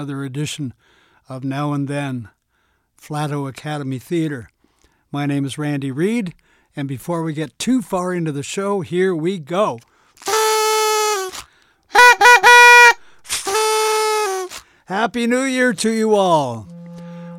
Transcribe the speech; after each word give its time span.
another 0.00 0.24
edition 0.24 0.72
of 1.28 1.44
Now 1.44 1.74
and 1.74 1.86
Then 1.86 2.30
Flato 2.98 3.46
Academy 3.46 3.98
Theater. 3.98 4.48
My 5.12 5.26
name 5.26 5.44
is 5.44 5.58
Randy 5.58 5.90
Reed, 5.90 6.32
and 6.74 6.88
before 6.88 7.22
we 7.22 7.34
get 7.34 7.58
too 7.58 7.82
far 7.82 8.14
into 8.14 8.32
the 8.32 8.42
show, 8.42 8.80
here 8.80 9.14
we 9.14 9.38
go. 9.38 9.78
Happy 14.86 15.26
New 15.26 15.42
Year 15.42 15.74
to 15.74 15.90
you 15.90 16.14
all. 16.14 16.66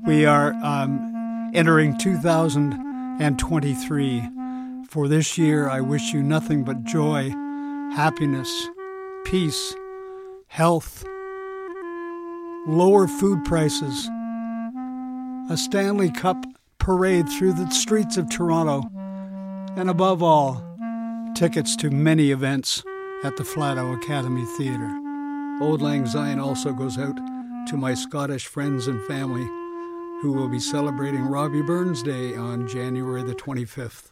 We 0.06 0.28
are 0.28 0.54
um, 0.64 1.52
entering 1.56 1.98
2023. 1.98 4.30
For 4.88 5.08
this 5.08 5.36
year, 5.36 5.68
I 5.68 5.82
wish 5.82 6.14
you 6.14 6.22
nothing 6.22 6.64
but 6.64 6.84
joy, 6.84 7.32
happiness, 7.96 8.70
peace, 9.26 9.74
health, 10.46 11.04
lower 12.68 13.08
food 13.08 13.44
prices, 13.44 14.08
a 15.50 15.58
Stanley 15.58 16.12
Cup 16.12 16.46
parade 16.78 17.28
through 17.28 17.54
the 17.54 17.70
streets 17.72 18.18
of 18.18 18.30
Toronto, 18.30 18.84
and 19.76 19.90
above 19.90 20.22
all, 20.22 20.64
tickets 21.36 21.76
to 21.78 21.90
many 21.90 22.32
events 22.32 22.84
at 23.24 23.36
the 23.38 23.44
Flato 23.44 23.96
Academy 23.96 24.46
Theatre. 24.58 24.98
Auld 25.62 25.82
Lang 25.82 26.06
Syne 26.06 26.40
also 26.40 26.72
goes 26.72 26.98
out 26.98 27.18
to 27.68 27.78
my 27.78 27.94
Scottish 27.94 28.48
friends 28.48 28.88
and 28.88 29.02
family 29.04 29.48
who 30.22 30.32
will 30.32 30.48
be 30.48 30.60
celebrating 30.60 31.26
Robbie 31.26 31.64
Burns 31.64 32.04
Day 32.04 32.36
on 32.36 32.68
January 32.68 33.24
the 33.24 33.34
25th. 33.34 34.12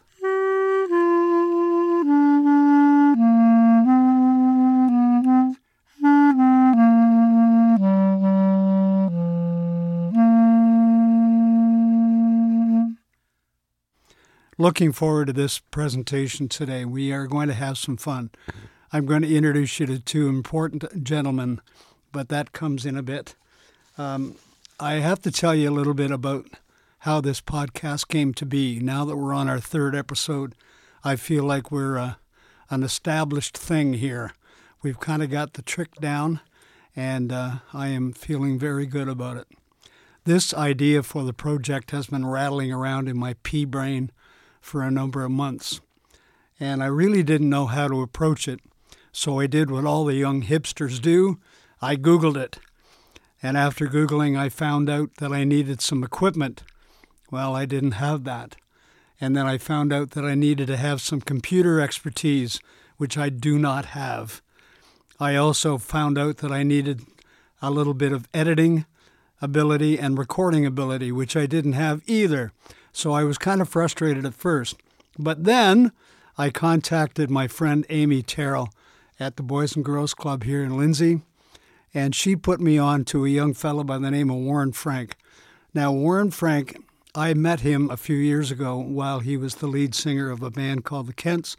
Looking 14.60 14.92
forward 14.92 15.28
to 15.28 15.32
this 15.32 15.58
presentation 15.58 16.46
today. 16.46 16.84
We 16.84 17.12
are 17.12 17.26
going 17.26 17.48
to 17.48 17.54
have 17.54 17.78
some 17.78 17.96
fun. 17.96 18.28
I'm 18.92 19.06
going 19.06 19.22
to 19.22 19.34
introduce 19.34 19.80
you 19.80 19.86
to 19.86 19.98
two 19.98 20.28
important 20.28 21.02
gentlemen, 21.02 21.62
but 22.12 22.28
that 22.28 22.52
comes 22.52 22.84
in 22.84 22.94
a 22.94 23.02
bit. 23.02 23.36
Um, 23.96 24.34
I 24.78 24.96
have 24.96 25.22
to 25.22 25.30
tell 25.30 25.54
you 25.54 25.70
a 25.70 25.72
little 25.72 25.94
bit 25.94 26.10
about 26.10 26.44
how 26.98 27.22
this 27.22 27.40
podcast 27.40 28.08
came 28.08 28.34
to 28.34 28.44
be. 28.44 28.80
Now 28.80 29.06
that 29.06 29.16
we're 29.16 29.32
on 29.32 29.48
our 29.48 29.60
third 29.60 29.96
episode, 29.96 30.54
I 31.02 31.16
feel 31.16 31.44
like 31.44 31.70
we're 31.70 31.96
uh, 31.96 32.14
an 32.68 32.82
established 32.82 33.56
thing 33.56 33.94
here. 33.94 34.34
We've 34.82 35.00
kind 35.00 35.22
of 35.22 35.30
got 35.30 35.54
the 35.54 35.62
trick 35.62 35.94
down, 35.94 36.40
and 36.94 37.32
uh, 37.32 37.60
I 37.72 37.88
am 37.88 38.12
feeling 38.12 38.58
very 38.58 38.84
good 38.84 39.08
about 39.08 39.38
it. 39.38 39.46
This 40.24 40.52
idea 40.52 41.02
for 41.02 41.24
the 41.24 41.32
project 41.32 41.92
has 41.92 42.08
been 42.08 42.26
rattling 42.26 42.70
around 42.70 43.08
in 43.08 43.16
my 43.16 43.36
pea 43.42 43.64
brain 43.64 44.10
for 44.60 44.82
a 44.82 44.90
number 44.90 45.24
of 45.24 45.30
months, 45.30 45.80
and 46.58 46.82
I 46.82 46.86
really 46.86 47.22
didn't 47.22 47.48
know 47.48 47.66
how 47.66 47.88
to 47.88 48.02
approach 48.02 48.46
it. 48.46 48.60
So 49.12 49.40
I 49.40 49.46
did 49.46 49.70
what 49.70 49.84
all 49.84 50.04
the 50.04 50.14
young 50.14 50.42
hipsters 50.42 51.00
do 51.00 51.38
I 51.82 51.96
Googled 51.96 52.36
it. 52.36 52.58
And 53.42 53.56
after 53.56 53.86
Googling, 53.86 54.38
I 54.38 54.50
found 54.50 54.90
out 54.90 55.14
that 55.16 55.32
I 55.32 55.44
needed 55.44 55.80
some 55.80 56.04
equipment. 56.04 56.62
Well, 57.30 57.56
I 57.56 57.64
didn't 57.64 57.92
have 57.92 58.24
that. 58.24 58.56
And 59.18 59.34
then 59.34 59.46
I 59.46 59.56
found 59.56 59.92
out 59.92 60.10
that 60.10 60.24
I 60.24 60.34
needed 60.34 60.66
to 60.66 60.76
have 60.76 61.00
some 61.00 61.22
computer 61.22 61.80
expertise, 61.80 62.60
which 62.98 63.16
I 63.16 63.30
do 63.30 63.58
not 63.58 63.86
have. 63.86 64.42
I 65.18 65.36
also 65.36 65.78
found 65.78 66.18
out 66.18 66.38
that 66.38 66.52
I 66.52 66.62
needed 66.62 67.02
a 67.62 67.70
little 67.70 67.94
bit 67.94 68.12
of 68.12 68.28
editing 68.34 68.84
ability 69.40 69.98
and 69.98 70.18
recording 70.18 70.66
ability, 70.66 71.10
which 71.10 71.34
I 71.34 71.46
didn't 71.46 71.72
have 71.72 72.02
either. 72.06 72.52
So 72.92 73.12
I 73.12 73.24
was 73.24 73.38
kind 73.38 73.60
of 73.60 73.68
frustrated 73.68 74.24
at 74.24 74.34
first. 74.34 74.76
But 75.18 75.44
then 75.44 75.92
I 76.38 76.50
contacted 76.50 77.30
my 77.30 77.48
friend 77.48 77.84
Amy 77.90 78.22
Terrell 78.22 78.70
at 79.18 79.36
the 79.36 79.42
Boys 79.42 79.76
and 79.76 79.84
Girls 79.84 80.14
Club 80.14 80.44
here 80.44 80.64
in 80.64 80.76
Lindsay, 80.76 81.20
and 81.92 82.14
she 82.14 82.36
put 82.36 82.60
me 82.60 82.78
on 82.78 83.04
to 83.06 83.26
a 83.26 83.28
young 83.28 83.52
fellow 83.52 83.84
by 83.84 83.98
the 83.98 84.10
name 84.10 84.30
of 84.30 84.36
Warren 84.36 84.72
Frank. 84.72 85.16
Now, 85.74 85.92
Warren 85.92 86.30
Frank, 86.30 86.82
I 87.14 87.34
met 87.34 87.60
him 87.60 87.90
a 87.90 87.96
few 87.96 88.16
years 88.16 88.50
ago 88.50 88.76
while 88.76 89.18
he 89.20 89.36
was 89.36 89.56
the 89.56 89.66
lead 89.66 89.94
singer 89.94 90.30
of 90.30 90.42
a 90.42 90.50
band 90.50 90.84
called 90.84 91.08
the 91.08 91.12
Kents. 91.12 91.56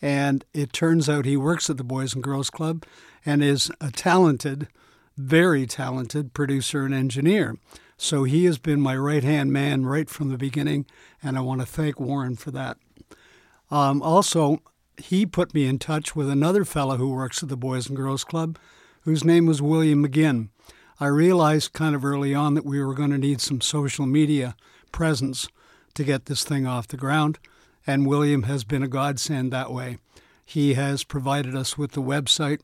And 0.00 0.44
it 0.54 0.72
turns 0.72 1.08
out 1.08 1.24
he 1.24 1.36
works 1.36 1.68
at 1.68 1.76
the 1.76 1.84
Boys 1.84 2.14
and 2.14 2.22
Girls 2.22 2.50
Club 2.50 2.84
and 3.26 3.42
is 3.42 3.70
a 3.80 3.90
talented, 3.90 4.68
very 5.16 5.66
talented 5.66 6.34
producer 6.34 6.84
and 6.84 6.94
engineer. 6.94 7.56
So 8.00 8.22
he 8.22 8.44
has 8.44 8.58
been 8.58 8.80
my 8.80 8.96
right 8.96 9.24
hand 9.24 9.52
man 9.52 9.84
right 9.84 10.08
from 10.08 10.30
the 10.30 10.38
beginning, 10.38 10.86
and 11.20 11.36
I 11.36 11.40
want 11.40 11.60
to 11.60 11.66
thank 11.66 11.98
Warren 11.98 12.36
for 12.36 12.52
that. 12.52 12.78
Um, 13.72 14.00
also, 14.00 14.62
he 14.96 15.26
put 15.26 15.52
me 15.52 15.66
in 15.66 15.80
touch 15.80 16.14
with 16.14 16.30
another 16.30 16.64
fellow 16.64 16.96
who 16.96 17.10
works 17.10 17.42
at 17.42 17.48
the 17.48 17.56
Boys 17.56 17.88
and 17.88 17.96
Girls 17.96 18.22
Club, 18.22 18.56
whose 19.00 19.24
name 19.24 19.46
was 19.46 19.60
William 19.60 20.06
McGinn. 20.06 20.48
I 21.00 21.06
realized 21.06 21.72
kind 21.72 21.96
of 21.96 22.04
early 22.04 22.34
on 22.34 22.54
that 22.54 22.64
we 22.64 22.82
were 22.82 22.94
going 22.94 23.10
to 23.10 23.18
need 23.18 23.40
some 23.40 23.60
social 23.60 24.06
media 24.06 24.54
presence 24.92 25.48
to 25.94 26.04
get 26.04 26.26
this 26.26 26.44
thing 26.44 26.66
off 26.66 26.86
the 26.86 26.96
ground, 26.96 27.40
and 27.84 28.06
William 28.06 28.44
has 28.44 28.62
been 28.62 28.84
a 28.84 28.88
godsend 28.88 29.52
that 29.52 29.72
way. 29.72 29.98
He 30.44 30.74
has 30.74 31.02
provided 31.02 31.56
us 31.56 31.76
with 31.76 31.92
the 31.92 32.02
website 32.02 32.60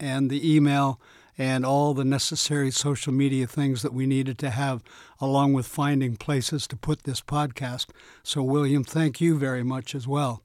and 0.00 0.30
the 0.30 0.56
email 0.56 0.98
and 1.38 1.64
all 1.64 1.94
the 1.94 2.04
necessary 2.04 2.70
social 2.72 3.12
media 3.12 3.46
things 3.46 3.82
that 3.82 3.94
we 3.94 4.06
needed 4.06 4.36
to 4.38 4.50
have, 4.50 4.82
along 5.20 5.52
with 5.52 5.66
finding 5.66 6.16
places 6.16 6.66
to 6.66 6.76
put 6.76 7.04
this 7.04 7.20
podcast. 7.20 7.86
So, 8.24 8.42
William, 8.42 8.82
thank 8.82 9.20
you 9.20 9.38
very 9.38 9.62
much 9.62 9.94
as 9.94 10.08
well. 10.08 10.42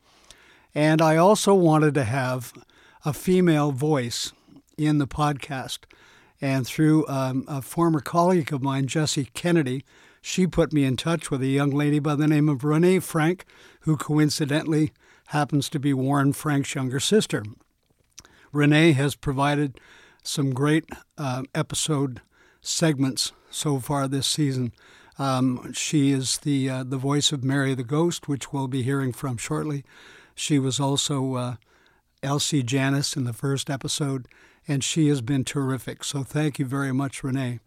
And 0.75 1.01
I 1.01 1.17
also 1.17 1.55
wanted 1.55 1.95
to 1.95 2.03
have 2.03 2.53
a 3.03 3.11
female 3.11 3.71
voice 3.71 4.31
in 4.77 4.99
the 4.99 5.07
podcast. 5.07 5.79
And 6.39 6.67
through 6.67 7.07
um, 7.07 7.45
a 7.47 7.61
former 7.61 7.99
colleague 7.99 8.53
of 8.53 8.61
mine, 8.61 8.87
Jessie 8.87 9.29
Kennedy, 9.33 9.83
she 10.21 10.45
put 10.45 10.73
me 10.73 10.83
in 10.83 10.95
touch 10.95 11.31
with 11.31 11.41
a 11.41 11.47
young 11.47 11.71
lady 11.71 11.99
by 11.99 12.15
the 12.15 12.27
name 12.27 12.49
of 12.49 12.63
Renee 12.63 12.99
Frank, 12.99 13.45
who 13.81 13.97
coincidentally 13.97 14.93
happens 15.27 15.69
to 15.69 15.79
be 15.79 15.93
Warren 15.93 16.33
Frank's 16.33 16.75
younger 16.75 16.99
sister. 16.99 17.43
Renee 18.51 18.91
has 18.93 19.15
provided 19.15 19.79
some 20.23 20.53
great 20.53 20.85
uh, 21.17 21.43
episode 21.53 22.21
segments 22.61 23.33
so 23.49 23.79
far 23.79 24.07
this 24.07 24.27
season. 24.27 24.71
Um, 25.19 25.73
she 25.73 26.11
is 26.11 26.39
the 26.39 26.69
uh, 26.69 26.83
the 26.83 26.97
voice 26.97 27.31
of 27.31 27.43
Mary 27.43 27.75
the 27.75 27.83
Ghost, 27.83 28.27
which 28.27 28.51
we'll 28.51 28.67
be 28.67 28.81
hearing 28.81 29.13
from 29.13 29.37
shortly. 29.37 29.83
She 30.33 30.57
was 30.57 30.79
also 30.79 31.35
uh, 31.35 31.55
Elsie 32.23 32.63
Janis 32.63 33.15
in 33.15 33.25
the 33.25 33.33
first 33.33 33.69
episode, 33.69 34.27
and 34.67 34.83
she 34.83 35.09
has 35.09 35.21
been 35.21 35.43
terrific. 35.43 36.03
So 36.03 36.23
thank 36.23 36.57
you 36.57 36.65
very 36.65 36.91
much, 36.91 37.23
Renee. 37.23 37.59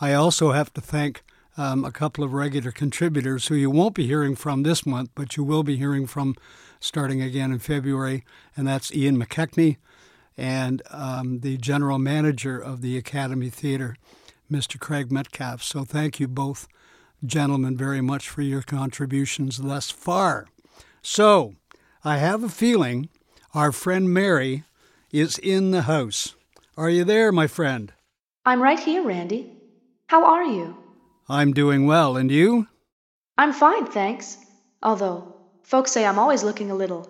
I 0.00 0.14
also 0.14 0.52
have 0.52 0.72
to 0.72 0.80
thank 0.80 1.22
um, 1.56 1.84
a 1.84 1.92
couple 1.92 2.24
of 2.24 2.32
regular 2.32 2.72
contributors 2.72 3.46
who 3.46 3.54
you 3.54 3.70
won't 3.70 3.94
be 3.94 4.06
hearing 4.06 4.34
from 4.34 4.62
this 4.62 4.86
month, 4.86 5.10
but 5.14 5.36
you 5.36 5.44
will 5.44 5.62
be 5.62 5.76
hearing 5.76 6.06
from 6.06 6.34
starting 6.80 7.20
again 7.20 7.52
in 7.52 7.58
February, 7.58 8.24
and 8.56 8.66
that's 8.66 8.92
Ian 8.94 9.22
McKechnie, 9.22 9.76
and 10.36 10.82
um, 10.90 11.40
the 11.40 11.56
general 11.56 11.98
manager 11.98 12.58
of 12.58 12.80
the 12.80 12.96
Academy 12.96 13.50
Theater, 13.50 13.96
Mr. 14.50 14.78
Craig 14.78 15.12
Metcalf. 15.12 15.62
So 15.62 15.84
thank 15.84 16.18
you 16.18 16.28
both, 16.28 16.66
gentlemen, 17.24 17.76
very 17.76 18.00
much 18.00 18.28
for 18.28 18.42
your 18.42 18.62
contributions 18.62 19.58
thus 19.58 19.90
far. 19.90 20.46
So 21.02 21.54
I 22.04 22.16
have 22.18 22.42
a 22.42 22.48
feeling 22.48 23.08
our 23.54 23.72
friend 23.72 24.12
Mary 24.12 24.64
is 25.10 25.38
in 25.38 25.70
the 25.70 25.82
house. 25.82 26.34
Are 26.76 26.90
you 26.90 27.04
there, 27.04 27.32
my 27.32 27.46
friend? 27.46 27.92
I'm 28.44 28.62
right 28.62 28.80
here, 28.80 29.02
Randy. 29.02 29.52
How 30.06 30.24
are 30.24 30.44
you? 30.44 30.76
I'm 31.28 31.52
doing 31.52 31.86
well, 31.86 32.16
and 32.16 32.30
you? 32.30 32.68
I'm 33.36 33.52
fine, 33.52 33.86
thanks. 33.86 34.38
Although, 34.82 35.36
folks 35.62 35.92
say 35.92 36.04
I'm 36.04 36.18
always 36.18 36.42
looking 36.42 36.70
a 36.70 36.74
little 36.74 37.08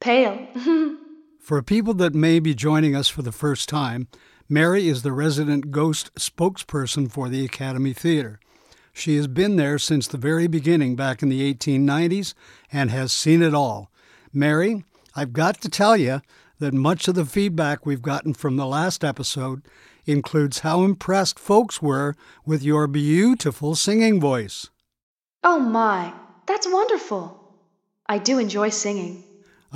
pale. 0.00 0.46
For 1.46 1.62
people 1.62 1.94
that 1.94 2.12
may 2.12 2.40
be 2.40 2.56
joining 2.56 2.96
us 2.96 3.06
for 3.06 3.22
the 3.22 3.30
first 3.30 3.68
time, 3.68 4.08
Mary 4.48 4.88
is 4.88 5.02
the 5.02 5.12
resident 5.12 5.70
ghost 5.70 6.12
spokesperson 6.16 7.08
for 7.08 7.28
the 7.28 7.44
Academy 7.44 7.92
Theater. 7.92 8.40
She 8.92 9.14
has 9.14 9.28
been 9.28 9.54
there 9.54 9.78
since 9.78 10.08
the 10.08 10.16
very 10.16 10.48
beginning 10.48 10.96
back 10.96 11.22
in 11.22 11.28
the 11.28 11.54
1890s 11.54 12.34
and 12.72 12.90
has 12.90 13.12
seen 13.12 13.42
it 13.42 13.54
all. 13.54 13.92
Mary, 14.32 14.84
I've 15.14 15.32
got 15.32 15.60
to 15.60 15.68
tell 15.68 15.96
you 15.96 16.20
that 16.58 16.74
much 16.74 17.06
of 17.06 17.14
the 17.14 17.24
feedback 17.24 17.86
we've 17.86 18.02
gotten 18.02 18.34
from 18.34 18.56
the 18.56 18.66
last 18.66 19.04
episode 19.04 19.62
includes 20.04 20.58
how 20.66 20.82
impressed 20.82 21.38
folks 21.38 21.80
were 21.80 22.16
with 22.44 22.64
your 22.64 22.88
beautiful 22.88 23.76
singing 23.76 24.18
voice. 24.18 24.68
oh 25.44 25.60
my, 25.60 26.12
that's 26.46 26.66
wonderful. 26.66 27.40
I 28.08 28.18
do 28.18 28.40
enjoy 28.40 28.70
singing. 28.70 29.22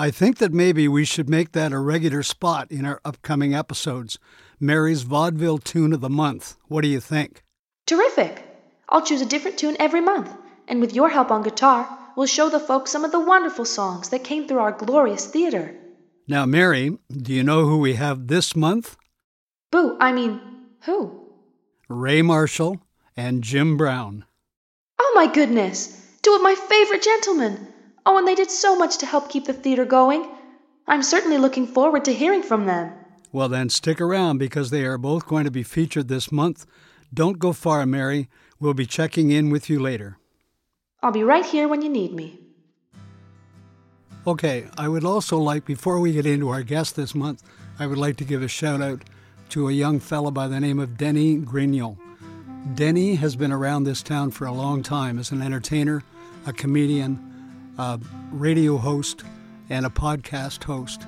I 0.00 0.10
think 0.10 0.38
that 0.38 0.54
maybe 0.54 0.88
we 0.88 1.04
should 1.04 1.28
make 1.28 1.52
that 1.52 1.72
a 1.72 1.78
regular 1.78 2.22
spot 2.22 2.70
in 2.70 2.86
our 2.86 3.02
upcoming 3.04 3.54
episodes. 3.54 4.18
Mary's 4.58 5.02
Vaudeville 5.02 5.58
Tune 5.58 5.92
of 5.92 6.00
the 6.00 6.08
Month. 6.08 6.56
What 6.68 6.80
do 6.80 6.88
you 6.88 7.00
think? 7.00 7.42
Terrific! 7.84 8.42
I'll 8.88 9.04
choose 9.04 9.20
a 9.20 9.26
different 9.26 9.58
tune 9.58 9.76
every 9.78 10.00
month, 10.00 10.34
and 10.68 10.80
with 10.80 10.94
your 10.94 11.10
help 11.10 11.30
on 11.30 11.42
guitar, 11.42 11.86
we'll 12.16 12.26
show 12.26 12.48
the 12.48 12.58
folks 12.58 12.90
some 12.90 13.04
of 13.04 13.12
the 13.12 13.20
wonderful 13.20 13.66
songs 13.66 14.08
that 14.08 14.24
came 14.24 14.48
through 14.48 14.60
our 14.60 14.72
glorious 14.72 15.26
theater. 15.26 15.76
Now, 16.26 16.46
Mary, 16.46 16.96
do 17.14 17.34
you 17.34 17.44
know 17.44 17.66
who 17.66 17.76
we 17.76 17.96
have 17.96 18.28
this 18.28 18.56
month? 18.56 18.96
Boo, 19.70 19.98
I 20.00 20.12
mean, 20.12 20.40
who? 20.86 21.28
Ray 21.90 22.22
Marshall 22.22 22.80
and 23.18 23.44
Jim 23.44 23.76
Brown. 23.76 24.24
Oh 24.98 25.12
my 25.14 25.26
goodness! 25.26 25.94
Two 26.22 26.32
of 26.32 26.40
my 26.40 26.54
favorite 26.54 27.02
gentlemen! 27.02 27.69
Oh, 28.06 28.18
and 28.18 28.26
they 28.26 28.34
did 28.34 28.50
so 28.50 28.76
much 28.76 28.98
to 28.98 29.06
help 29.06 29.28
keep 29.28 29.46
the 29.46 29.52
theater 29.52 29.84
going. 29.84 30.28
I'm 30.86 31.02
certainly 31.02 31.38
looking 31.38 31.66
forward 31.66 32.04
to 32.06 32.14
hearing 32.14 32.42
from 32.42 32.66
them. 32.66 32.92
Well, 33.32 33.48
then 33.48 33.68
stick 33.68 34.00
around 34.00 34.38
because 34.38 34.70
they 34.70 34.84
are 34.84 34.98
both 34.98 35.26
going 35.26 35.44
to 35.44 35.50
be 35.50 35.62
featured 35.62 36.08
this 36.08 36.32
month. 36.32 36.66
Don't 37.12 37.38
go 37.38 37.52
far, 37.52 37.86
Mary. 37.86 38.28
We'll 38.58 38.74
be 38.74 38.86
checking 38.86 39.30
in 39.30 39.50
with 39.50 39.70
you 39.70 39.78
later. 39.78 40.18
I'll 41.02 41.12
be 41.12 41.22
right 41.22 41.46
here 41.46 41.68
when 41.68 41.82
you 41.82 41.88
need 41.88 42.12
me. 42.12 42.40
Okay, 44.26 44.66
I 44.76 44.88
would 44.88 45.04
also 45.04 45.38
like, 45.38 45.64
before 45.64 45.98
we 45.98 46.12
get 46.12 46.26
into 46.26 46.50
our 46.50 46.62
guest 46.62 46.96
this 46.96 47.14
month, 47.14 47.42
I 47.78 47.86
would 47.86 47.98
like 47.98 48.16
to 48.18 48.24
give 48.24 48.42
a 48.42 48.48
shout 48.48 48.82
out 48.82 49.02
to 49.50 49.68
a 49.68 49.72
young 49.72 49.98
fellow 49.98 50.30
by 50.30 50.46
the 50.46 50.60
name 50.60 50.78
of 50.78 50.98
Denny 50.98 51.38
Grignon. 51.38 51.96
Denny 52.74 53.14
has 53.14 53.36
been 53.36 53.52
around 53.52 53.84
this 53.84 54.02
town 54.02 54.30
for 54.30 54.46
a 54.46 54.52
long 54.52 54.82
time 54.82 55.18
as 55.18 55.30
an 55.30 55.40
entertainer, 55.40 56.02
a 56.46 56.52
comedian, 56.52 57.29
a 57.80 57.98
radio 58.30 58.76
host, 58.76 59.24
and 59.70 59.86
a 59.86 59.88
podcast 59.88 60.62
host. 60.64 61.06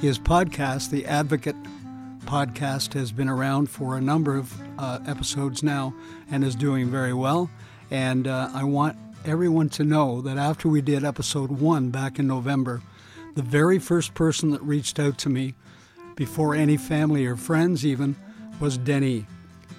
His 0.00 0.16
podcast, 0.16 0.90
The 0.90 1.06
Advocate 1.06 1.56
podcast, 2.20 2.92
has 2.92 3.10
been 3.10 3.28
around 3.28 3.68
for 3.68 3.96
a 3.96 4.00
number 4.00 4.36
of 4.36 4.54
uh, 4.78 5.00
episodes 5.08 5.64
now 5.64 5.92
and 6.30 6.44
is 6.44 6.54
doing 6.54 6.88
very 6.88 7.12
well. 7.12 7.50
And 7.90 8.28
uh, 8.28 8.48
I 8.54 8.62
want 8.62 8.96
everyone 9.24 9.68
to 9.70 9.82
know 9.82 10.20
that 10.20 10.38
after 10.38 10.68
we 10.68 10.80
did 10.80 11.02
episode 11.04 11.50
one 11.50 11.90
back 11.90 12.20
in 12.20 12.28
November, 12.28 12.80
the 13.34 13.42
very 13.42 13.80
first 13.80 14.14
person 14.14 14.50
that 14.50 14.62
reached 14.62 15.00
out 15.00 15.18
to 15.18 15.28
me, 15.28 15.54
before 16.14 16.54
any 16.54 16.76
family 16.76 17.26
or 17.26 17.34
friends 17.34 17.84
even, 17.84 18.14
was 18.60 18.78
Denny. 18.78 19.26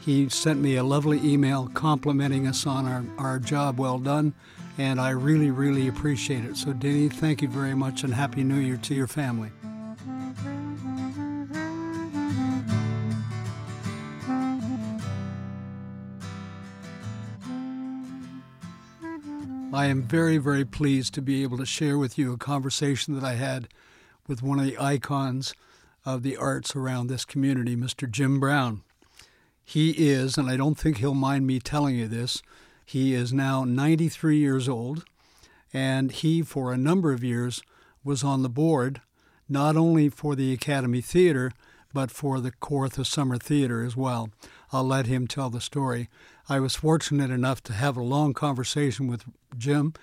He 0.01 0.27
sent 0.27 0.59
me 0.59 0.75
a 0.75 0.83
lovely 0.83 1.17
email 1.23 1.71
complimenting 1.73 2.45
us 2.45 2.67
on 2.67 2.85
our, 2.85 3.05
our 3.17 3.39
job 3.39 3.79
well 3.79 3.99
done, 3.99 4.33
and 4.77 4.99
I 4.99 5.11
really, 5.11 5.51
really 5.51 5.87
appreciate 5.87 6.45
it. 6.45 6.57
So, 6.57 6.73
Denny, 6.73 7.09
thank 7.09 7.41
you 7.41 7.47
very 7.47 7.75
much, 7.75 8.03
and 8.03 8.13
Happy 8.13 8.43
New 8.43 8.59
Year 8.59 8.77
to 8.77 8.95
your 8.95 9.07
family. 9.07 9.51
I 19.73 19.87
am 19.87 20.03
very, 20.03 20.37
very 20.37 20.63
pleased 20.63 21.13
to 21.15 21.21
be 21.21 21.43
able 21.43 21.57
to 21.57 21.65
share 21.65 21.97
with 21.97 22.17
you 22.17 22.31
a 22.31 22.37
conversation 22.37 23.13
that 23.15 23.25
I 23.25 23.33
had 23.33 23.67
with 24.25 24.41
one 24.41 24.57
of 24.57 24.65
the 24.65 24.77
icons 24.79 25.53
of 26.05 26.23
the 26.23 26.37
arts 26.37 26.75
around 26.75 27.07
this 27.07 27.25
community, 27.25 27.75
Mr. 27.75 28.09
Jim 28.09 28.39
Brown. 28.39 28.83
He 29.63 29.91
is, 29.91 30.37
and 30.37 30.49
I 30.49 30.55
don't 30.55 30.77
think 30.77 30.97
he'll 30.97 31.13
mind 31.13 31.45
me 31.45 31.59
telling 31.59 31.95
you 31.95 32.07
this, 32.07 32.41
he 32.85 33.13
is 33.13 33.33
now 33.33 33.63
93 33.63 34.37
years 34.37 34.69
old, 34.69 35.05
and 35.73 36.11
he, 36.11 36.41
for 36.41 36.71
a 36.71 36.77
number 36.77 37.11
of 37.11 37.23
years, 37.23 37.61
was 38.03 38.23
on 38.23 38.43
the 38.43 38.49
board 38.49 39.01
not 39.49 39.75
only 39.75 40.09
for 40.09 40.35
the 40.35 40.53
Academy 40.53 41.01
Theater, 41.01 41.51
but 41.93 42.11
for 42.11 42.39
the 42.39 42.51
Kawartha 42.51 43.05
Summer 43.05 43.37
Theater 43.37 43.83
as 43.83 43.95
well. 43.95 44.29
I'll 44.71 44.83
let 44.83 45.07
him 45.07 45.27
tell 45.27 45.49
the 45.49 45.61
story. 45.61 46.09
I 46.49 46.59
was 46.59 46.75
fortunate 46.75 47.31
enough 47.31 47.63
to 47.63 47.73
have 47.73 47.95
a 47.95 48.03
long 48.03 48.33
conversation 48.33 49.07
with 49.07 49.23
Jim 49.57 49.93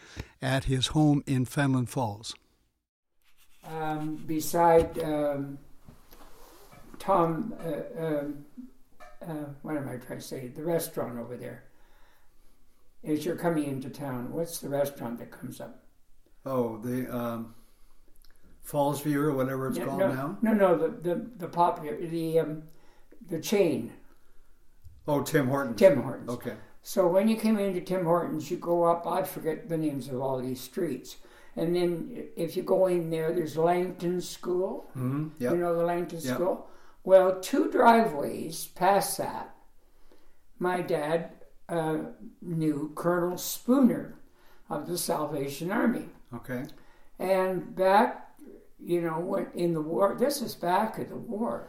at 0.41 0.65
his 0.65 0.89
home 0.89 1.23
in 1.27 1.45
Fenelon 1.45 1.89
Falls. 1.89 2.35
Um, 3.65 4.17
beside 4.27 4.99
um, 5.01 5.59
Tom, 6.99 7.55
uh, 7.65 8.05
um, 8.05 8.45
uh, 9.21 9.35
what 9.63 9.77
am 9.77 9.89
I 9.89 9.97
trying 9.97 10.19
to 10.19 10.25
say? 10.25 10.49
The 10.49 10.65
restaurant 10.65 11.19
over 11.19 11.37
there. 11.37 11.65
As 13.05 13.25
you're 13.25 13.37
coming 13.37 13.65
into 13.65 13.91
town, 13.91 14.33
what's 14.33 14.59
the 14.61 14.69
restaurant 14.69 15.19
that 15.19 15.31
comes 15.31 15.61
up? 15.61 15.83
Oh, 16.47 16.79
the 16.79 17.13
um, 17.15 17.55
Falls 18.63 19.01
View 19.03 19.21
or 19.21 19.33
whatever 19.33 19.69
it's 19.69 19.79
Yeah, 19.79 19.85
called 19.87 19.99
no, 20.01 20.13
now. 20.13 20.39
No, 20.43 20.53
no, 20.53 20.77
the 20.79 20.89
the 20.89 21.31
the 21.39 21.49
popular 21.49 21.97
the 21.97 22.39
um, 22.41 22.63
the 23.29 23.41
chain 23.41 23.93
Oh, 25.07 25.23
Tim 25.23 25.49
Hortons. 25.49 25.79
Tim 25.79 26.03
Hortons. 26.03 26.31
Okay. 26.31 26.55
So 26.83 27.07
when 27.09 27.29
you 27.29 27.37
came 27.37 27.59
into 27.59 27.81
Tim 27.81 28.05
Hortons, 28.05 28.51
you 28.51 28.57
go 28.57 28.85
up. 28.85 29.07
I 29.07 29.23
forget 29.23 29.69
the 29.69 29.77
names 29.77 30.09
of 30.09 30.21
all 30.21 30.41
these 30.41 30.61
streets, 30.61 31.17
and 31.57 31.75
then 31.75 32.29
if 32.37 32.57
you 32.57 32.63
go 32.63 32.87
in 32.87 33.11
there, 33.11 33.33
there's 33.33 33.57
Langton 33.57 34.21
School. 34.21 34.91
Mm-hmm. 34.97 35.43
You 35.43 35.57
know 35.57 35.75
the 35.77 35.85
Langton 35.85 36.21
Yep. 36.21 36.35
School? 36.35 36.69
Well, 37.05 37.41
two 37.41 37.71
driveways 37.71 38.67
past 38.67 39.19
that, 39.19 39.55
my 40.59 40.81
dad 40.83 41.31
uh, 41.69 41.99
knew 42.41 42.93
Colonel 42.95 43.39
Spooner 43.39 44.19
of 44.69 44.87
the 44.87 44.99
Salvation 44.99 45.71
Army. 45.71 46.09
Okay. 46.35 46.65
And 47.19 47.75
back, 47.75 48.31
you 48.79 49.01
know, 49.01 49.21
when 49.21 49.47
in 49.55 49.75
the 49.75 49.81
war, 49.83 50.17
this 50.19 50.43
is 50.43 50.55
back 50.55 50.99
of 50.99 51.09
the 51.09 51.17
war. 51.17 51.69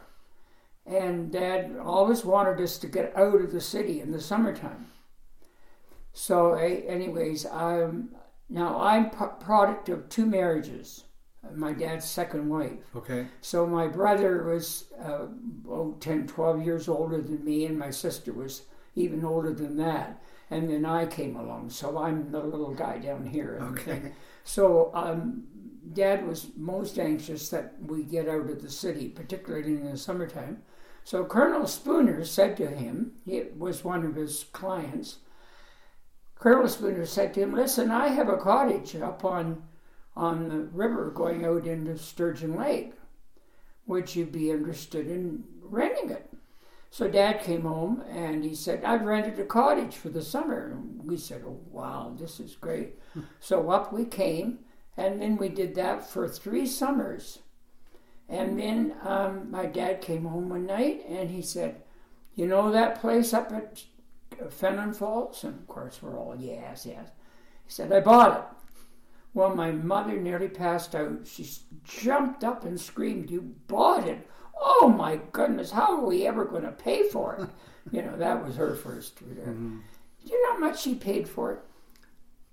And 0.86 1.30
dad 1.32 1.76
always 1.82 2.24
wanted 2.24 2.60
us 2.60 2.76
to 2.78 2.86
get 2.86 3.16
out 3.16 3.40
of 3.40 3.52
the 3.52 3.60
city 3.60 4.00
in 4.00 4.10
the 4.12 4.20
summertime. 4.20 4.90
So, 6.12 6.54
a- 6.54 6.86
anyways, 6.86 7.46
I'm 7.46 8.14
now 8.48 8.78
I'm 8.80 9.10
p- 9.10 9.24
product 9.40 9.88
of 9.88 10.08
two 10.08 10.26
marriages. 10.26 11.04
My 11.54 11.72
dad's 11.72 12.06
second 12.08 12.48
wife. 12.48 12.78
Okay. 12.96 13.26
So 13.42 13.66
my 13.66 13.86
brother 13.86 14.44
was 14.44 14.86
uh, 15.02 15.26
oh, 15.68 15.96
10, 16.00 16.26
12 16.26 16.64
years 16.64 16.88
older 16.88 17.20
than 17.20 17.44
me, 17.44 17.66
and 17.66 17.78
my 17.78 17.90
sister 17.90 18.32
was 18.32 18.62
even 18.94 19.24
older 19.24 19.52
than 19.52 19.76
that. 19.78 20.22
And 20.50 20.68
then 20.70 20.84
I 20.84 21.06
came 21.06 21.36
along, 21.36 21.70
so 21.70 21.98
I'm 21.98 22.30
the 22.30 22.40
little 22.40 22.74
guy 22.74 22.98
down 22.98 23.26
here. 23.26 23.58
Okay. 23.62 23.82
thing. 24.00 24.12
So 24.44 24.90
um, 24.94 25.44
Dad 25.92 26.26
was 26.26 26.48
most 26.56 26.98
anxious 26.98 27.48
that 27.48 27.74
we 27.80 28.04
get 28.04 28.28
out 28.28 28.50
of 28.50 28.62
the 28.62 28.70
city, 28.70 29.08
particularly 29.08 29.74
in 29.74 29.90
the 29.90 29.96
summertime. 29.96 30.62
So 31.02 31.24
Colonel 31.24 31.66
Spooner 31.66 32.24
said 32.24 32.56
to 32.58 32.66
him, 32.66 33.12
it 33.26 33.58
was 33.58 33.84
one 33.84 34.04
of 34.04 34.14
his 34.14 34.44
clients. 34.52 35.18
Colonel 36.36 36.68
Spooner 36.68 37.06
said 37.06 37.32
to 37.34 37.40
him, 37.40 37.54
"Listen, 37.54 37.90
I 37.90 38.08
have 38.08 38.28
a 38.28 38.36
cottage 38.36 38.96
up 38.96 39.24
on 39.24 39.62
on 40.16 40.48
the 40.48 40.58
river 40.58 41.10
going 41.10 41.44
out 41.44 41.66
into 41.66 41.96
Sturgeon 41.96 42.56
Lake. 42.56 42.92
Would 43.86 44.14
you 44.14 44.26
be 44.26 44.50
interested 44.50 45.06
in 45.06 45.44
renting 45.62 46.10
it?" 46.10 46.33
So 46.94 47.08
Dad 47.08 47.40
came 47.40 47.62
home 47.62 48.04
and 48.08 48.44
he 48.44 48.54
said, 48.54 48.84
"I've 48.84 49.02
rented 49.02 49.40
a 49.40 49.44
cottage 49.44 49.96
for 49.96 50.10
the 50.10 50.22
summer." 50.22 50.70
And 50.70 51.02
we 51.02 51.16
said, 51.16 51.42
"Oh 51.44 51.58
wow, 51.72 52.14
this 52.16 52.38
is 52.38 52.54
great!" 52.54 53.00
so 53.40 53.68
up 53.68 53.92
we 53.92 54.04
came, 54.04 54.60
and 54.96 55.20
then 55.20 55.36
we 55.36 55.48
did 55.48 55.74
that 55.74 56.08
for 56.08 56.28
three 56.28 56.68
summers. 56.68 57.40
And 58.28 58.60
then 58.60 58.94
um, 59.02 59.50
my 59.50 59.66
dad 59.66 60.02
came 60.02 60.24
home 60.24 60.48
one 60.48 60.66
night 60.66 61.04
and 61.08 61.30
he 61.30 61.42
said, 61.42 61.82
"You 62.36 62.46
know 62.46 62.70
that 62.70 63.00
place 63.00 63.34
up 63.34 63.50
at 63.50 63.82
Fenelon 64.52 64.94
Falls?" 64.94 65.42
And 65.42 65.58
of 65.58 65.66
course 65.66 66.00
we're 66.00 66.16
all 66.16 66.36
yes, 66.38 66.86
yes. 66.86 67.08
He 67.64 67.72
said, 67.72 67.90
"I 67.92 67.98
bought 67.98 68.38
it." 68.38 68.44
Well, 69.34 69.56
my 69.56 69.72
mother 69.72 70.20
nearly 70.20 70.48
passed 70.48 70.94
out. 70.94 71.26
She 71.26 71.44
jumped 71.82 72.44
up 72.44 72.64
and 72.64 72.80
screamed, 72.80 73.32
"You 73.32 73.56
bought 73.66 74.06
it! 74.06 74.28
Oh 74.60 74.88
my 74.96 75.20
goodness! 75.32 75.70
How 75.70 75.98
are 75.98 76.04
we 76.04 76.26
ever 76.26 76.44
going 76.44 76.62
to 76.62 76.72
pay 76.72 77.08
for 77.08 77.36
it?" 77.36 77.48
you 77.94 78.02
know, 78.02 78.16
that 78.16 78.44
was 78.44 78.56
her 78.56 78.74
first. 78.74 79.18
Do 79.18 79.24
you 80.24 80.42
know 80.42 80.52
how 80.54 80.58
much 80.58 80.82
she 80.82 80.94
paid 80.94 81.28
for 81.28 81.52
it? 81.52 81.60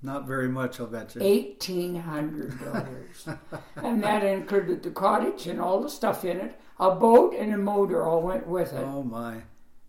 Not 0.03 0.25
very 0.25 0.49
much, 0.49 0.79
I'll 0.79 0.87
bet 0.87 1.15
you. 1.15 1.21
Eighteen 1.23 1.95
hundred 1.95 2.59
dollars, 2.59 3.27
and 3.75 4.03
that 4.03 4.23
included 4.23 4.81
the 4.83 4.89
cottage 4.91 5.47
and 5.47 5.61
all 5.61 5.79
the 5.79 5.89
stuff 5.89 6.25
in 6.25 6.37
it. 6.37 6.59
A 6.79 6.95
boat 6.95 7.35
and 7.35 7.53
a 7.53 7.57
motor 7.57 8.03
all 8.03 8.21
went 8.21 8.47
with 8.47 8.73
it. 8.73 8.83
Oh 8.83 9.03
my. 9.03 9.43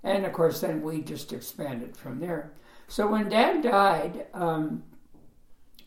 And 0.05 0.27
of 0.27 0.33
course, 0.33 0.61
then 0.61 0.83
we 0.83 1.01
just 1.01 1.33
expanded 1.33 1.97
from 1.97 2.21
there. 2.21 2.53
So 2.89 3.07
when 3.07 3.31
Dad 3.31 3.63
died, 3.63 4.27
um, 4.35 4.83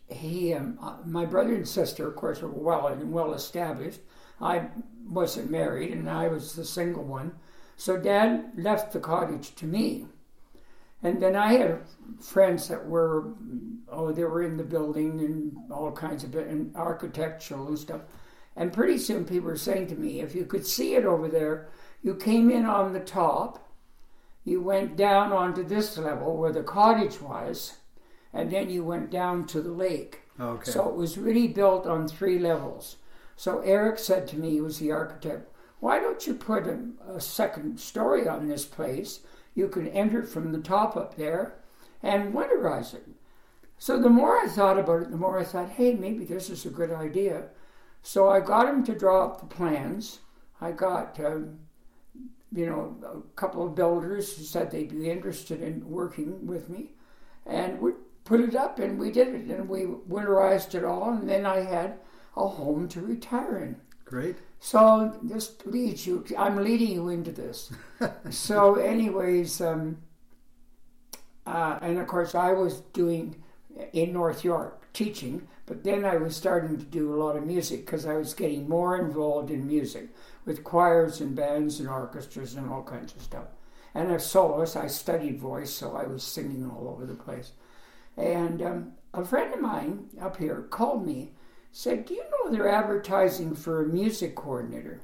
he, 0.07 0.53
um, 0.53 0.79
uh, 0.81 0.97
my 1.05 1.25
brother 1.25 1.53
and 1.53 1.67
sister, 1.67 2.07
of 2.07 2.15
course, 2.15 2.41
were 2.41 2.49
well 2.49 2.87
and 2.87 3.11
well 3.11 3.33
established. 3.33 3.99
I 4.41 4.69
wasn't 5.07 5.51
married, 5.51 5.91
and 5.91 6.09
I 6.09 6.27
was 6.27 6.53
the 6.53 6.65
single 6.65 7.03
one. 7.03 7.33
So 7.77 7.97
Dad 7.97 8.51
left 8.55 8.93
the 8.93 8.99
cottage 8.99 9.55
to 9.55 9.65
me. 9.65 10.05
And 11.03 11.21
then 11.21 11.35
I 11.35 11.53
had 11.53 11.81
friends 12.19 12.67
that 12.69 12.87
were, 12.87 13.33
oh, 13.89 14.11
they 14.11 14.23
were 14.23 14.41
in 14.41 14.57
the 14.57 14.63
building 14.63 15.19
and 15.19 15.71
all 15.71 15.91
kinds 15.91 16.23
of 16.23 16.33
and 16.35 16.75
architectural 16.75 17.67
and 17.67 17.77
stuff. 17.77 18.01
And 18.55 18.73
pretty 18.73 18.97
soon 18.97 19.25
people 19.25 19.49
were 19.49 19.57
saying 19.57 19.87
to 19.87 19.95
me, 19.95 20.21
if 20.21 20.33
you 20.33 20.45
could 20.45 20.65
see 20.65 20.95
it 20.95 21.05
over 21.05 21.27
there, 21.27 21.67
you 22.01 22.15
came 22.15 22.49
in 22.49 22.65
on 22.65 22.93
the 22.93 23.01
top, 23.01 23.69
you 24.43 24.61
went 24.61 24.95
down 24.95 25.31
onto 25.31 25.63
this 25.63 25.97
level 25.97 26.37
where 26.37 26.51
the 26.51 26.63
cottage 26.63 27.21
was, 27.21 27.77
and 28.33 28.49
then 28.49 28.69
you 28.69 28.83
went 28.83 29.11
down 29.11 29.45
to 29.47 29.61
the 29.61 29.71
lake. 29.71 30.21
Okay. 30.39 30.71
So 30.71 30.87
it 30.89 30.95
was 30.95 31.17
really 31.17 31.47
built 31.47 31.85
on 31.85 32.07
three 32.07 32.39
levels. 32.39 32.97
So 33.35 33.59
Eric 33.59 33.99
said 33.99 34.27
to 34.29 34.37
me, 34.37 34.51
he 34.51 34.61
was 34.61 34.79
the 34.79 34.91
architect, 34.91 35.49
why 35.79 35.99
don't 35.99 36.25
you 36.25 36.33
put 36.33 36.67
a, 36.67 36.79
a 37.07 37.19
second 37.19 37.79
story 37.79 38.27
on 38.27 38.47
this 38.47 38.65
place? 38.65 39.19
You 39.53 39.67
can 39.67 39.87
enter 39.87 40.23
from 40.23 40.51
the 40.51 40.59
top 40.59 40.95
up 40.95 41.15
there 41.15 41.55
and 42.01 42.33
winterize 42.33 42.93
it. 42.93 43.07
So 43.77 44.01
the 44.01 44.09
more 44.09 44.37
I 44.37 44.47
thought 44.47 44.79
about 44.79 45.03
it, 45.03 45.11
the 45.11 45.17
more 45.17 45.39
I 45.39 45.43
thought, 45.43 45.69
hey, 45.69 45.93
maybe 45.93 46.25
this 46.25 46.49
is 46.49 46.65
a 46.65 46.69
good 46.69 46.91
idea. 46.91 47.49
So 48.01 48.29
I 48.29 48.39
got 48.39 48.69
him 48.69 48.83
to 48.85 48.97
draw 48.97 49.25
up 49.25 49.39
the 49.39 49.47
plans. 49.47 50.19
I 50.61 50.71
got, 50.71 51.19
um, 51.19 51.59
you 52.53 52.67
know, 52.67 52.95
a 53.03 53.35
couple 53.35 53.65
of 53.65 53.75
builders 53.75 54.37
who 54.37 54.43
said 54.43 54.71
they'd 54.71 54.89
be 54.89 55.09
interested 55.09 55.61
in 55.61 55.89
working 55.89 56.47
with 56.47 56.69
me. 56.69 56.91
And 57.45 57.79
we 57.79 57.91
put 58.23 58.39
it 58.39 58.55
up 58.55 58.79
and 58.79 58.97
we 58.97 59.11
did 59.11 59.27
it 59.27 59.55
and 59.55 59.67
we 59.67 59.81
winterized 59.81 60.73
it 60.73 60.85
all. 60.85 61.11
And 61.11 61.29
then 61.29 61.45
I 61.45 61.61
had 61.61 61.99
a 62.35 62.47
home 62.47 62.87
to 62.89 63.01
retire 63.01 63.57
in. 63.59 63.77
Great. 64.03 64.37
So 64.59 65.17
this 65.23 65.53
leads 65.65 66.05
you. 66.05 66.25
I'm 66.37 66.57
leading 66.57 66.91
you 66.91 67.09
into 67.09 67.31
this. 67.31 67.71
so, 68.29 68.75
anyways, 68.75 69.61
um, 69.61 69.97
uh, 71.45 71.79
and 71.81 71.97
of 71.97 72.07
course, 72.07 72.35
I 72.35 72.53
was 72.53 72.81
doing 72.93 73.43
in 73.93 74.13
North 74.13 74.43
York 74.43 74.91
teaching, 74.93 75.47
but 75.65 75.83
then 75.83 76.05
I 76.05 76.17
was 76.17 76.35
starting 76.35 76.77
to 76.77 76.85
do 76.85 77.13
a 77.13 77.21
lot 77.21 77.35
of 77.35 77.45
music 77.45 77.85
because 77.85 78.05
I 78.05 78.15
was 78.15 78.33
getting 78.33 78.69
more 78.69 78.97
involved 78.97 79.51
in 79.51 79.67
music 79.67 80.09
with 80.45 80.63
choirs 80.63 81.19
and 81.19 81.35
bands 81.35 81.79
and 81.79 81.89
orchestras 81.89 82.55
and 82.55 82.69
all 82.69 82.83
kinds 82.83 83.13
of 83.15 83.21
stuff. 83.21 83.47
And 83.93 84.11
as 84.11 84.25
soloist, 84.25 84.75
I 84.75 84.87
studied 84.87 85.39
voice, 85.39 85.71
so 85.71 85.95
I 85.95 86.05
was 86.05 86.23
singing 86.23 86.69
all 86.69 86.87
over 86.87 87.05
the 87.05 87.13
place. 87.13 87.51
And 88.17 88.61
um, 88.61 88.91
a 89.13 89.25
friend 89.25 89.53
of 89.53 89.61
mine 89.61 90.09
up 90.21 90.37
here 90.37 90.67
called 90.69 91.05
me 91.05 91.31
said, 91.75 92.05
Do 92.05 92.13
you 92.13 92.23
know 92.23 92.49
they're 92.49 92.69
advertising 92.69 93.53
for 93.53 93.81
a 93.81 93.87
music 93.87 94.33
coordinator 94.33 95.01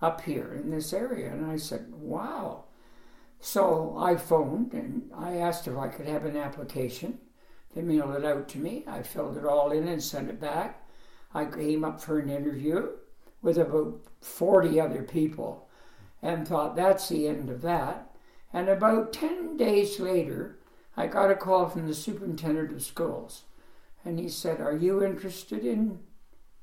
up 0.00 0.20
here 0.20 0.54
in 0.54 0.70
this 0.70 0.92
area? 0.92 1.32
And 1.32 1.50
I 1.50 1.56
said, 1.56 1.92
Wow. 1.92 2.66
So 3.40 3.96
I 3.98 4.14
phoned 4.14 4.72
and 4.72 5.10
I 5.12 5.38
asked 5.38 5.66
if 5.66 5.76
I 5.76 5.88
could 5.88 6.06
have 6.06 6.24
an 6.24 6.36
application. 6.36 7.18
They 7.74 7.82
mailed 7.82 8.14
it 8.14 8.24
out 8.24 8.48
to 8.50 8.58
me. 8.58 8.84
I 8.86 9.02
filled 9.02 9.36
it 9.36 9.44
all 9.44 9.72
in 9.72 9.88
and 9.88 10.00
sent 10.00 10.30
it 10.30 10.40
back. 10.40 10.86
I 11.34 11.44
came 11.46 11.82
up 11.82 12.00
for 12.00 12.20
an 12.20 12.30
interview 12.30 12.90
with 13.42 13.58
about 13.58 14.00
40 14.20 14.78
other 14.80 15.02
people 15.02 15.68
and 16.22 16.46
thought 16.46 16.76
that's 16.76 17.08
the 17.08 17.26
end 17.26 17.50
of 17.50 17.62
that. 17.62 18.14
And 18.52 18.68
about 18.68 19.12
10 19.12 19.56
days 19.56 19.98
later, 19.98 20.60
I 20.96 21.08
got 21.08 21.32
a 21.32 21.34
call 21.34 21.68
from 21.68 21.88
the 21.88 21.94
superintendent 21.94 22.70
of 22.72 22.82
schools. 22.82 23.42
And 24.04 24.18
he 24.18 24.28
said, 24.28 24.60
Are 24.60 24.76
you 24.76 25.04
interested 25.04 25.64
in 25.64 25.98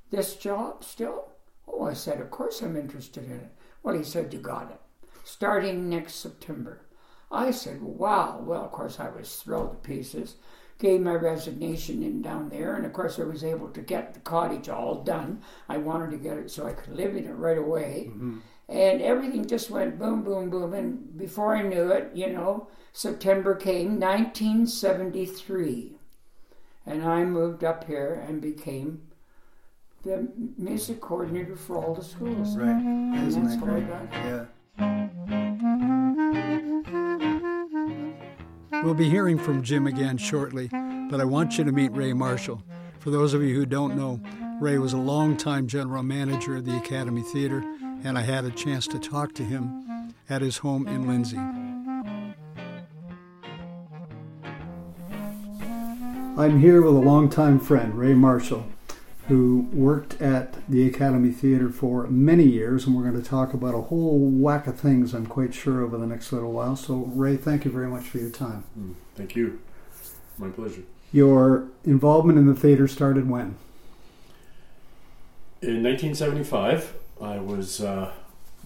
this 0.09 0.35
job 0.35 0.83
still? 0.83 1.31
Oh, 1.67 1.85
I 1.85 1.93
said, 1.93 2.19
Of 2.19 2.31
course 2.31 2.61
I'm 2.61 2.75
interested 2.77 3.25
in 3.25 3.31
it. 3.31 3.51
Well, 3.83 3.95
he 3.95 4.03
said, 4.03 4.33
You 4.33 4.39
got 4.39 4.71
it. 4.71 4.79
Starting 5.23 5.89
next 5.89 6.15
September. 6.15 6.85
I 7.31 7.51
said, 7.51 7.81
Wow. 7.81 8.41
Well, 8.43 8.63
of 8.65 8.71
course, 8.71 8.99
I 8.99 9.09
was 9.09 9.35
thrilled 9.35 9.71
to 9.71 9.87
pieces. 9.87 10.35
Gave 10.79 11.01
my 11.01 11.15
resignation 11.15 12.03
in 12.03 12.21
down 12.21 12.49
there, 12.49 12.75
and 12.75 12.85
of 12.85 12.93
course, 12.93 13.17
I 13.17 13.23
was 13.23 13.43
able 13.43 13.69
to 13.69 13.81
get 13.81 14.13
the 14.13 14.19
cottage 14.19 14.69
all 14.69 15.01
done. 15.03 15.41
I 15.67 15.77
wanted 15.77 16.11
to 16.11 16.17
get 16.17 16.37
it 16.37 16.51
so 16.51 16.67
I 16.67 16.73
could 16.73 16.95
live 16.95 17.15
in 17.15 17.25
it 17.25 17.31
right 17.31 17.57
away. 17.57 18.11
Mm-hmm. 18.11 18.37
And 18.69 19.01
everything 19.01 19.47
just 19.47 19.71
went 19.71 19.97
boom, 19.97 20.23
boom, 20.23 20.51
boom. 20.51 20.75
And 20.75 21.17
before 21.17 21.55
I 21.55 21.63
knew 21.63 21.91
it, 21.91 22.11
you 22.13 22.31
know, 22.31 22.67
September 22.93 23.55
came, 23.55 23.99
1973 23.99 25.96
and 26.87 27.03
I 27.03 27.23
moved 27.25 27.63
up 27.63 27.83
here 27.83 28.23
and 28.27 28.41
became 28.41 29.01
the 30.03 30.29
music 30.57 31.01
coordinator 31.01 31.55
for 31.55 31.77
all 31.77 31.93
the 31.93 32.03
schools. 32.03 32.57
Right. 32.57 32.69
Mm-hmm. 32.69 33.27
Isn't 33.27 33.47
that 33.49 33.59
great? 33.61 33.85
Yeah. 34.13 34.45
Mm-hmm. 34.79 35.17
We'll 38.83 38.93
be 38.93 39.09
hearing 39.09 39.37
from 39.37 39.63
Jim 39.63 39.85
again 39.85 40.17
shortly, 40.17 40.69
but 41.09 41.19
I 41.19 41.25
want 41.25 41.57
you 41.57 41.63
to 41.65 41.71
meet 41.73 41.91
Ray 41.91 42.13
Marshall. 42.13 42.63
For 42.99 43.09
those 43.09 43.33
of 43.33 43.41
you 43.41 43.53
who 43.53 43.65
don't 43.65 43.97
know, 43.97 44.21
Ray 44.61 44.77
was 44.77 44.93
a 44.93 44.97
longtime 44.97 45.67
general 45.67 46.03
manager 46.03 46.55
of 46.55 46.65
the 46.65 46.77
Academy 46.77 47.21
Theater, 47.21 47.63
and 48.03 48.17
I 48.17 48.21
had 48.21 48.45
a 48.45 48.51
chance 48.51 48.87
to 48.87 48.99
talk 48.99 49.33
to 49.33 49.43
him 49.43 50.13
at 50.29 50.41
his 50.41 50.57
home 50.57 50.87
in 50.87 51.07
Lindsay. 51.07 51.39
I'm 56.37 56.59
here 56.59 56.83
with 56.83 56.93
a 56.93 56.99
longtime 56.99 57.59
friend, 57.59 57.97
Ray 57.97 58.13
Marshall, 58.13 58.67
who 59.27 59.67
worked 59.73 60.21
at 60.21 60.55
the 60.69 60.87
Academy 60.87 61.31
Theater 61.31 61.69
for 61.69 62.05
many 62.05 62.43
years, 62.43 62.85
and 62.85 62.95
we're 62.95 63.09
going 63.09 63.19
to 63.19 63.27
talk 63.27 63.55
about 63.55 63.73
a 63.73 63.81
whole 63.81 64.19
whack 64.19 64.67
of 64.67 64.79
things, 64.79 65.15
I'm 65.15 65.25
quite 65.25 65.55
sure, 65.55 65.81
over 65.81 65.97
the 65.97 66.05
next 66.05 66.31
little 66.31 66.51
while. 66.51 66.75
So, 66.75 67.11
Ray, 67.15 67.37
thank 67.37 67.65
you 67.65 67.71
very 67.71 67.87
much 67.87 68.03
for 68.03 68.19
your 68.19 68.29
time. 68.29 68.65
Mm, 68.77 68.93
thank 69.15 69.35
you. 69.35 69.59
My 70.37 70.49
pleasure. 70.49 70.83
Your 71.11 71.69
involvement 71.83 72.37
in 72.37 72.45
the 72.45 72.53
theater 72.53 72.87
started 72.87 73.27
when? 73.27 73.57
In 75.63 75.81
1975, 75.81 76.93
I 77.19 77.39
was 77.39 77.81
uh, 77.81 78.13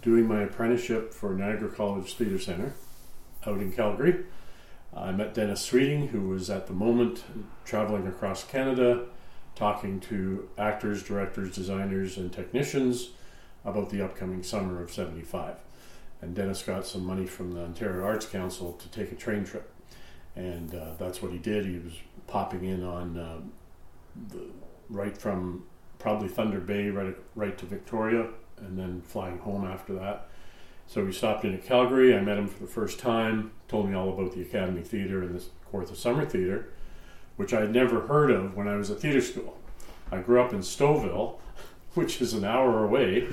doing 0.01 0.27
my 0.27 0.41
apprenticeship 0.41 1.13
for 1.13 1.33
Niagara 1.33 1.69
College 1.69 2.15
Theatre 2.15 2.37
Centre 2.37 2.73
out 3.47 3.59
in 3.59 3.71
Calgary. 3.71 4.25
I 4.95 5.11
met 5.11 5.33
Dennis 5.33 5.61
Sweeting, 5.61 6.09
who 6.09 6.27
was 6.27 6.49
at 6.49 6.67
the 6.67 6.73
moment 6.73 7.23
traveling 7.65 8.07
across 8.07 8.43
Canada, 8.43 9.05
talking 9.55 9.99
to 10.01 10.49
actors, 10.57 11.03
directors, 11.03 11.55
designers, 11.55 12.17
and 12.17 12.31
technicians 12.31 13.11
about 13.63 13.89
the 13.89 14.03
upcoming 14.03 14.43
summer 14.43 14.81
of 14.81 14.91
75. 14.91 15.55
And 16.21 16.35
Dennis 16.35 16.61
got 16.61 16.85
some 16.85 17.05
money 17.05 17.25
from 17.25 17.53
the 17.53 17.61
Ontario 17.61 18.03
Arts 18.03 18.25
Council 18.25 18.73
to 18.73 18.89
take 18.89 19.11
a 19.11 19.15
train 19.15 19.45
trip. 19.45 19.71
And 20.35 20.73
uh, 20.73 20.91
that's 20.97 21.21
what 21.21 21.31
he 21.31 21.37
did. 21.37 21.65
He 21.65 21.79
was 21.79 21.93
popping 22.27 22.65
in 22.65 22.83
on 22.83 23.17
uh, 23.17 23.39
the, 24.29 24.47
right 24.89 25.17
from 25.17 25.63
probably 25.99 26.27
Thunder 26.27 26.59
Bay 26.59 26.89
right, 26.89 27.15
right 27.35 27.57
to 27.57 27.65
Victoria 27.65 28.27
and 28.57 28.77
then 28.77 29.01
flying 29.01 29.39
home 29.39 29.65
after 29.65 29.93
that. 29.93 30.27
So 30.91 31.05
we 31.05 31.13
stopped 31.13 31.45
in 31.45 31.53
at 31.53 31.63
Calgary. 31.63 32.13
I 32.13 32.19
met 32.19 32.37
him 32.37 32.49
for 32.49 32.59
the 32.59 32.67
first 32.67 32.99
time, 32.99 33.51
told 33.69 33.87
me 33.87 33.95
all 33.95 34.09
about 34.09 34.33
the 34.33 34.41
Academy 34.41 34.81
Theatre 34.81 35.21
and 35.21 35.39
the 35.39 35.43
Kawartha 35.71 35.95
Summer 35.95 36.25
Theatre, 36.25 36.67
which 37.37 37.53
I 37.53 37.61
had 37.61 37.71
never 37.71 38.07
heard 38.07 38.29
of 38.29 38.57
when 38.57 38.67
I 38.67 38.75
was 38.75 38.91
at 38.91 38.99
theatre 38.99 39.21
school. 39.21 39.57
I 40.11 40.17
grew 40.17 40.41
up 40.41 40.51
in 40.51 40.59
Stouffville, 40.59 41.39
which 41.93 42.19
is 42.19 42.33
an 42.33 42.43
hour 42.43 42.83
away, 42.83 43.29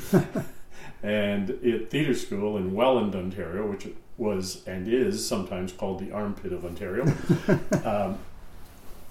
and 1.03 1.51
at 1.51 1.91
theatre 1.91 2.15
school 2.15 2.57
in 2.57 2.75
Welland, 2.75 3.17
Ontario, 3.17 3.67
which 3.67 3.89
was 4.17 4.63
and 4.69 4.87
is 4.87 5.27
sometimes 5.27 5.73
called 5.73 5.99
the 5.99 6.13
armpit 6.13 6.53
of 6.53 6.65
Ontario. 6.65 7.13
um, 7.85 8.21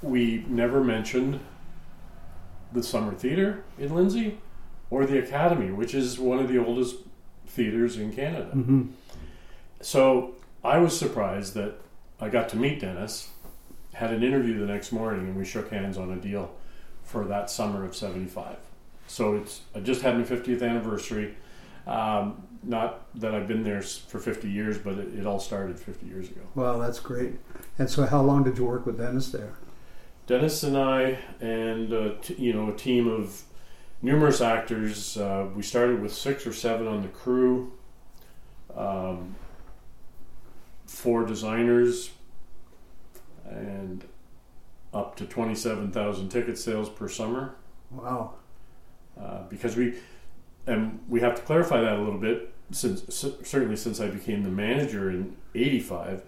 we 0.02 0.46
never 0.48 0.82
mentioned 0.82 1.42
the 2.72 2.82
Summer 2.82 3.14
Theatre 3.14 3.66
in 3.78 3.94
Lindsay 3.94 4.38
or 4.90 5.06
the 5.06 5.20
Academy, 5.20 5.70
which 5.70 5.94
is 5.94 6.18
one 6.18 6.40
of 6.40 6.48
the 6.48 6.58
oldest 6.58 6.96
theaters 7.48 7.98
in 7.98 8.14
Canada. 8.14 8.52
Mm-hmm. 8.54 8.84
So 9.82 10.36
I 10.64 10.78
was 10.80 10.98
surprised 10.98 11.54
that 11.56 11.76
I 12.20 12.30
got 12.30 12.50
to 12.50 12.58
meet 12.58 12.80
Dennis, 12.80 13.30
had 13.94 14.12
an 14.14 14.24
interview 14.24 14.60
the 14.60 14.72
next 14.72 14.92
morning, 14.92 15.28
and 15.28 15.36
we 15.36 15.46
shook 15.46 15.72
hands 15.72 15.98
on 15.98 16.12
a 16.12 16.18
deal 16.18 16.52
for 17.04 17.26
that 17.26 17.50
summer 17.50 17.86
of 17.86 17.96
75. 17.96 18.58
So 19.08 19.36
it's 19.36 19.62
I 19.74 19.80
just 19.80 20.02
had 20.02 20.18
my 20.18 20.24
50th 20.24 20.62
anniversary. 20.62 21.36
Um, 21.86 22.44
not 22.64 23.06
that 23.16 23.34
I've 23.34 23.48
been 23.48 23.64
there 23.64 23.82
for 23.82 24.20
50 24.20 24.50
years, 24.50 24.78
but 24.78 24.98
it, 24.98 25.20
it, 25.20 25.26
all 25.26 25.40
started 25.40 25.80
50 25.80 26.06
years 26.06 26.30
ago. 26.30 26.42
Wow, 26.54 26.78
that's 26.78 27.00
great. 27.00 27.36
And 27.80 27.90
so, 27.90 28.06
how 28.06 28.22
long 28.22 28.44
did 28.44 28.58
you 28.58 28.66
work 28.66 28.86
with 28.86 28.98
Dennis 28.98 29.32
there? 29.32 29.54
Dennis 30.26 30.64
and 30.64 30.78
I, 30.78 31.20
and 31.40 31.94
uh, 31.94 32.10
t- 32.22 32.36
you 32.36 32.52
know, 32.52 32.70
a 32.70 32.76
team 32.76 33.08
of 33.08 33.44
numerous 34.02 34.42
actors. 34.42 35.18
Uh, 35.18 35.48
we 35.56 35.62
started 35.62 36.02
with 36.02 36.14
six 36.14 36.46
or 36.46 36.54
seven 36.54 36.88
on 36.88 37.02
the 37.02 37.08
crew, 37.08 37.72
um, 38.76 39.36
four 40.86 41.26
designers, 41.26 42.12
and 43.46 44.06
up 44.94 45.16
to 45.16 45.26
27,000 45.26 46.30
ticket 46.30 46.58
sales 46.58 46.90
per 46.90 47.08
summer. 47.08 47.56
Wow. 47.92 48.34
Uh, 49.20 49.44
because 49.50 49.76
we, 49.76 49.96
and 50.66 51.00
we 51.08 51.20
have 51.22 51.36
to 51.36 51.42
clarify 51.42 51.82
that 51.82 51.94
a 51.94 52.02
little 52.02 52.20
bit, 52.20 52.54
since 52.72 53.04
certainly 53.14 53.76
since 53.76 54.00
I 54.00 54.08
became 54.08 54.44
the 54.44 54.50
manager 54.50 55.10
in 55.10 55.36
85, 55.56 56.24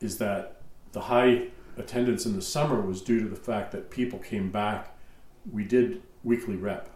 is 0.00 0.18
that 0.18 0.60
the 0.92 1.02
high 1.02 1.48
attendance 1.76 2.26
in 2.26 2.34
the 2.34 2.42
summer 2.42 2.80
was 2.80 3.00
due 3.00 3.20
to 3.20 3.28
the 3.28 3.36
fact 3.36 3.72
that 3.72 3.90
people 3.90 4.18
came 4.18 4.50
back. 4.50 4.94
We 5.50 5.64
did 5.64 6.02
weekly 6.24 6.56
rep. 6.56 6.88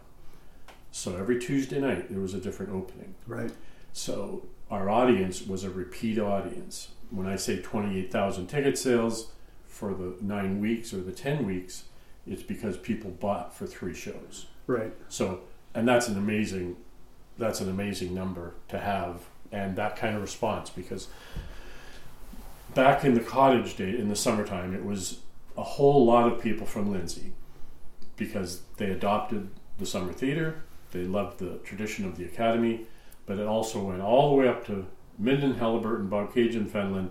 So 0.91 1.17
every 1.17 1.39
Tuesday 1.39 1.81
night 1.81 2.11
there 2.11 2.21
was 2.21 2.35
a 2.35 2.41
different 2.41 2.73
opening. 2.73 3.15
Right. 3.27 3.53
So 3.93 4.47
our 4.71 4.89
audience 4.89 5.47
was 5.47 5.65
a 5.65 5.71
repeat 5.71 6.19
audience. 6.19 6.89
When 7.11 7.27
I 7.27 7.37
say 7.37 7.61
28,000 7.61 8.47
ticket 8.47 8.79
sales 8.79 9.31
for 9.67 9.95
the 9.95 10.17
nine 10.21 10.61
weeks 10.61 10.93
or 10.93 10.99
the 10.99 11.13
10 11.13 11.47
weeks, 11.47 11.85
it's 12.27 12.43
because 12.43 12.77
people 12.77 13.11
bought 13.11 13.55
for 13.55 13.67
three 13.67 13.95
shows. 13.95 14.47
Right. 14.67 14.93
So, 15.09 15.41
and 15.75 15.87
that's 15.87 16.09
an 16.09 16.17
amazing, 16.17 16.77
that's 17.39 17.61
an 17.61 17.69
amazing 17.69 18.15
number 18.15 18.55
to 18.69 18.79
have, 18.79 19.27
and 19.53 19.77
that 19.77 19.97
kind 19.97 20.17
of 20.17 20.23
response 20.23 20.71
because 20.71 21.09
back 22.75 23.05
in 23.05 23.15
the 23.15 23.21
cottage 23.21 23.77
day 23.77 23.97
in 23.97 24.09
the 24.09 24.17
summertime, 24.17 24.75
it 24.75 24.85
was 24.85 25.21
a 25.57 25.63
whole 25.63 26.05
lot 26.05 26.31
of 26.31 26.43
people 26.43 26.67
from 26.67 26.91
Lindsay 26.91 27.33
because 28.17 28.63
they 28.77 28.91
adopted 28.91 29.51
the 29.79 29.87
summer 29.87 30.13
theater, 30.13 30.63
they 30.93 31.05
loved 31.05 31.39
the 31.39 31.59
tradition 31.65 32.05
of 32.05 32.17
the 32.17 32.25
academy, 32.25 32.87
but 33.27 33.39
it 33.39 33.47
also 33.47 33.83
went 33.83 34.01
all 34.01 34.31
the 34.31 34.37
way 34.37 34.49
up 34.49 34.67
to 34.67 34.87
Minden, 35.19 35.55
Haliburton, 35.55 36.09
Bobcaygeon, 36.09 36.69
Fenelon, 36.69 37.11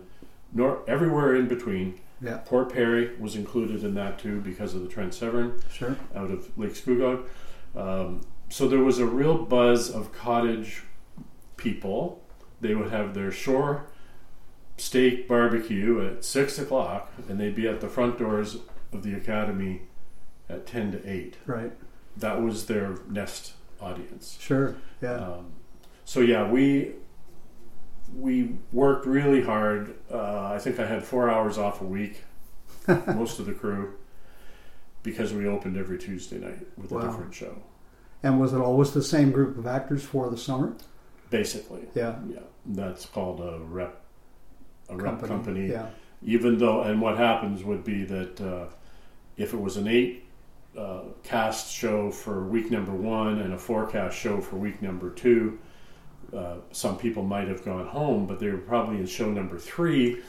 nor 0.53 0.83
everywhere 0.87 1.35
in 1.35 1.47
between. 1.47 1.99
Yeah. 2.21 2.37
Port 2.45 2.71
Perry 2.71 3.15
was 3.17 3.35
included 3.35 3.83
in 3.83 3.93
that 3.95 4.17
too 4.19 4.39
because 4.41 4.73
of 4.73 4.81
the 4.81 4.87
Trent 4.87 5.13
Severn 5.13 5.59
Sure. 5.71 5.97
out 6.15 6.31
of 6.31 6.57
Lake 6.57 6.73
Scugog. 6.73 7.25
Um, 7.75 8.21
so 8.49 8.67
there 8.67 8.79
was 8.83 8.99
a 8.99 9.05
real 9.05 9.37
buzz 9.37 9.89
of 9.89 10.13
cottage 10.13 10.83
people. 11.57 12.23
They 12.61 12.73
would 12.73 12.91
have 12.91 13.13
their 13.13 13.31
shore 13.31 13.87
steak 14.77 15.27
barbecue 15.27 16.05
at 16.05 16.23
six 16.23 16.57
o'clock, 16.59 17.11
and 17.29 17.39
they'd 17.39 17.55
be 17.55 17.67
at 17.67 17.81
the 17.81 17.87
front 17.89 18.17
doors 18.17 18.57
of 18.93 19.03
the 19.03 19.13
academy 19.13 19.81
at 20.49 20.65
ten 20.65 20.91
to 20.91 21.09
eight. 21.09 21.35
Right. 21.45 21.71
That 22.17 22.41
was 22.41 22.65
their 22.67 22.97
nest 23.09 23.53
audience. 23.81 24.37
Sure. 24.39 24.75
Yeah. 25.01 25.15
Um, 25.15 25.51
so 26.05 26.19
yeah, 26.21 26.49
we 26.49 26.93
we 28.15 28.55
worked 28.71 29.05
really 29.05 29.41
hard. 29.41 29.95
Uh, 30.11 30.51
I 30.53 30.59
think 30.59 30.79
I 30.79 30.85
had 30.85 31.03
four 31.03 31.29
hours 31.29 31.57
off 31.57 31.81
a 31.81 31.85
week, 31.85 32.23
most 32.87 33.39
of 33.39 33.45
the 33.47 33.53
crew, 33.53 33.95
because 35.03 35.33
we 35.33 35.47
opened 35.47 35.75
every 35.77 35.97
Tuesday 35.97 36.37
night 36.37 36.65
with 36.77 36.91
Wow. 36.91 36.99
a 36.99 37.05
different 37.07 37.33
show. 37.33 37.57
and 38.23 38.39
was 38.39 38.53
it 38.53 38.57
always 38.59 38.91
the 38.91 39.03
same 39.03 39.31
group 39.31 39.55
of 39.57 39.67
actors 39.67 40.03
for 40.03 40.29
the 40.29 40.37
summer? 40.37 40.73
Basically, 41.29 41.81
Yeah. 41.93 42.15
yeah, 42.27 42.39
that's 42.65 43.05
called 43.05 43.39
a 43.39 43.59
rep 43.59 44.01
a 44.89 44.95
rep 44.95 45.21
company. 45.23 45.69
Yeah. 45.69 45.89
Even 46.23 46.57
though, 46.59 46.81
and 46.81 47.01
what 47.01 47.17
happens 47.17 47.63
would 47.63 47.83
be 47.83 48.03
that 48.05 48.39
uh, 48.41 48.65
if 49.37 49.53
it 49.53 49.59
was 49.59 49.77
an 49.77 49.87
eight 49.87 50.24
uh, 50.77 51.01
cast 51.23 51.71
show 51.71 52.11
for 52.11 52.43
week 52.45 52.71
number 52.71 52.91
one 52.91 53.39
and 53.39 53.53
a 53.53 53.57
forecast 53.57 54.17
show 54.17 54.41
for 54.41 54.57
week 54.57 54.81
number 54.81 55.09
two, 55.09 55.59
uh, 56.35 56.55
some 56.71 56.97
people 56.97 57.23
might 57.23 57.47
have 57.47 57.63
gone 57.63 57.87
home, 57.87 58.25
but 58.25 58.39
they 58.39 58.49
were 58.49 58.57
probably 58.57 58.97
in 58.97 59.05
show 59.05 59.29
number 59.29 59.57
three. 59.57 60.21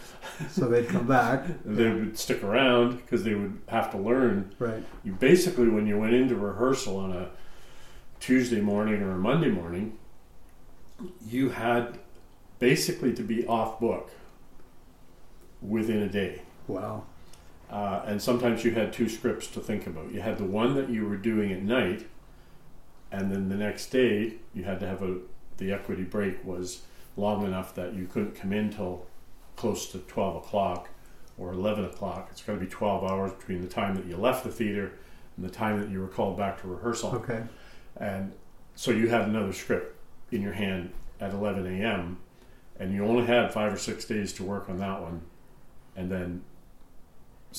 So 0.51 0.69
they'd 0.69 0.89
come 0.89 1.07
back. 1.07 1.47
They 1.65 1.91
would 1.91 2.19
stick 2.19 2.43
around 2.45 2.97
because 2.99 3.25
they 3.25 3.35
would 3.35 3.61
have 3.69 3.91
to 3.93 3.99
learn. 3.99 4.55
Right. 4.59 4.85
You 5.05 5.13
basically, 5.13 5.69
when 5.69 5.87
you 5.87 5.99
went 5.99 6.15
into 6.15 6.37
rehearsal 6.37 6.97
on 6.97 7.13
a 7.13 7.31
Tuesday 8.21 8.61
morning 8.61 9.03
or 9.03 9.13
a 9.13 9.19
Monday 9.19 9.51
morning, 9.51 9.99
you 11.27 11.51
had 11.51 11.99
basically 12.59 13.13
to 13.15 13.23
be 13.23 13.47
off 13.47 13.81
book 13.81 14.11
within 15.61 16.03
a 16.03 16.09
day. 16.09 16.43
Wow. 16.69 17.05
Uh, 17.71 18.03
and 18.07 18.23
sometimes 18.23 18.65
you 18.65 18.71
had 18.71 18.93
two 18.93 19.09
scripts 19.09 19.49
to 19.49 19.61
think 19.61 19.87
about. 19.87 20.13
You 20.13 20.21
had 20.21 20.39
the 20.39 20.45
one 20.45 20.75
that 20.75 20.89
you 20.89 21.07
were 21.07 21.17
doing 21.17 21.53
at 21.53 21.63
night, 21.63 22.07
and 23.11 23.33
then 23.33 23.49
the 23.49 23.57
next 23.57 23.87
day 23.91 24.35
you 24.55 24.65
had 24.65 24.81
to 24.81 24.87
have 24.87 25.03
a 25.03 25.19
the 25.59 25.73
equity 25.73 26.05
break 26.05 26.45
was 26.45 26.83
long 27.17 27.45
enough 27.45 27.75
that 27.75 27.95
you 27.95 28.07
couldn't 28.07 28.35
come 28.35 28.53
in 28.53 28.71
till 28.71 29.07
close 29.57 29.91
to 29.93 29.99
twelve 29.99 30.37
o'clock 30.37 30.91
or 31.39 31.53
eleven 31.53 31.85
o'clock. 31.85 32.29
It's 32.31 32.43
got 32.43 32.55
to 32.55 32.61
be 32.61 32.67
twelve 32.67 33.11
hours 33.11 33.33
between 33.33 33.63
the 33.63 33.69
time 33.69 33.97
that 33.97 34.07
you 34.07 34.17
left 34.17 34.45
the 34.45 34.51
theater 34.51 34.93
and 35.37 35.45
the 35.45 35.51
time 35.51 35.81
that 35.81 35.91
you 35.91 36.01
were 36.01 36.09
called 36.09 36.37
back 36.37 36.61
to 36.63 36.69
rehearsal. 36.69 37.11
Okay. 37.17 37.43
And 37.97 38.33
so 38.75 38.91
you 38.91 39.09
had 39.09 39.23
another 39.23 39.53
script 39.53 39.97
in 40.31 40.43
your 40.43 40.53
hand 40.53 40.93
at 41.21 41.33
11 41.33 41.67
a.m. 41.67 42.19
and 42.79 42.93
you 42.93 43.05
only 43.05 43.25
had 43.25 43.53
five 43.53 43.73
or 43.73 43.79
six 43.79 44.05
days 44.05 44.33
to 44.35 44.45
work 44.45 44.69
on 44.69 44.79
that 44.79 45.01
one. 45.01 45.23
And 45.97 46.11
then 46.11 46.43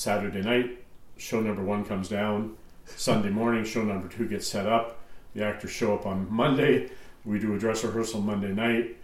Saturday 0.02 0.42
night, 0.44 0.78
show 1.18 1.42
number 1.42 1.64
one 1.64 1.84
comes 1.84 2.08
down. 2.08 2.56
Sunday 2.86 3.30
morning, 3.32 3.66
show 3.66 3.84
number 3.84 4.08
two 4.08 4.28
gets 4.28 4.48
set 4.48 4.68
up. 4.68 5.00
The 5.34 5.44
actors 5.44 5.72
show 5.72 5.96
up 5.96 6.06
on 6.06 6.32
Monday. 6.32 6.92
We 7.26 7.40
do 7.40 7.56
a 7.56 7.58
dress 7.60 7.84
rehearsal 7.84 8.22
Monday 8.22 8.54
night, 8.54 8.96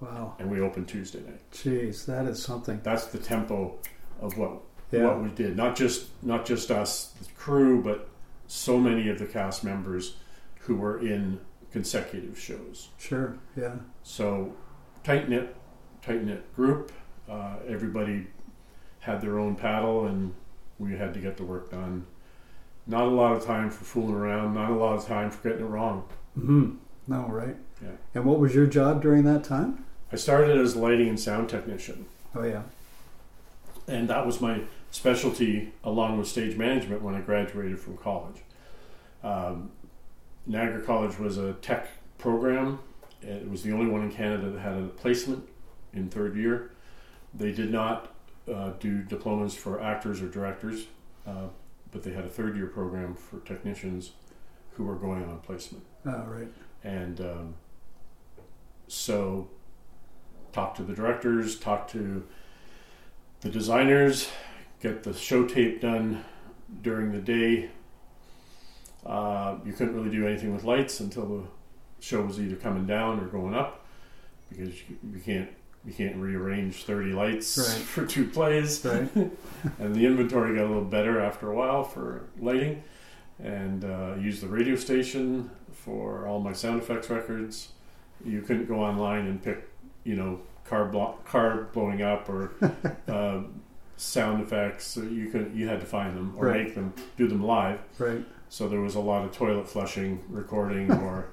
Wow. 0.00 0.36
and 0.38 0.50
we 0.50 0.58
open 0.60 0.86
Tuesday 0.86 1.20
night. 1.20 1.42
Jeez, 1.52 2.06
that 2.06 2.24
is 2.26 2.42
something. 2.42 2.80
That's 2.82 3.06
the 3.08 3.18
tempo 3.18 3.76
of 4.22 4.38
what 4.38 4.62
Yeah. 4.90 5.04
what 5.04 5.22
we 5.22 5.28
did. 5.28 5.54
Not 5.54 5.76
just 5.76 6.08
not 6.24 6.46
just 6.46 6.70
us, 6.70 7.12
the 7.20 7.30
crew, 7.34 7.82
but 7.82 8.08
so 8.46 8.78
many 8.80 9.10
of 9.10 9.18
the 9.18 9.26
cast 9.26 9.62
members 9.62 10.16
who 10.60 10.76
were 10.76 10.98
in 10.98 11.40
consecutive 11.72 12.38
shows. 12.38 12.88
Sure. 12.98 13.36
Yeah. 13.54 13.76
So 14.02 14.54
tight 15.04 15.28
knit, 15.28 15.54
tight 16.00 16.24
knit 16.24 16.56
group. 16.56 16.90
Uh, 17.28 17.56
everybody 17.68 18.26
had 19.00 19.20
their 19.20 19.38
own 19.38 19.56
paddle, 19.56 20.06
and 20.06 20.34
we 20.78 20.96
had 20.96 21.14
to 21.14 21.20
get 21.20 21.36
the 21.36 21.44
work 21.44 21.70
done. 21.70 22.06
Not 22.86 23.04
a 23.04 23.10
lot 23.10 23.32
of 23.36 23.44
time 23.44 23.70
for 23.70 23.84
fooling 23.84 24.14
around. 24.14 24.54
Not 24.54 24.70
a 24.70 24.74
lot 24.74 24.96
of 24.96 25.06
time 25.06 25.30
for 25.30 25.48
getting 25.48 25.64
it 25.64 25.68
wrong. 25.68 26.04
Hmm. 26.34 26.76
No. 27.06 27.26
Right. 27.28 27.56
Yeah. 27.82 27.90
And 28.14 28.24
what 28.24 28.38
was 28.38 28.54
your 28.54 28.66
job 28.66 29.02
during 29.02 29.24
that 29.24 29.42
time? 29.44 29.84
I 30.12 30.16
started 30.16 30.58
as 30.58 30.74
a 30.74 30.78
lighting 30.80 31.08
and 31.08 31.18
sound 31.20 31.48
technician, 31.48 32.06
Oh 32.34 32.42
yeah. 32.42 32.62
and 33.86 34.08
that 34.08 34.26
was 34.26 34.40
my 34.40 34.62
specialty 34.90 35.72
along 35.84 36.18
with 36.18 36.26
stage 36.26 36.56
management 36.56 37.00
when 37.02 37.14
I 37.14 37.20
graduated 37.20 37.78
from 37.78 37.96
college. 37.96 38.38
Um, 39.22 39.70
Niagara 40.46 40.82
College 40.82 41.16
was 41.18 41.38
a 41.38 41.52
tech 41.54 41.88
program. 42.18 42.80
It 43.22 43.48
was 43.48 43.62
the 43.62 43.72
only 43.72 43.86
one 43.86 44.02
in 44.02 44.10
Canada 44.10 44.50
that 44.50 44.60
had 44.60 44.74
a 44.78 44.86
placement 44.86 45.48
in 45.92 46.08
third 46.08 46.36
year. 46.36 46.72
They 47.32 47.52
did 47.52 47.70
not 47.70 48.12
uh, 48.52 48.72
do 48.78 49.02
diplomas 49.02 49.54
for 49.54 49.80
actors 49.80 50.20
or 50.20 50.28
directors, 50.28 50.86
uh, 51.26 51.48
but 51.92 52.02
they 52.02 52.12
had 52.12 52.24
a 52.24 52.28
third 52.28 52.56
year 52.56 52.66
program 52.66 53.14
for 53.14 53.40
technicians 53.40 54.12
who 54.72 54.84
were 54.84 54.96
going 54.96 55.24
on 55.24 55.38
placement. 55.40 55.84
Oh 56.06 56.24
right. 56.24 56.48
And 56.82 57.20
um, 57.20 57.54
so, 58.88 59.48
talk 60.52 60.74
to 60.76 60.82
the 60.82 60.94
directors, 60.94 61.58
talk 61.58 61.86
to 61.88 62.26
the 63.40 63.48
designers, 63.48 64.28
get 64.80 65.02
the 65.02 65.14
show 65.14 65.46
tape 65.46 65.80
done 65.80 66.24
during 66.82 67.12
the 67.12 67.20
day. 67.20 67.70
Uh, 69.04 69.56
you 69.64 69.72
couldn't 69.72 69.94
really 69.94 70.10
do 70.10 70.26
anything 70.26 70.52
with 70.52 70.64
lights 70.64 71.00
until 71.00 71.26
the 71.26 71.42
show 72.00 72.22
was 72.22 72.40
either 72.40 72.56
coming 72.56 72.86
down 72.86 73.20
or 73.20 73.26
going 73.26 73.54
up 73.54 73.86
because 74.48 74.74
you, 74.88 74.98
you 75.12 75.20
can't 75.20 75.50
you 75.84 75.92
can't 75.92 76.16
rearrange 76.16 76.84
30 76.84 77.12
lights 77.12 77.56
Right. 77.58 77.66
for 77.94 78.06
two 78.06 78.26
plays 78.26 78.84
Right. 78.84 79.08
and 79.78 79.94
the 79.94 80.06
inventory 80.06 80.54
got 80.56 80.64
a 80.64 80.68
little 80.68 80.84
better 80.84 81.20
after 81.20 81.50
a 81.50 81.54
while 81.54 81.82
for 81.84 82.24
lighting 82.38 82.82
and 83.42 83.84
uh, 83.84 84.14
used 84.20 84.42
the 84.42 84.48
radio 84.48 84.76
station 84.76 85.50
for 85.72 86.26
all 86.26 86.40
my 86.40 86.52
sound 86.52 86.82
effects 86.82 87.08
records 87.08 87.68
you 88.24 88.42
couldn't 88.42 88.66
go 88.66 88.80
online 88.80 89.26
and 89.26 89.42
pick 89.42 89.66
you 90.04 90.14
know 90.14 90.40
car 90.64 90.84
blo- 90.84 91.18
car 91.24 91.68
blowing 91.72 92.02
up 92.02 92.28
or 92.28 92.52
uh, 93.08 93.40
sound 93.96 94.42
effects 94.42 94.86
So 94.86 95.02
you 95.02 95.28
could 95.30 95.52
you 95.54 95.66
had 95.68 95.80
to 95.80 95.86
find 95.86 96.14
them 96.16 96.34
or 96.36 96.46
Right. 96.48 96.64
make 96.66 96.74
them 96.74 96.92
do 97.16 97.26
them 97.26 97.42
live 97.42 97.80
right. 97.98 98.22
so 98.50 98.68
there 98.68 98.80
was 98.80 98.94
a 98.94 99.00
lot 99.00 99.24
of 99.24 99.32
toilet 99.32 99.66
flushing 99.68 100.22
recording 100.28 100.90
or 100.92 101.28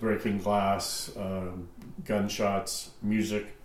breaking 0.00 0.38
glass 0.38 1.10
um, 1.18 1.68
gunshots 2.04 2.90
music 3.02 3.55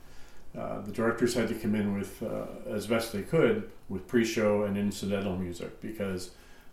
uh, 0.58 0.82
the 0.82 0.92
directors 0.92 1.34
had 1.34 1.48
to 1.48 1.56
come 1.56 1.76
in 1.76 1.98
with, 1.98 2.22
uh, 2.24 2.46
as 2.70 2.88
best 2.88 3.14
they 3.14 3.22
could, 3.22 3.70
with 3.90 4.08
pre-show 4.08 4.64
and 4.64 4.78
incidental 4.78 5.36
music 5.38 5.80
because 5.82 6.32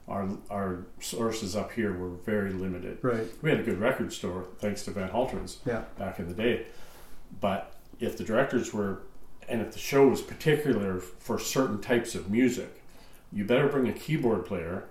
our 0.09 0.29
our 0.51 0.87
sources 1.01 1.55
up 1.55 1.73
here 1.73 1.93
were 1.97 2.09
very 2.25 2.53
limited. 2.53 2.99
Right. 3.03 3.27
We 3.43 3.51
had 3.51 3.61
a 3.61 3.62
good 3.62 3.79
record 3.79 4.12
store 4.12 4.47
thanks 4.59 4.83
to 4.85 4.91
Van 4.91 5.11
Halterns 5.11 5.59
Yeah. 5.67 5.83
back 5.99 6.19
in 6.19 6.27
the 6.29 6.35
day, 6.35 6.67
but 7.41 7.75
if 8.01 8.17
the 8.17 8.25
directors 8.25 8.73
were, 8.73 9.01
and 9.49 9.61
if 9.61 9.73
the 9.73 9.79
show 9.79 10.09
was 10.09 10.23
particular 10.23 10.99
for 11.01 11.38
certain 11.38 11.81
types 11.81 12.14
of 12.14 12.31
music, 12.31 12.83
you 13.33 13.45
better 13.45 13.69
bring 13.69 13.87
a 13.88 13.93
keyboard 13.93 14.47
player 14.47 14.85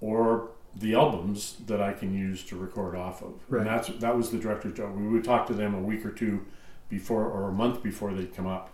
or 0.00 0.48
the 0.74 0.94
albums 0.94 1.56
that 1.66 1.80
I 1.80 1.92
can 1.92 2.12
use 2.14 2.44
to 2.44 2.56
record 2.56 2.94
off 2.96 3.22
of. 3.22 3.34
Right. 3.48 3.60
And 3.60 3.66
that's 3.70 3.88
that 4.00 4.16
was 4.16 4.30
the 4.30 4.38
director's 4.38 4.74
job. 4.74 4.96
We 4.96 5.06
would 5.08 5.24
talk 5.24 5.46
to 5.46 5.54
them 5.54 5.74
a 5.74 5.80
week 5.80 6.04
or 6.04 6.10
two 6.10 6.44
before 6.88 7.24
or 7.24 7.48
a 7.48 7.52
month 7.52 7.82
before 7.82 8.12
they'd 8.14 8.34
come 8.34 8.46
up 8.46 8.70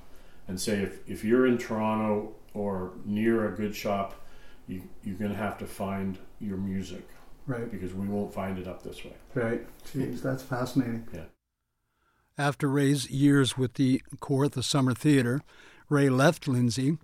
and 0.47 0.61
say 0.61 0.79
if, 0.81 0.99
if 1.09 1.25
you're 1.25 1.47
in 1.47 1.59
Toronto 1.59 2.35
or 2.53 2.93
near 3.05 3.49
a 3.49 3.57
good 3.57 3.75
shop, 3.75 4.15
you, 4.69 4.83
you're 5.03 5.17
going 5.17 5.31
to 5.31 5.37
have 5.37 5.59
to 5.59 5.67
find 5.67 6.19
your 6.41 6.57
music 6.57 7.09
Right. 7.47 7.71
because 7.71 7.93
we 7.93 8.07
won't 8.09 8.33
find 8.33 8.59
it 8.59 8.67
up 8.67 8.83
this 8.83 9.05
way. 9.05 9.13
Right. 9.35 9.67
Jeez, 9.93 10.23
that's 10.23 10.43
fascinating. 10.43 11.07
Yeah. 11.13 11.25
After 12.39 12.69
Ray's 12.69 13.11
years 13.11 13.57
with 13.59 13.75
the 13.75 14.03
Corps 14.21 14.47
at 14.47 14.53
the 14.53 14.63
Summer 14.63 14.95
Theatre, 14.95 15.41
Ray 15.89 16.09
left 16.09 16.49
Lindsay 16.49 16.99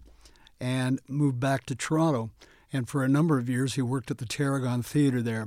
and 0.61 1.01
moved 1.09 1.39
back 1.39 1.67
to 1.67 1.75
Toronto. 1.75 2.31
And 2.73 2.89
for 2.89 3.03
a 3.05 3.09
number 3.09 3.39
of 3.39 3.49
years, 3.49 3.75
he 3.75 3.83
worked 3.83 4.11
at 4.11 4.19
the 4.19 4.27
Tarragon 4.27 4.83
Theatre 4.85 5.23
there. 5.23 5.47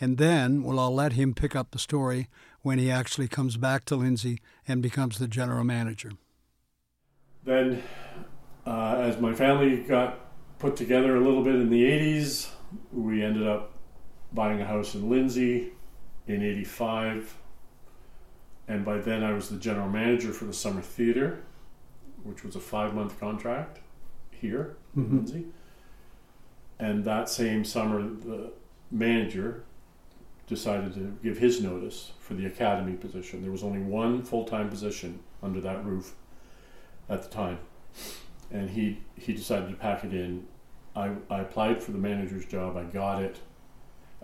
And 0.00 0.18
then, 0.18 0.62
well, 0.62 0.78
I'll 0.78 0.94
let 0.94 1.12
him 1.14 1.34
pick 1.34 1.56
up 1.56 1.70
the 1.70 1.78
story 1.78 2.28
when 2.62 2.78
he 2.78 2.90
actually 2.90 3.28
comes 3.28 3.56
back 3.56 3.84
to 3.86 3.96
Lindsay 3.96 4.40
and 4.68 4.82
becomes 4.82 5.18
the 5.18 5.28
general 5.28 5.64
manager. 5.64 6.12
Then, 7.44 7.82
uh, 8.66 8.96
as 8.98 9.18
my 9.20 9.32
family 9.32 9.76
got 9.78 10.18
put 10.58 10.76
together 10.76 11.16
a 11.16 11.20
little 11.20 11.42
bit 11.42 11.54
in 11.54 11.70
the 11.70 11.84
80s, 11.84 12.50
we 12.92 13.22
ended 13.22 13.46
up 13.46 13.72
buying 14.32 14.60
a 14.60 14.66
house 14.66 14.94
in 14.94 15.08
Lindsay 15.08 15.72
in 16.26 16.42
85. 16.42 17.36
And 18.68 18.84
by 18.84 18.98
then, 18.98 19.22
I 19.22 19.32
was 19.32 19.48
the 19.48 19.56
general 19.58 19.88
manager 19.88 20.32
for 20.32 20.44
the 20.44 20.52
Summer 20.52 20.82
Theatre, 20.82 21.44
which 22.24 22.42
was 22.42 22.56
a 22.56 22.60
five 22.60 22.94
month 22.94 23.18
contract 23.20 23.78
here 24.32 24.76
in 24.96 25.04
Mhm. 25.06 25.12
Lindsay. 25.12 25.46
And 26.78 27.04
that 27.04 27.28
same 27.28 27.64
summer, 27.64 28.02
the 28.02 28.52
manager 28.90 29.62
decided 30.46 30.94
to 30.94 31.16
give 31.22 31.38
his 31.38 31.60
notice 31.60 32.12
for 32.20 32.34
the 32.34 32.46
academy 32.46 32.96
position. 32.96 33.42
There 33.42 33.50
was 33.50 33.62
only 33.62 33.80
one 33.80 34.22
full 34.22 34.44
time 34.44 34.68
position 34.68 35.20
under 35.42 35.60
that 35.60 35.84
roof 35.84 36.14
at 37.08 37.22
the 37.22 37.28
time, 37.28 37.58
and 38.50 38.70
he 38.70 39.00
he 39.16 39.32
decided 39.32 39.70
to 39.70 39.76
pack 39.76 40.04
it 40.04 40.12
in. 40.12 40.46
I, 40.94 41.10
I 41.28 41.40
applied 41.40 41.82
for 41.82 41.92
the 41.92 41.98
manager's 41.98 42.46
job. 42.46 42.76
I 42.76 42.84
got 42.84 43.22
it, 43.22 43.38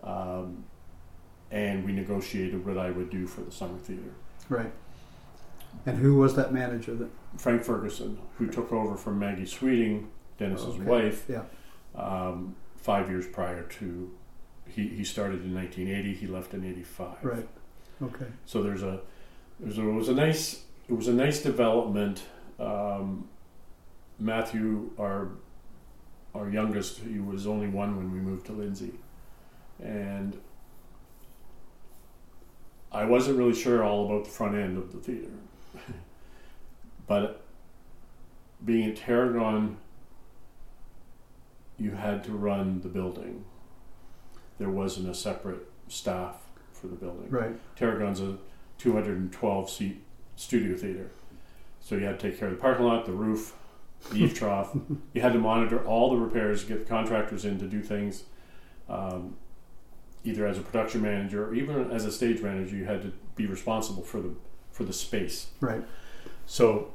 um, 0.03 0.65
and 1.51 1.85
we 1.85 1.93
negotiated 1.93 2.65
what 2.65 2.79
I 2.79 2.91
would 2.91 3.11
do 3.11 3.27
for 3.27 3.43
the 3.43 3.53
summer 3.53 3.79
theater. 3.79 4.15
Right. 4.49 4.73
And 5.87 5.99
who 5.99 6.17
was 6.17 6.35
that 6.37 6.53
manager 6.53 6.95
that? 6.95 7.11
Frank 7.39 7.63
Ferguson, 7.65 8.19
who 8.39 8.47
took 8.47 8.73
over 8.73 8.95
from 8.97 9.19
Maggie 9.19 9.47
Sweeting, 9.47 10.11
Dennis's 10.39 10.67
Okay. 10.77 10.85
wife, 10.85 11.27
Yeah. 11.29 11.43
um, 11.95 12.55
five 12.77 13.09
years 13.11 13.27
prior 13.27 13.63
to. 13.65 14.11
He, 14.75 14.89
he 14.89 15.05
started 15.05 15.45
in 15.45 15.55
1980. 15.55 16.15
He 16.15 16.27
left 16.27 16.55
in 16.55 16.65
85. 16.65 17.17
Right. 17.23 17.49
Okay. 18.03 18.27
So 18.47 18.63
there's 18.63 18.83
a 18.83 19.01
there's 19.61 19.79
a, 19.79 19.89
it 19.89 19.93
was 19.93 20.09
a 20.09 20.15
nice 20.15 20.65
it 20.89 20.95
was 20.95 21.09
a 21.09 21.13
nice 21.13 21.43
development. 21.43 22.23
Um, 22.59 23.29
Matthew, 24.19 24.91
our 24.99 25.31
our 26.35 26.49
youngest, 26.49 27.01
he 27.01 27.19
was 27.19 27.47
only 27.47 27.69
one 27.69 27.97
when 27.97 28.11
we 28.11 28.19
moved 28.19 28.47
to 28.47 28.53
Lindsay, 28.53 28.93
and 29.83 30.41
I 32.91 33.05
wasn't 33.05 33.39
really 33.39 33.55
sure 33.55 33.85
all 33.85 34.07
about 34.07 34.25
the 34.25 34.31
front 34.31 34.57
end 34.57 34.79
of 34.79 34.93
the 34.93 34.99
theater, 34.99 35.31
but 37.07 37.43
being 38.65 38.91
at 38.91 38.97
Tarragon, 38.97 39.77
you 41.79 41.91
had 41.91 42.25
to 42.25 42.33
run 42.33 42.81
the 42.81 42.89
building. 42.89 43.45
There 44.59 44.71
wasn't 44.71 45.09
a 45.09 45.15
separate 45.15 45.67
staff 45.89 46.37
for 46.73 46.87
the 46.89 46.95
building. 46.97 47.29
Right. 47.31 47.55
Tarragon's 47.77 48.21
a 48.21 48.37
212 48.79 49.71
seat 49.71 50.03
studio 50.37 50.77
theater. 50.77 51.11
So 51.81 51.97
you 51.97 52.05
had 52.05 52.19
to 52.21 52.31
take 52.31 52.39
care 52.39 52.49
of 52.49 52.55
the 52.55 52.61
parking 52.61 52.85
lot, 52.87 53.07
the 53.07 53.13
roof, 53.13 53.55
the 54.11 54.17
eave 54.25 54.35
trough. 54.39 54.77
You 55.13 55.21
had 55.23 55.33
to 55.33 55.39
monitor 55.39 55.85
all 55.85 56.11
the 56.11 56.17
repairs, 56.17 56.65
get 56.65 56.81
the 56.85 56.89
contractors 56.89 57.45
in 57.45 57.59
to 57.59 57.67
do 57.67 57.83
things. 57.83 58.25
Um, 58.89 59.37
either 60.25 60.47
as 60.47 60.59
a 60.59 60.61
production 60.63 61.03
manager 61.03 61.47
or 61.49 61.55
even 61.55 61.91
as 61.91 62.05
a 62.05 62.13
stage 62.13 62.41
manager, 62.43 62.77
you 62.77 62.85
had 62.85 63.03
to 63.03 63.13
be 63.37 63.47
responsible 63.47 64.03
for 64.03 64.21
the 64.21 64.35
for 64.71 64.85
the 64.85 64.93
space. 64.93 65.49
Right. 65.61 65.83
So, 66.47 66.93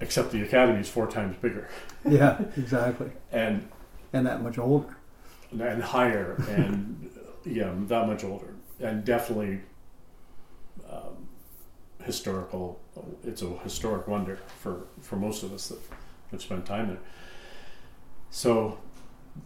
except 0.00 0.30
the 0.30 0.42
academy 0.42 0.80
is 0.80 0.88
four 0.88 1.06
times 1.06 1.36
bigger 1.40 1.68
Yeah. 2.08 2.40
Exactly. 2.56 3.10
and 3.32 3.68
And 4.12 4.26
that 4.26 4.42
much 4.42 4.58
older. 4.58 4.96
And 5.60 5.82
higher 5.82 6.34
and 6.48 7.10
yeah 7.44 7.72
that 7.88 8.06
much 8.06 8.24
older. 8.24 8.54
And 8.80 9.04
definitely 9.04 9.60
um, 10.90 11.28
historical 12.02 12.80
it's 13.24 13.42
a 13.42 13.48
historic 13.58 14.06
wonder 14.06 14.38
for 14.60 14.86
for 15.00 15.16
most 15.16 15.42
of 15.42 15.52
us 15.52 15.68
that 15.68 15.78
have 16.30 16.42
spent 16.42 16.66
time 16.66 16.88
there. 16.88 16.98
So 18.30 18.78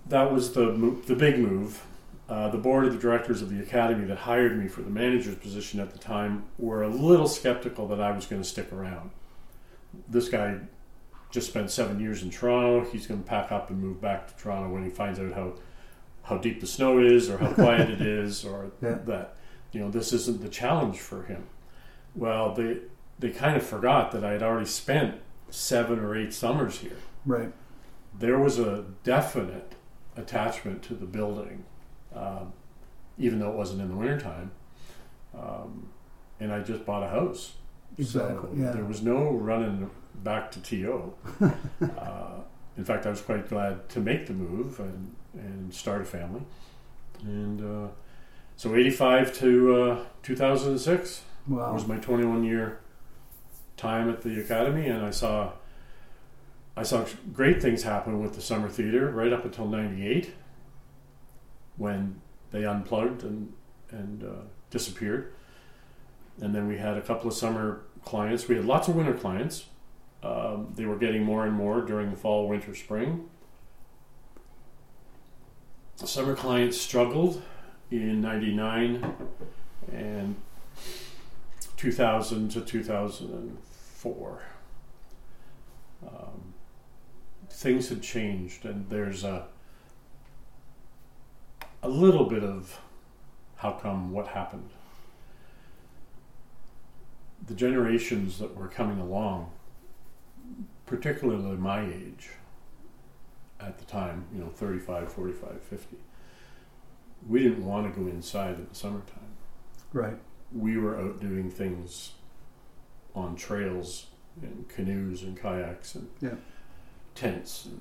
that 0.06 0.32
was 0.32 0.52
the 0.52 0.96
the 1.06 1.14
big 1.14 1.38
move. 1.38 1.84
Uh, 2.28 2.50
the 2.50 2.58
board 2.58 2.84
of 2.84 2.92
the 2.92 2.98
directors 2.98 3.40
of 3.40 3.48
the 3.48 3.58
academy 3.62 4.04
that 4.04 4.18
hired 4.18 4.58
me 4.58 4.68
for 4.68 4.82
the 4.82 4.90
manager's 4.90 5.36
position 5.36 5.80
at 5.80 5.92
the 5.92 5.98
time 5.98 6.44
were 6.58 6.82
a 6.82 6.88
little 6.88 7.26
skeptical 7.26 7.88
that 7.88 8.02
I 8.02 8.10
was 8.10 8.26
going 8.26 8.42
to 8.42 8.46
stick 8.46 8.70
around. 8.70 9.12
This 10.06 10.28
guy 10.28 10.58
just 11.30 11.48
spent 11.48 11.70
seven 11.70 11.98
years 11.98 12.22
in 12.22 12.28
Toronto. 12.28 12.84
He's 12.90 13.06
going 13.06 13.22
to 13.22 13.26
pack 13.26 13.50
up 13.50 13.70
and 13.70 13.80
move 13.80 14.02
back 14.02 14.28
to 14.28 14.42
Toronto 14.42 14.70
when 14.70 14.84
he 14.84 14.90
finds 14.90 15.18
out 15.18 15.32
how 15.32 15.54
how 16.28 16.36
deep 16.38 16.60
the 16.60 16.66
snow 16.66 16.98
is 16.98 17.28
or 17.30 17.38
how 17.38 17.52
quiet 17.52 17.88
it 17.90 18.00
is 18.20 18.44
or 18.44 18.70
Yeah. 18.82 18.98
that 19.06 19.36
you 19.72 19.80
know 19.80 19.90
this 19.90 20.12
isn't 20.12 20.40
the 20.42 20.48
challenge 20.48 20.98
for 20.98 21.22
him 21.24 21.44
well 22.14 22.54
they 22.54 22.78
they 23.18 23.30
kind 23.30 23.56
of 23.56 23.62
forgot 23.62 24.12
that 24.12 24.24
i 24.24 24.32
had 24.32 24.42
already 24.42 24.66
spent 24.66 25.16
seven 25.50 25.98
or 25.98 26.16
eight 26.16 26.32
summers 26.32 26.78
here 26.80 26.96
Right. 27.26 27.52
there 28.18 28.38
was 28.38 28.58
a 28.58 28.84
definite 29.04 29.74
attachment 30.16 30.82
to 30.84 30.94
the 30.94 31.06
building 31.06 31.64
um, 32.14 32.52
even 33.18 33.38
though 33.38 33.50
it 33.50 33.56
wasn't 33.56 33.80
in 33.82 33.88
the 33.88 33.96
wintertime 33.96 34.50
um, 35.38 35.88
and 36.40 36.52
i 36.52 36.60
just 36.60 36.84
bought 36.84 37.02
a 37.02 37.08
house 37.08 37.54
Exactly. 37.98 38.50
so 38.56 38.62
yeah. 38.62 38.70
there 38.70 38.84
was 38.84 39.02
no 39.02 39.30
running 39.30 39.90
back 40.22 40.50
to 40.52 40.60
to 40.60 41.12
uh, 41.82 42.40
in 42.76 42.84
fact 42.84 43.06
i 43.06 43.10
was 43.10 43.20
quite 43.20 43.48
glad 43.48 43.88
to 43.88 44.00
make 44.00 44.26
the 44.26 44.32
move 44.32 44.80
and 44.80 45.14
and 45.38 45.72
start 45.72 46.02
a 46.02 46.04
family. 46.04 46.42
And 47.22 47.60
uh, 47.60 47.88
so 48.56 48.74
85 48.74 49.34
to 49.38 49.82
uh, 49.82 50.04
2006 50.22 51.22
wow. 51.46 51.72
was 51.72 51.86
my 51.86 51.96
21 51.96 52.44
year 52.44 52.80
time 53.76 54.10
at 54.10 54.22
the 54.22 54.40
academy 54.40 54.88
and 54.88 55.06
i 55.06 55.10
saw 55.10 55.52
i 56.76 56.82
saw 56.82 57.04
great 57.32 57.62
things 57.62 57.84
happen 57.84 58.20
with 58.20 58.34
the 58.34 58.40
summer 58.40 58.68
theater 58.68 59.08
right 59.12 59.32
up 59.32 59.44
until 59.44 59.68
98 59.68 60.32
when 61.76 62.20
they 62.50 62.64
unplugged 62.64 63.22
and 63.22 63.52
and 63.90 64.22
uh, 64.22 64.42
disappeared. 64.70 65.32
And 66.40 66.54
then 66.54 66.68
we 66.68 66.78
had 66.78 66.96
a 66.96 67.00
couple 67.00 67.28
of 67.28 67.34
summer 67.34 67.82
clients. 68.04 68.48
We 68.48 68.56
had 68.56 68.64
lots 68.64 68.88
of 68.88 68.96
winter 68.96 69.14
clients. 69.14 69.66
Um, 70.22 70.72
they 70.74 70.84
were 70.84 70.96
getting 70.96 71.24
more 71.24 71.46
and 71.46 71.54
more 71.54 71.80
during 71.80 72.10
the 72.10 72.16
fall 72.16 72.48
winter 72.48 72.74
spring 72.74 73.28
summer 76.06 76.36
clients 76.36 76.80
struggled 76.80 77.42
in 77.90 78.20
99 78.20 79.16
and 79.92 80.36
2000 81.76 82.50
to 82.50 82.60
2004. 82.60 84.42
Um, 86.06 86.54
things 87.50 87.88
had 87.88 88.02
changed, 88.02 88.64
and 88.64 88.88
there's 88.88 89.24
a 89.24 89.48
a 91.82 91.88
little 91.88 92.24
bit 92.24 92.44
of 92.44 92.80
how 93.56 93.72
come 93.72 94.12
what 94.12 94.28
happened. 94.28 94.70
The 97.46 97.54
generations 97.54 98.38
that 98.38 98.56
were 98.56 98.68
coming 98.68 99.00
along, 99.00 99.50
particularly 100.86 101.56
my 101.56 101.84
age 101.84 102.30
at 103.60 103.78
the 103.78 103.84
time, 103.84 104.24
you 104.32 104.40
know, 104.40 104.48
35, 104.48 105.12
45, 105.12 105.60
50, 105.62 105.96
we 107.28 107.42
didn't 107.42 107.64
want 107.66 107.92
to 107.92 108.00
go 108.00 108.06
inside 108.08 108.54
in 108.56 108.66
the 108.68 108.74
summertime 108.74 109.18
Right. 109.92 110.16
we 110.52 110.76
were 110.76 110.98
out 111.00 111.20
doing 111.20 111.50
things 111.50 112.12
on 113.14 113.34
trails 113.34 114.06
and 114.40 114.68
canoes 114.68 115.22
and 115.24 115.36
kayaks 115.36 115.94
and 115.96 116.08
Yeah. 116.20 116.36
tents 117.14 117.66
and 117.66 117.80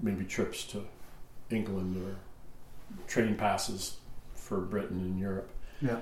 maybe 0.00 0.24
trips 0.24 0.64
to 0.68 0.86
England 1.50 1.96
or 1.96 2.16
train 3.08 3.36
passes 3.36 3.98
for 4.34 4.60
Britain 4.60 5.00
and 5.00 5.18
Europe. 5.18 5.50
Yeah. 5.80 6.00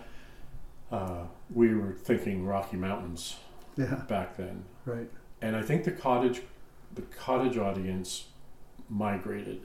Uh, 0.90 1.26
we 1.50 1.74
were 1.74 1.92
thinking 1.92 2.44
Rocky 2.44 2.76
Mountains 2.76 3.38
Yeah. 3.76 3.94
back 4.08 4.36
then, 4.36 4.64
Right. 4.84 5.10
and 5.40 5.56
I 5.56 5.62
think 5.62 5.84
the 5.84 5.92
cottage, 5.92 6.42
the 6.94 7.02
cottage 7.02 7.56
audience, 7.56 8.28
migrated. 8.88 9.60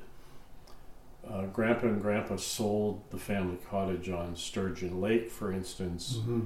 Uh, 1.30 1.46
Grandpa 1.46 1.88
and 1.88 2.02
Grandpa 2.02 2.36
sold 2.36 3.02
the 3.10 3.18
family 3.18 3.58
cottage 3.70 4.10
on 4.10 4.36
Sturgeon 4.36 5.00
Lake, 5.00 5.30
for 5.32 5.52
instance, 5.52 6.20
hmm 6.24 6.42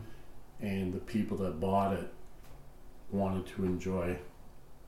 and 0.60 0.92
the 0.92 1.00
people 1.00 1.38
that 1.38 1.60
bought 1.60 1.94
it 1.94 2.12
wanted 3.12 3.46
to 3.46 3.64
enjoy 3.64 4.18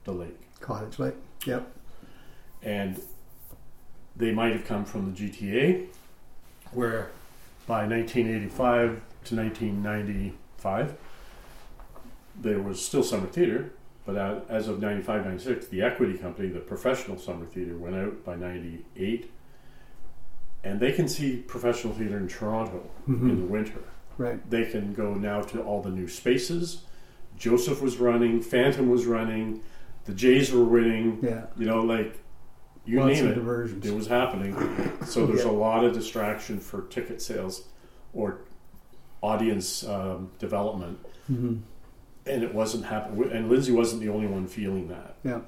the 0.03 0.11
lake. 0.11 0.39
Cottage 0.59 0.97
Lake. 0.97 1.13
Yep. 1.45 1.71
And 2.63 2.99
they 4.15 4.31
might 4.31 4.51
have 4.53 4.65
come 4.65 4.83
from 4.83 5.13
the 5.13 5.21
GTA 5.29 5.87
where 6.71 7.11
by 7.67 7.85
1985 7.85 9.01
to 9.25 9.35
1995, 9.35 10.95
there 12.41 12.59
was 12.59 12.83
still 12.83 13.03
summer 13.03 13.27
theater, 13.27 13.71
but 14.13 14.45
as 14.49 14.67
of 14.67 14.79
95, 14.79 15.25
96, 15.25 15.67
the 15.67 15.81
equity 15.81 16.17
company, 16.17 16.49
the 16.49 16.59
professional 16.59 17.17
summer 17.17 17.45
theater, 17.45 17.77
went 17.77 17.95
out 17.95 18.23
by 18.23 18.35
98. 18.35 19.31
And 20.63 20.79
they 20.79 20.91
can 20.91 21.07
see 21.07 21.37
professional 21.37 21.93
theater 21.93 22.17
in 22.17 22.27
Toronto 22.27 22.89
Mhm. 23.07 23.29
in 23.29 23.39
the 23.39 23.45
winter. 23.45 23.79
Right. 24.17 24.49
They 24.49 24.65
can 24.65 24.93
go 24.93 25.13
now 25.13 25.41
to 25.41 25.61
all 25.61 25.81
the 25.81 25.89
new 25.91 26.07
spaces. 26.07 26.83
Joseph 27.37 27.81
was 27.81 27.97
running, 27.97 28.41
Phantom 28.41 28.89
was 28.89 29.05
running, 29.05 29.61
the 30.05 30.13
Jays 30.13 30.51
were 30.51 30.63
winning. 30.65 31.19
Yeah. 31.21 31.45
You 31.57 31.65
know, 31.67 31.81
like 31.81 32.17
you 32.85 32.99
Lots 32.99 33.21
name 33.21 33.27
it, 33.31 33.35
diversions. 33.35 33.85
it 33.85 33.95
was 33.95 34.07
happening. 34.07 34.55
So 35.05 35.25
there's 35.25 35.45
Yeah. 35.45 35.51
a 35.51 35.53
lot 35.67 35.85
of 35.85 35.93
distraction 35.93 36.59
for 36.59 36.81
ticket 36.81 37.21
sales 37.21 37.67
or 38.13 38.39
audience 39.21 39.87
um, 39.87 40.31
development, 40.39 40.97
hmm 41.27 41.57
and 42.29 42.43
it 42.43 42.53
wasn't 42.53 42.85
happening. 42.85 43.31
And 43.31 43.49
Lindsay 43.49 43.71
wasn't 43.71 44.01
the 44.01 44.09
only 44.09 44.27
one 44.27 44.47
feeling 44.47 44.87
that. 44.89 45.15
Yeah. 45.23 45.41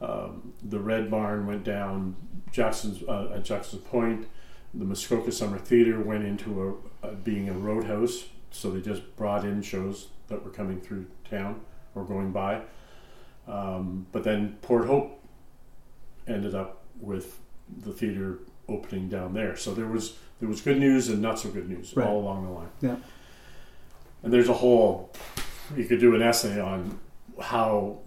Um, 0.00 0.52
the 0.62 0.80
Red 0.80 1.10
Barn 1.10 1.46
went 1.46 1.64
down. 1.64 2.16
Jackson's 2.50 3.02
uh, 3.08 3.32
at 3.34 3.44
Jackson's 3.44 3.82
Point. 3.82 4.26
The 4.74 4.84
Muskoka 4.84 5.30
Summer 5.32 5.58
Theater 5.58 6.00
went 6.00 6.24
into 6.24 6.80
a, 7.02 7.08
being 7.12 7.48
a 7.48 7.52
roadhouse, 7.52 8.24
so 8.50 8.70
they 8.70 8.80
just 8.80 9.16
brought 9.16 9.44
in 9.44 9.60
shows 9.62 10.08
that 10.28 10.42
were 10.44 10.50
coming 10.50 10.80
through 10.80 11.06
town 11.30 11.60
or 11.94 12.04
going 12.04 12.32
by. 12.32 12.62
Um, 13.46 14.06
but 14.12 14.24
then 14.24 14.56
Port 14.62 14.86
Hope 14.86 15.20
ended 16.26 16.54
up 16.54 16.82
with 17.00 17.38
the 17.84 17.92
theater 17.92 18.38
opening 18.68 19.08
down 19.08 19.34
there. 19.34 19.56
So 19.56 19.74
there 19.74 19.86
was 19.86 20.16
there 20.40 20.48
was 20.48 20.60
good 20.60 20.78
news 20.78 21.08
and 21.08 21.20
not 21.20 21.38
so 21.38 21.48
good 21.50 21.68
news 21.68 21.94
Right. 21.96 22.06
all 22.06 22.20
along 22.20 22.44
the 22.46 22.50
line. 22.50 22.68
Yeah. 22.80 22.96
And 24.22 24.32
there's 24.32 24.48
a 24.48 24.54
whole 24.54 25.12
you 25.76 25.84
could 25.84 26.00
do 26.00 26.14
an 26.14 26.22
essay 26.22 26.60
on 26.60 26.98
how 27.40 27.98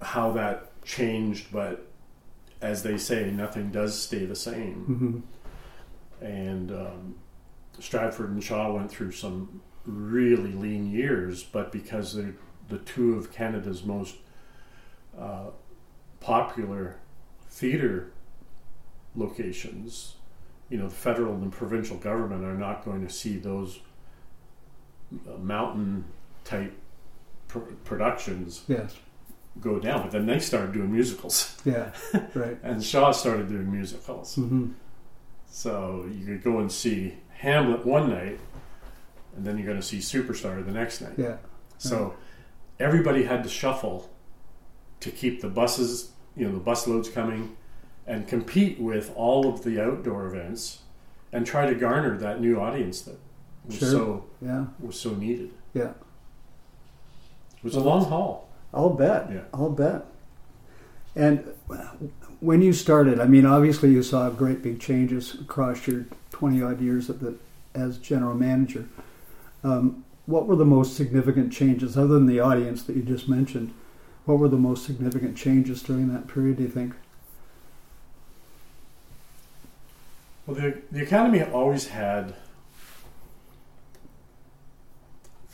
how 0.00 0.32
that 0.32 0.70
changed, 0.84 1.46
but 1.52 1.86
as 2.60 2.82
they 2.82 2.96
say, 2.98 3.30
nothing 3.30 3.70
does 3.70 4.00
stay 4.00 4.24
the 4.24 4.36
same. 4.36 4.74
hmm 6.20 6.24
And 6.24 6.70
um, 6.70 7.16
Stratford 7.78 8.30
and 8.30 8.42
Shaw 8.42 8.72
went 8.72 8.90
through 8.90 9.12
some 9.12 9.60
really 9.84 10.52
lean 10.52 10.90
years, 10.90 11.42
but 11.42 11.72
because 11.72 12.14
they're 12.14 12.34
the 12.68 12.78
two 12.78 13.14
of 13.14 13.32
Canada's 13.32 13.82
most 13.84 14.16
uh, 15.18 15.46
popular 16.20 16.96
theater 17.48 18.12
locations, 19.16 20.16
you 20.68 20.76
know, 20.76 20.88
the 20.88 20.94
federal 20.94 21.34
and 21.34 21.50
provincial 21.50 21.96
government 21.96 22.44
are 22.44 22.54
not 22.54 22.84
going 22.84 23.06
to 23.06 23.12
see 23.12 23.38
those 23.38 23.80
uh, 25.26 25.38
mountain 25.38 26.04
type 26.44 26.74
pr- 27.48 27.58
productions 27.84 28.62
Yes. 28.68 28.96
go 29.60 29.78
down. 29.78 30.02
But 30.02 30.12
then 30.12 30.26
they 30.26 30.38
started 30.38 30.72
doing 30.72 30.92
musicals, 30.92 31.56
Yeah. 31.64 31.90
right. 32.34 32.58
and 32.62 32.82
Shaw 32.84 33.10
started 33.12 33.48
doing 33.48 33.70
musicals. 33.70 34.34
hmm 34.36 34.68
So 35.50 36.06
you 36.12 36.24
could 36.26 36.42
go 36.44 36.58
and 36.58 36.70
see 36.70 37.14
Hamlet 37.38 37.84
one 37.86 38.10
night, 38.10 38.38
and 39.36 39.44
then 39.46 39.56
you're 39.58 39.66
going 39.66 39.80
to 39.80 39.86
see 39.86 39.98
Superstar 39.98 40.64
the 40.64 40.72
next 40.72 41.00
night. 41.00 41.14
Yeah. 41.16 41.36
So 41.78 42.14
everybody 42.80 43.24
had 43.24 43.42
to 43.44 43.48
shuffle 43.48 44.10
to 45.00 45.10
keep 45.10 45.40
the 45.40 45.48
buses, 45.48 46.10
you 46.36 46.46
know, 46.46 46.52
the 46.52 46.60
bus 46.60 46.86
loads 46.88 47.08
coming, 47.08 47.56
and 48.06 48.26
compete 48.26 48.80
with 48.80 49.12
all 49.14 49.46
of 49.52 49.62
the 49.64 49.80
outdoor 49.82 50.26
events, 50.26 50.82
and 51.32 51.46
try 51.46 51.66
to 51.66 51.74
garner 51.74 52.16
that 52.18 52.40
new 52.40 52.58
audience 52.60 53.02
that 53.02 53.18
was 53.66 53.76
Sure. 53.78 53.88
so 53.90 54.24
Yeah. 54.40 54.66
was 54.80 54.98
so 54.98 55.14
needed. 55.14 55.50
Yeah. 55.74 55.92
It 57.58 57.64
was 57.64 57.74
a 57.74 57.80
long 57.80 58.04
haul. 58.04 58.48
I'll 58.72 58.90
bet. 58.90 59.30
Yeah. 59.30 59.40
I'll 59.52 59.70
bet. 59.70 60.06
And 61.16 61.44
when 62.40 62.62
you 62.62 62.72
started, 62.72 63.18
I 63.18 63.26
mean, 63.26 63.44
obviously 63.44 63.90
you 63.90 64.02
saw 64.02 64.30
great 64.30 64.62
big 64.62 64.80
changes 64.80 65.34
across 65.34 65.86
your 65.86 66.06
20 66.30 66.62
odd 66.62 66.80
years 66.80 67.10
at 67.10 67.20
the, 67.20 67.36
as 67.74 67.98
general 67.98 68.34
manager. 68.34 68.88
Um, 69.64 70.04
what 70.26 70.46
were 70.46 70.56
the 70.56 70.64
most 70.64 70.94
significant 70.94 71.52
changes, 71.52 71.96
other 71.96 72.14
than 72.14 72.26
the 72.26 72.38
audience 72.38 72.82
that 72.84 72.94
you 72.94 73.02
just 73.02 73.28
mentioned? 73.28 73.72
What 74.26 74.38
were 74.38 74.48
the 74.48 74.58
most 74.58 74.84
significant 74.84 75.36
changes 75.36 75.82
during 75.82 76.12
that 76.12 76.28
period, 76.28 76.58
do 76.58 76.64
you 76.64 76.68
think? 76.68 76.94
Well, 80.46 80.56
the 80.56 80.78
the 80.92 81.02
academy 81.02 81.42
always 81.42 81.88
had. 81.88 82.34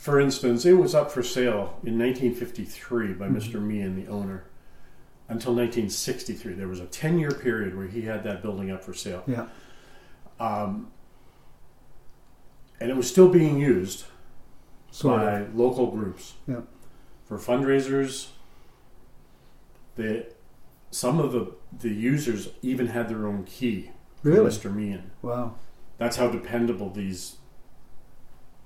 For 0.05 0.19
instance, 0.19 0.65
it 0.67 0.73
was 0.73 0.93
up 0.93 1.09
for 1.09 1.23
sale 1.23 1.79
in 1.83 1.97
1953 1.97 3.13
by 3.13 3.27
Mhm. 3.27 3.37
Mr. 3.37 3.59
Meehan, 3.59 3.95
the 3.95 4.05
owner, 4.07 4.43
until 5.27 5.51
1963. 5.51 6.53
There 6.53 6.67
was 6.67 6.79
a 6.79 6.85
10 6.85 7.17
year 7.17 7.31
period 7.31 7.75
where 7.75 7.87
he 7.87 8.03
had 8.03 8.23
that 8.23 8.43
building 8.43 8.69
up 8.69 8.83
for 8.83 8.93
sale. 8.93 9.23
Yeah. 9.25 9.47
Um, 10.39 10.91
and 12.79 12.91
it 12.91 12.95
was 12.95 13.09
still 13.09 13.29
being 13.29 13.57
used 13.57 14.05
Sort 14.91 15.21
by 15.21 15.39
of. 15.39 15.55
local 15.55 15.87
groups 15.89 16.35
Yeah. 16.47 16.61
for 17.23 17.39
fundraisers. 17.39 18.27
The, 19.95 20.27
some 20.91 21.17
of 21.19 21.31
the, 21.31 21.51
the 21.79 21.89
users 21.89 22.49
even 22.61 22.87
had 22.89 23.09
their 23.09 23.25
own 23.25 23.43
key 23.45 23.89
Really? 24.21 24.45
Mr. 24.51 24.71
Meehan. 24.71 25.09
Wow. 25.23 25.55
That's 25.97 26.17
how 26.17 26.27
dependable 26.29 26.91
these 26.91 27.37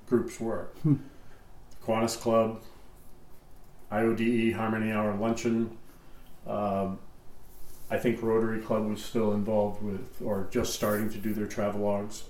groups 0.06 0.38
were. 0.42 0.68
Hmm. 0.84 0.96
Kiwanis 1.86 2.20
Club, 2.20 2.62
IODE, 3.92 4.54
Harmony 4.54 4.92
Hour 4.92 5.16
Luncheon. 5.16 5.78
Um, 6.48 7.00
I 7.92 7.98
think 7.98 8.22
Rotary 8.22 8.62
Club 8.62 8.88
was 8.88 9.04
still 9.04 9.34
involved 9.34 9.82
with, 9.82 10.22
or 10.24 10.48
just 10.52 10.74
starting 10.74 11.10
to 11.10 11.18
do 11.18 11.34
their 11.34 11.48
travelogues 11.48 12.24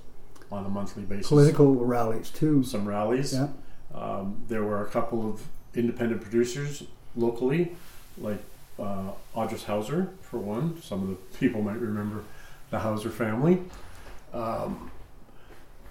on 0.51 0.65
a 0.65 0.69
monthly 0.69 1.03
basis. 1.03 1.27
Political 1.27 1.75
rallies, 1.75 2.29
too. 2.29 2.63
Some 2.63 2.87
rallies. 2.87 3.33
Yeah. 3.33 3.49
Um, 3.93 4.41
there 4.47 4.63
were 4.63 4.85
a 4.85 4.87
couple 4.89 5.29
of 5.29 5.43
independent 5.75 6.21
producers 6.21 6.83
locally, 7.15 7.75
like 8.17 8.41
uh, 8.79 9.11
Audrey 9.33 9.59
Hauser, 9.59 10.09
for 10.21 10.37
one. 10.37 10.81
Some 10.81 11.01
of 11.03 11.09
the 11.09 11.37
people 11.37 11.61
might 11.61 11.79
remember 11.79 12.23
the 12.69 12.79
Hauser 12.79 13.09
family. 13.09 13.61
Um, 14.33 14.88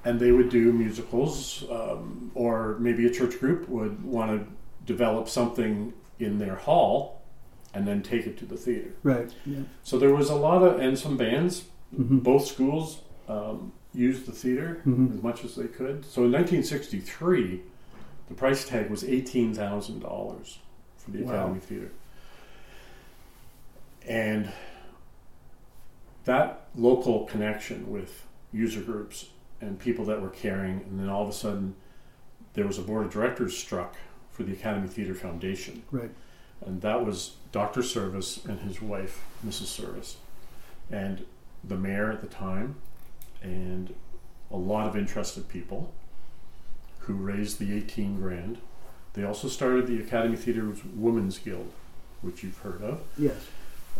and 0.04 0.18
they 0.20 0.32
would 0.32 0.48
do 0.48 0.72
musicals, 0.72 1.64
um, 1.70 2.30
or 2.34 2.76
maybe 2.78 3.06
a 3.06 3.11
church 3.11 3.38
group 3.40 3.68
would 3.68 4.02
want 4.04 4.30
to 4.30 4.46
develop 4.84 5.28
something 5.28 5.92
in 6.18 6.38
their 6.38 6.54
hall 6.56 7.22
and 7.74 7.87
then 7.87 8.02
take 8.02 8.26
it 8.26 8.38
to 8.38 8.46
the 8.46 8.56
theater. 8.56 8.92
Right. 9.02 9.30
Yeah. 9.44 9.61
So 9.82 9.98
there 9.98 10.14
was 10.14 10.30
a 10.30 10.34
lot 10.34 10.62
of, 10.62 10.80
and 10.80 10.98
some 10.98 11.16
bands, 11.16 11.64
Mhm. 11.96 12.22
both 12.22 12.46
schools 12.46 13.02
um, 13.28 13.72
used 13.92 14.24
the 14.26 14.32
theater 14.32 14.80
Mhm. 14.87 15.14
as 15.14 15.22
much 15.22 15.44
as 15.44 15.54
they 15.56 15.66
could. 15.66 16.04
So 16.04 16.24
in 16.24 16.30
1963, 16.30 17.61
the 18.28 18.34
price 18.34 18.66
tag 18.66 18.88
was 18.90 19.04
eighteen 19.04 19.52
thousand 19.54 20.00
dollars 20.00 20.58
for 20.96 21.11
the 21.11 21.22
Wow. 21.22 21.32
Academy 21.32 21.61
Theater, 21.61 21.90
and 24.06 24.50
that 26.24 26.68
local 26.74 27.24
connection 27.26 27.90
with 27.90 28.24
user 28.52 28.80
groups 28.80 29.26
and 29.60 29.78
people 29.78 30.04
that 30.06 30.20
were 30.22 30.28
caring, 30.30 30.80
and 30.82 30.98
then 31.00 31.08
all 31.08 31.22
of 31.22 31.28
a 31.28 31.32
sudden, 31.32 31.74
there 32.54 32.66
was 32.66 32.78
a 32.78 32.82
board 32.82 33.06
of 33.06 33.12
directors 33.12 33.56
struck 33.56 33.96
for 34.30 34.42
the 34.44 34.52
Academy 34.52 34.88
Theater 34.88 35.14
Foundation, 35.14 35.82
Right. 35.90 36.10
and 36.64 36.80
that 36.82 37.04
was 37.04 37.36
Dr. 37.52 37.82
Service 37.82 38.44
and 38.44 38.60
his 38.60 38.80
wife, 38.80 39.22
Mrs. 39.46 39.66
Service, 39.66 40.16
and 40.90 41.24
the 41.64 41.76
mayor 41.76 42.10
at 42.10 42.20
the 42.20 42.26
time, 42.28 42.76
and 43.42 43.94
a 44.50 44.56
lot 44.56 44.86
of 44.86 44.96
interested 44.96 45.48
people 45.48 45.92
who 47.00 47.14
raised 47.14 47.58
the 47.58 47.74
18 47.74 48.20
grand. 48.20 48.58
They 49.14 49.24
also 49.24 49.48
started 49.48 49.86
the 49.86 50.00
Academy 50.00 50.36
Theater's 50.36 50.84
Women's 50.84 51.38
Guild, 51.38 51.72
which 52.22 52.42
you've 52.44 52.58
heard 52.58 52.82
of. 52.82 53.00
Yes. 53.18 53.46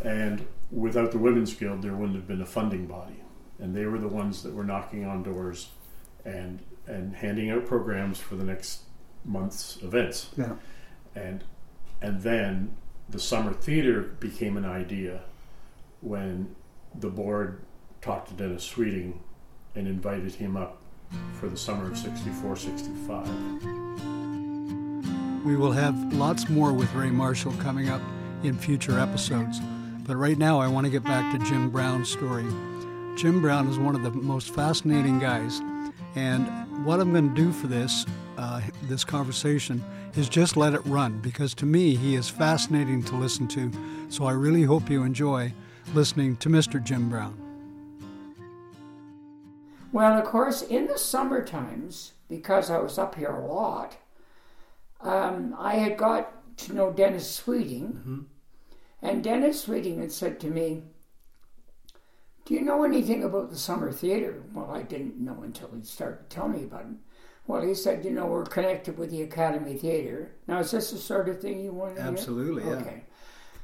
And 0.05 0.47
without 0.71 1.11
the 1.13 1.19
Women's 1.19 1.55
Guild, 1.55 1.83
there 1.83 1.95
wouldn't 1.95 2.15
have 2.17 2.29
been 2.29 2.41
a 2.43 2.47
funding 2.47 2.87
body. 2.87 3.23
And 3.59 3.75
they 3.75 3.87
were 3.87 3.99
the 3.99 4.09
ones 4.09 4.43
that 4.43 4.55
were 4.55 4.65
knocking 4.65 5.05
on 5.05 5.23
doors 5.23 5.71
and 6.25 6.61
and 6.87 7.15
handing 7.15 7.51
out 7.51 7.67
programs 7.67 8.19
for 8.19 8.37
the 8.37 8.45
next 8.45 8.83
month's 9.25 9.79
events. 9.83 10.31
Yeah. 10.37 10.55
And 11.15 11.45
and 12.01 12.23
then 12.23 12.77
the 13.09 13.19
summer 13.19 13.53
theater 13.53 14.03
became 14.21 14.57
an 14.57 14.65
idea 14.65 15.23
when 16.01 16.55
the 16.95 17.09
board 17.09 17.61
talked 18.01 18.29
to 18.29 18.35
Dennis 18.35 18.65
Sweeting 18.65 19.21
and 19.75 19.87
invited 19.87 20.35
him 20.35 20.57
up 20.57 20.79
for 21.35 21.49
the 21.49 21.57
summer 21.57 21.91
of 21.91 21.99
64 21.99 22.57
65. 22.57 23.29
We 25.45 25.57
will 25.57 25.73
have 25.73 26.13
lots 26.13 26.49
more 26.49 26.73
with 26.73 26.93
Ray 26.95 27.11
Marshall 27.11 27.53
coming 27.61 27.89
up 27.89 28.03
in 28.43 28.57
future 28.57 28.99
episodes. 28.99 29.61
But 30.07 30.17
right 30.17 30.39
now, 30.39 30.61
I 30.61 30.69
want 30.69 30.87
to 30.87 30.91
get 30.91 31.05
back 31.05 31.33
to 31.33 31.45
Jim 31.47 31.71
Brown's 31.71 32.11
story. 32.11 32.47
Jim 33.19 33.41
Brown 33.43 33.67
is 33.69 33.79
one 33.81 33.97
of 33.97 34.03
the 34.05 34.13
most 34.13 34.55
fascinating 34.55 35.19
guys. 35.19 35.61
And 36.15 36.47
what 36.87 37.01
I'm 37.01 37.11
going 37.11 37.29
to 37.31 37.35
do 37.35 37.51
for 37.53 37.67
this 37.67 38.07
uh, 38.37 38.61
this 38.85 39.03
conversation 39.05 39.83
is 40.15 40.29
just 40.29 40.57
let 40.57 40.73
it 40.73 40.81
run 40.87 41.19
because 41.21 41.53
to 41.55 41.67
me 41.67 41.97
he 41.97 42.15
is 42.15 42.29
fascinating 42.29 43.03
to 43.03 43.17
listen 43.17 43.49
to. 43.49 43.73
So 44.09 44.25
I 44.27 44.33
really 44.33 44.63
hope 44.63 44.89
you 44.89 45.03
enjoy 45.03 45.53
listening 45.95 46.37
to 46.37 46.49
Mr. 46.49 46.81
Jim 46.83 47.09
Brown. 47.09 47.37
Well, 49.91 50.17
of 50.17 50.25
course, 50.25 50.63
in 50.63 50.87
the 50.87 50.99
summer 50.99 51.45
times, 51.45 52.13
because 52.29 52.71
I 52.71 52.79
was 52.79 52.99
up 52.99 53.17
here 53.17 53.31
a 53.31 53.45
lot, 53.45 53.97
um, 55.01 55.57
I 55.59 55.75
had 55.75 55.97
got 55.97 56.57
to 56.59 56.73
know 56.75 56.93
Dennis 56.93 57.29
Sweeting, 57.29 57.95
Mm-hmm. 57.95 58.19
and 59.03 59.25
Dennis 59.25 59.63
Sweeting 59.63 60.01
had 60.01 60.13
said 60.13 60.39
to 60.41 60.47
me, 60.49 60.85
"Do 62.49 62.55
you 62.55 62.63
know 62.63 62.83
anything 62.83 63.23
about 63.23 63.51
the 63.51 63.59
summer 63.59 63.93
theater?" 63.93 64.43
Well, 64.55 64.71
I 64.71 64.83
didn't 64.83 65.21
know 65.21 65.43
until 65.43 65.69
he 65.77 65.85
started 65.85 66.31
telling 66.31 66.53
me 66.53 66.65
about 66.65 66.87
it. 66.87 66.97
Well, 67.47 67.63
he 67.63 67.75
said, 67.75 68.05
"You 68.05 68.11
know, 68.11 68.27
we're 68.27 68.45
connected 68.45 68.97
with 68.97 69.11
the 69.11 69.23
Academy 69.23 69.75
Theater." 69.75 70.33
Now, 70.47 70.61
is 70.61 70.71
this 70.71 70.91
the 70.91 70.99
sort 70.99 71.29
of 71.29 71.41
thing 71.41 71.61
you 71.61 71.73
want 71.73 71.97
to 71.97 72.03
hear? 72.03 72.11
Absolutely, 72.11 72.65
yeah. 72.65 72.77
Okay. 72.77 73.03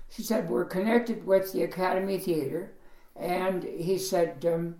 He 0.09 0.23
said, 0.23 0.49
We're 0.49 0.64
connected 0.64 1.27
with 1.27 1.53
the 1.53 1.62
Academy 1.62 2.18
Theater, 2.18 2.73
and 3.16 3.64
he 3.64 3.99
said, 3.99 4.44
um, 4.47 4.77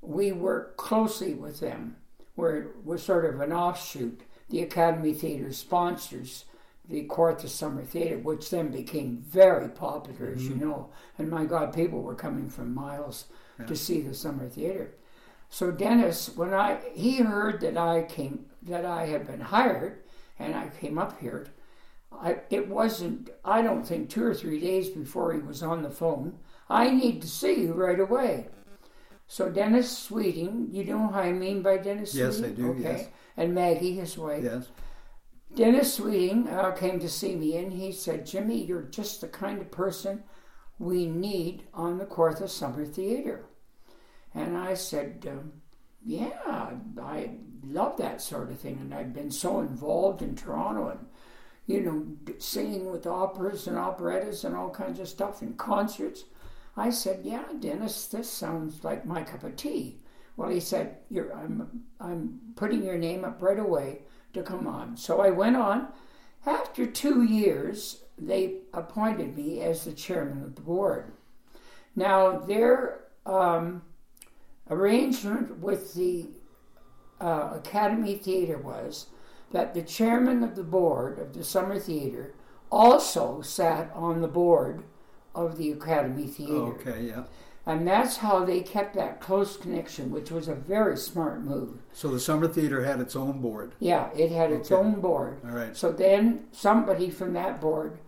We 0.00 0.32
work 0.32 0.76
closely 0.76 1.34
with 1.34 1.60
them. 1.60 1.96
We're, 2.36 2.68
we're 2.84 2.98
sort 2.98 3.26
of 3.26 3.40
an 3.40 3.52
offshoot. 3.52 4.22
The 4.48 4.62
Academy 4.62 5.12
Theater 5.12 5.52
sponsors 5.52 6.46
the 6.90 7.06
Kawartha 7.06 7.48
Summer 7.48 7.84
Theater, 7.84 8.18
which 8.18 8.50
then 8.50 8.70
became 8.70 9.24
very 9.26 9.68
popular, 9.68 10.32
as 10.34 10.44
you 10.44 10.56
mm-hmm. 10.56 10.68
know. 10.68 10.90
And 11.18 11.30
my 11.30 11.44
God, 11.44 11.72
people 11.72 12.02
were 12.02 12.14
coming 12.14 12.50
from 12.50 12.74
miles 12.74 13.26
to 13.66 13.76
see 13.76 14.00
the 14.00 14.14
Summer 14.14 14.48
Theater. 14.48 14.94
So 15.48 15.70
Dennis, 15.70 16.34
when 16.36 16.54
I 16.54 16.80
he 16.92 17.18
heard 17.18 17.60
that 17.60 17.76
I 17.76 18.02
came 18.02 18.46
that 18.62 18.84
I 18.84 19.06
had 19.06 19.26
been 19.26 19.40
hired, 19.40 20.02
and 20.38 20.54
I 20.54 20.68
came 20.68 20.98
up 20.98 21.20
here, 21.20 21.48
I, 22.12 22.38
it 22.50 22.68
wasn't, 22.68 23.30
I 23.44 23.62
don't 23.62 23.86
think, 23.86 24.10
two 24.10 24.24
or 24.24 24.34
three 24.34 24.60
days 24.60 24.88
before 24.88 25.32
he 25.32 25.40
was 25.40 25.62
on 25.62 25.82
the 25.82 25.90
phone. 25.90 26.38
I 26.68 26.90
need 26.90 27.22
to 27.22 27.28
see 27.28 27.62
you 27.62 27.72
right 27.72 27.98
away. 27.98 28.48
So 29.26 29.48
Dennis 29.48 29.96
Sweeting, 29.96 30.68
you 30.72 30.84
know 30.84 31.08
how 31.08 31.20
I 31.20 31.32
mean 31.32 31.62
by 31.62 31.76
Dennis 31.76 32.14
Yes, 32.14 32.42
I 32.42 32.50
do, 32.50 32.70
Okay. 32.70 32.82
yes. 32.82 33.08
And 33.36 33.54
Maggie, 33.54 33.94
his 33.94 34.18
wife. 34.18 34.42
Yes. 34.42 34.68
Dennis 35.54 35.94
Sweeting 35.94 36.48
uh, 36.48 36.70
came 36.72 37.00
to 37.00 37.08
see 37.08 37.34
me 37.34 37.56
and 37.56 37.72
he 37.72 37.90
said, 37.90 38.24
Jimmy, 38.24 38.64
you're 38.64 38.82
just 38.82 39.20
the 39.20 39.28
kind 39.28 39.60
of 39.60 39.70
person 39.70 40.22
we 40.78 41.06
need 41.06 41.64
on 41.74 41.98
the 41.98 42.06
Kawartha 42.06 42.48
Summer 42.48 42.84
Theater. 42.84 43.46
And 44.32 44.56
I 44.56 44.74
said, 44.74 45.26
um, 45.28 45.52
Yeah, 46.04 46.30
I 47.02 47.30
love 47.66 47.96
that 47.96 48.22
sort 48.22 48.50
of 48.50 48.60
thing. 48.60 48.78
And 48.80 48.94
I've 48.94 49.12
been 49.12 49.30
so 49.30 49.60
involved 49.60 50.22
in 50.22 50.36
Toronto 50.36 50.88
and, 50.88 51.06
you 51.66 51.80
know, 51.80 52.06
singing 52.38 52.90
with 52.90 53.06
operas 53.06 53.66
and 53.66 53.76
operettas 53.76 54.44
and 54.44 54.54
all 54.54 54.70
kinds 54.70 55.00
of 55.00 55.08
stuff 55.08 55.42
and 55.42 55.58
concerts. 55.58 56.24
I 56.76 56.90
said, 56.90 57.20
Yeah, 57.24 57.44
Dennis, 57.58 58.06
this 58.06 58.30
sounds 58.30 58.84
like 58.84 59.04
my 59.04 59.24
cup 59.24 59.42
of 59.42 59.56
tea. 59.56 60.00
Well, 60.36 60.48
he 60.48 60.60
said, 60.60 60.98
I'm, 61.12 61.82
I'm 62.00 62.38
putting 62.54 62.84
your 62.84 62.96
name 62.96 63.24
up 63.24 63.42
right 63.42 63.58
away 63.58 64.02
to 64.32 64.42
come 64.42 64.66
on. 64.66 64.96
So 64.96 65.20
I 65.20 65.30
went 65.30 65.56
on. 65.56 65.88
After 66.46 66.86
two 66.86 67.22
years, 67.22 68.04
they 68.18 68.58
appointed 68.72 69.36
me 69.36 69.60
as 69.60 69.84
the 69.84 69.92
chairman 69.92 70.42
of 70.42 70.54
the 70.54 70.62
board. 70.62 71.12
Now, 71.96 72.38
their 72.38 73.00
um, 73.26 73.82
arrangement 74.70 75.58
with 75.58 75.94
the 75.94 76.28
uh, 77.20 77.50
Academy 77.54 78.16
Theater 78.16 78.58
was 78.58 79.06
that 79.52 79.74
the 79.74 79.82
chairman 79.82 80.42
of 80.42 80.56
the 80.56 80.62
board 80.62 81.18
of 81.18 81.34
the 81.34 81.44
Summer 81.44 81.78
Theater 81.78 82.34
also 82.70 83.42
sat 83.42 83.90
on 83.94 84.20
the 84.20 84.28
board 84.28 84.84
of 85.34 85.58
the 85.58 85.72
Academy 85.72 86.26
Theater. 86.26 86.54
Okay, 86.54 87.06
yeah. 87.08 87.24
And 87.70 87.86
that's 87.86 88.16
how 88.16 88.44
they 88.44 88.60
kept 88.60 88.94
that 88.96 89.20
close 89.20 89.56
connection, 89.56 90.10
which 90.10 90.30
was 90.30 90.48
a 90.48 90.54
very 90.54 90.96
smart 90.96 91.42
move. 91.42 91.78
So 91.92 92.08
the 92.08 92.18
Summer 92.18 92.48
Theater 92.48 92.84
had 92.84 93.00
its 93.00 93.14
own 93.14 93.40
board. 93.40 93.74
Yeah, 93.78 94.10
it 94.16 94.32
had 94.32 94.50
its 94.50 94.72
Okay. 94.72 94.80
own 94.82 95.00
board. 95.00 95.38
All 95.44 95.54
right. 95.54 95.76
So 95.76 95.92
then 95.92 96.46
somebody 96.50 97.10
from 97.10 97.32
that 97.34 97.60
board 97.60 97.98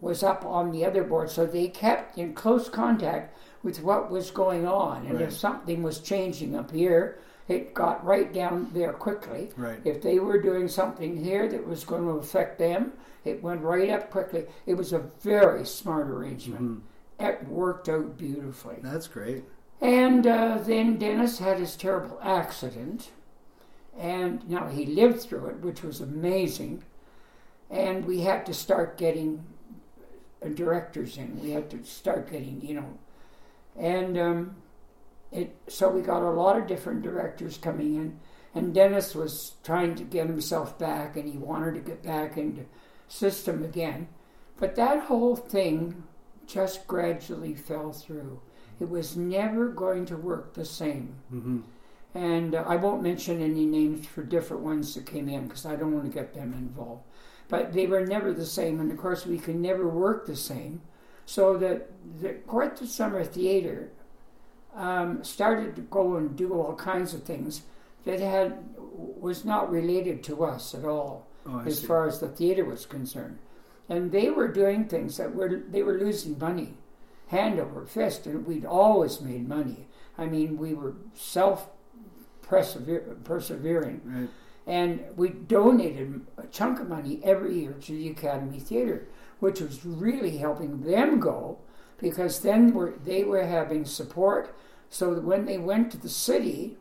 was 0.00 0.22
up 0.22 0.44
on 0.46 0.70
the 0.70 0.86
other 0.86 1.04
board. 1.04 1.28
So 1.30 1.44
they 1.44 1.68
kept 1.68 2.16
in 2.16 2.32
close 2.32 2.70
contact 2.70 3.36
with 3.62 3.82
what 3.82 4.10
was 4.10 4.30
going 4.30 4.66
on. 4.66 5.04
And 5.04 5.16
Right. 5.16 5.24
if 5.24 5.32
something 5.34 5.82
was 5.82 5.98
changing 6.00 6.56
up 6.56 6.70
here, 6.70 7.18
it 7.46 7.74
got 7.74 8.02
right 8.04 8.32
down 8.32 8.68
there 8.72 8.94
quickly. 8.94 9.50
Right. 9.56 9.80
If 9.84 10.00
they 10.00 10.18
were 10.18 10.40
doing 10.40 10.66
something 10.68 11.18
here 11.18 11.46
that 11.48 11.66
was 11.66 11.84
going 11.84 12.04
to 12.04 12.12
affect 12.12 12.58
them, 12.58 12.92
it 13.24 13.42
went 13.42 13.60
right 13.62 13.90
up 13.90 14.10
quickly. 14.10 14.46
It 14.64 14.74
was 14.74 14.94
a 14.94 15.00
very 15.20 15.66
smart 15.66 16.08
arrangement. 16.08 16.62
Mm-hmm. 16.62 16.78
It 17.20 17.46
worked 17.46 17.88
out 17.88 18.16
beautifully. 18.16 18.76
That's 18.82 19.06
great. 19.06 19.44
And 19.80 20.26
uh, 20.26 20.58
then 20.58 20.98
Dennis 20.98 21.38
had 21.38 21.58
his 21.58 21.76
terrible 21.76 22.18
accident. 22.22 23.10
And 23.98 24.48
now 24.48 24.68
he 24.68 24.86
lived 24.86 25.20
through 25.20 25.46
it, 25.46 25.60
which 25.60 25.82
was 25.82 26.00
amazing. 26.00 26.82
And 27.70 28.06
we 28.06 28.22
had 28.22 28.46
to 28.46 28.54
start 28.54 28.96
getting 28.96 29.44
uh, 30.44 30.48
directors 30.48 31.18
in. 31.18 31.40
We 31.40 31.50
had 31.50 31.70
to 31.70 31.84
start 31.84 32.30
getting, 32.30 32.62
you 32.62 32.74
know. 32.74 32.98
And 33.76 34.18
um, 34.18 34.56
it, 35.30 35.54
so 35.68 35.90
we 35.90 36.00
got 36.00 36.22
a 36.22 36.30
lot 36.30 36.58
of 36.58 36.66
different 36.66 37.02
directors 37.02 37.58
coming 37.58 37.96
in. 37.96 38.20
And 38.54 38.74
Dennis 38.74 39.14
was 39.14 39.52
trying 39.62 39.94
to 39.96 40.04
get 40.04 40.26
himself 40.26 40.78
back, 40.78 41.16
and 41.16 41.28
he 41.30 41.38
wanted 41.38 41.74
to 41.74 41.80
get 41.80 42.02
back 42.02 42.36
into 42.36 42.64
system 43.06 43.62
again. 43.62 44.08
But 44.58 44.74
that 44.76 45.04
whole 45.04 45.36
thing 45.36 46.02
just 46.52 46.86
gradually 46.86 47.54
fell 47.54 47.92
through. 47.92 48.40
It 48.80 48.88
was 48.88 49.16
never 49.16 49.68
going 49.68 50.06
to 50.06 50.16
work 50.16 50.54
the 50.54 50.64
same. 50.64 51.14
Mm-hmm. 51.32 51.60
And 52.14 52.54
uh, 52.54 52.64
I 52.66 52.76
won't 52.76 53.02
mention 53.02 53.40
any 53.42 53.66
names 53.66 54.06
for 54.06 54.22
different 54.22 54.62
ones 54.62 54.94
that 54.94 55.06
came 55.06 55.28
in 55.28 55.46
because 55.46 55.66
I 55.66 55.76
don't 55.76 55.92
want 55.94 56.06
to 56.06 56.12
get 56.12 56.34
them 56.34 56.52
involved. 56.54 57.02
But 57.48 57.72
they 57.72 57.86
were 57.86 58.04
never 58.06 58.32
the 58.32 58.46
same, 58.46 58.80
and 58.80 58.90
of 58.90 58.98
course, 58.98 59.26
we 59.26 59.38
could 59.38 59.56
never 59.56 59.86
work 59.88 60.26
the 60.26 60.36
same. 60.36 60.80
So 61.26 61.56
that 61.58 61.90
the 62.20 62.34
Kawartha 62.48 62.86
Summer 62.86 63.22
Theater 63.24 63.90
um, 64.74 65.22
started 65.22 65.76
to 65.76 65.82
go 65.82 66.16
and 66.16 66.34
do 66.36 66.54
all 66.54 66.74
kinds 66.74 67.12
of 67.14 67.22
things 67.24 67.62
that 68.04 68.20
had 68.20 68.58
was 68.78 69.44
not 69.44 69.70
related 69.70 70.22
to 70.24 70.44
us 70.44 70.74
at 70.74 70.84
all 70.84 71.26
Oh, 71.46 71.60
as 71.66 71.80
see. 71.80 71.86
far 71.86 72.06
as 72.06 72.20
the 72.20 72.28
theater 72.28 72.64
was 72.64 72.84
concerned. 72.86 73.38
And 73.90 74.10
they 74.12 74.30
were 74.30 74.48
doing 74.48 74.86
things 74.86 75.18
that 75.18 75.34
were 75.34 75.62
they 75.68 75.82
were 75.82 75.98
losing 75.98 76.38
money, 76.38 76.78
hand 77.26 77.60
over 77.60 77.84
fist, 77.84 78.24
and 78.26 78.46
we'd 78.46 78.64
always 78.64 79.20
made 79.20 79.46
money. 79.48 79.88
I 80.16 80.26
mean, 80.26 80.56
we 80.56 80.72
were 80.72 80.94
self 81.14 81.68
persevering, 82.42 84.00
Right. 84.04 84.28
and 84.66 85.04
we 85.16 85.28
donated 85.30 86.26
a 86.36 86.46
chunk 86.46 86.80
of 86.80 86.88
money 86.88 87.20
every 87.24 87.60
year 87.60 87.72
to 87.72 87.92
the 87.92 88.08
Academy 88.10 88.58
Theater, 88.58 89.06
which 89.40 89.60
was 89.60 89.84
really 89.84 90.36
helping 90.38 90.82
them 90.82 91.20
go 91.20 91.58
because 91.98 92.40
then 92.40 92.72
we're, 92.72 92.92
they 92.96 93.24
were 93.24 93.44
having 93.44 93.84
support. 93.84 94.54
So 94.88 95.14
that 95.14 95.22
when 95.24 95.44
they 95.44 95.58
went 95.58 95.92
to 95.92 95.98
the 95.98 96.08
city, 96.08 96.76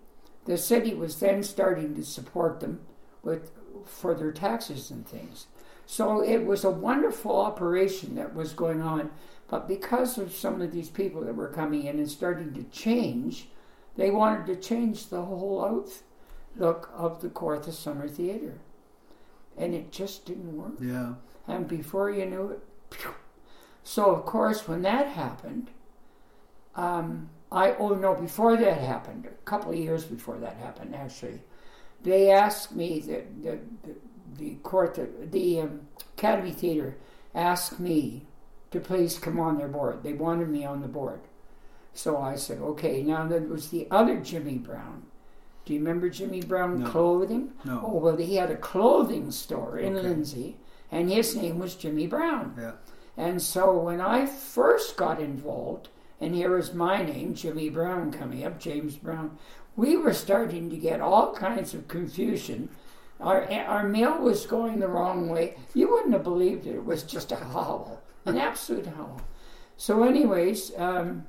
the 0.45 0.57
city 0.57 0.95
was 0.95 1.19
then 1.19 1.43
starting 1.43 1.93
to 1.95 2.03
support 2.03 2.59
them 2.59 2.79
with 3.21 3.51
for 3.89 4.13
their 4.13 4.31
taxes 4.31 4.91
and 4.91 5.07
things. 5.07 5.47
So 5.85 6.21
it 6.23 6.45
was 6.45 6.63
a 6.63 6.69
wonderful 6.69 7.35
operation 7.35 8.15
that 8.15 8.35
was 8.35 8.53
going 8.53 8.81
on, 8.81 9.09
but 9.47 9.67
because 9.67 10.17
of 10.17 10.33
some 10.33 10.61
of 10.61 10.71
these 10.71 10.89
people 10.89 11.21
that 11.21 11.35
were 11.35 11.47
coming 11.47 11.85
in 11.85 11.97
and 11.97 12.09
starting 12.09 12.53
to 12.53 12.63
change, 12.65 13.49
they 13.95 14.11
wanted 14.11 14.45
to 14.47 14.55
change 14.55 15.07
the 15.07 15.23
whole 15.23 15.65
outlook 15.65 16.91
of 16.95 17.21
the 17.21 17.29
Kawartha 17.29 17.73
Summer 17.73 18.07
Theater. 18.07 18.59
And 19.57 19.73
it 19.73 19.91
just 19.91 20.25
didn't 20.25 20.55
work. 20.55 20.73
Yeah. 20.79 21.15
And 21.47 21.67
before 21.67 22.11
you 22.11 22.25
knew 22.25 22.49
it, 22.49 22.63
so 23.83 24.13
of 24.13 24.25
course 24.25 24.67
when 24.67 24.83
that 24.83 25.07
happened, 25.07 25.71
um, 26.75 27.29
I 27.51 27.71
oh 27.73 27.95
no, 27.95 28.13
before 28.13 28.55
that 28.57 28.77
happened, 28.77 29.25
a 29.25 29.29
couple 29.45 29.71
of 29.71 29.77
years 29.77 30.03
before 30.03 30.37
that 30.37 30.57
happened, 30.57 30.95
actually, 30.95 31.41
they 32.03 32.31
asked 32.31 32.75
me 32.75 32.99
the 32.99 33.23
the 33.41 33.59
the, 34.37 34.55
court 34.63 34.95
the, 34.95 35.09
the 35.25 35.61
um, 35.61 35.81
Academy 36.17 36.51
Theater 36.51 36.95
asked 37.35 37.79
me 37.79 38.25
to 38.71 38.79
please 38.79 39.17
come 39.19 39.39
on 39.39 39.57
their 39.57 39.67
board. 39.67 40.03
They 40.03 40.13
wanted 40.13 40.49
me 40.49 40.63
on 40.63 40.81
the 40.81 40.87
board, 40.87 41.21
so 41.93 42.17
I 42.17 42.35
said 42.35 42.59
okay. 42.59 43.01
Now 43.03 43.27
there 43.27 43.41
was 43.41 43.69
the 43.69 43.87
other 43.91 44.19
Jimmy 44.19 44.57
Brown. 44.57 45.03
Do 45.65 45.73
you 45.73 45.79
remember 45.79 46.09
Jimmy 46.09 46.41
Brown 46.41 46.79
No. 46.79 46.89
clothing? 46.89 47.51
No. 47.65 47.81
Oh 47.85 47.97
well, 47.97 48.17
he 48.17 48.35
had 48.35 48.51
a 48.51 48.55
clothing 48.57 49.31
store 49.31 49.77
in 49.77 49.95
Okay. 49.95 50.07
Lindsay, 50.07 50.57
and 50.91 51.09
his 51.11 51.35
name 51.35 51.59
was 51.59 51.75
Jimmy 51.75 52.07
Brown. 52.07 52.55
Yeah. 52.57 52.71
And 53.17 53.41
so 53.41 53.77
when 53.77 53.99
I 53.99 54.25
first 54.25 54.95
got 54.95 55.19
involved 55.19 55.89
and 56.21 56.33
here 56.35 56.55
was 56.55 56.73
my 56.73 57.03
name, 57.03 57.33
Jimmy 57.33 57.69
Brown, 57.69 58.11
coming 58.11 58.45
up, 58.45 58.59
James 58.59 58.95
Brown. 58.95 59.37
We 59.75 59.97
were 59.97 60.13
starting 60.13 60.69
to 60.69 60.77
get 60.77 61.01
all 61.01 61.33
kinds 61.33 61.73
of 61.73 61.87
confusion. 61.87 62.69
Our, 63.19 63.49
our 63.51 63.87
mail 63.87 64.19
was 64.19 64.45
going 64.45 64.79
the 64.79 64.87
wrong 64.87 65.29
way. 65.29 65.55
You 65.73 65.89
wouldn't 65.89 66.13
have 66.13 66.23
believed 66.23 66.65
it. 66.65 66.75
It 66.75 66.85
was 66.85 67.03
just 67.03 67.31
a 67.31 67.37
howl, 67.37 68.01
an 68.25 68.37
absolute 68.37 68.87
howl. 68.87 69.21
So, 69.77 70.03
anyways, 70.03 70.71
um, 70.77 71.25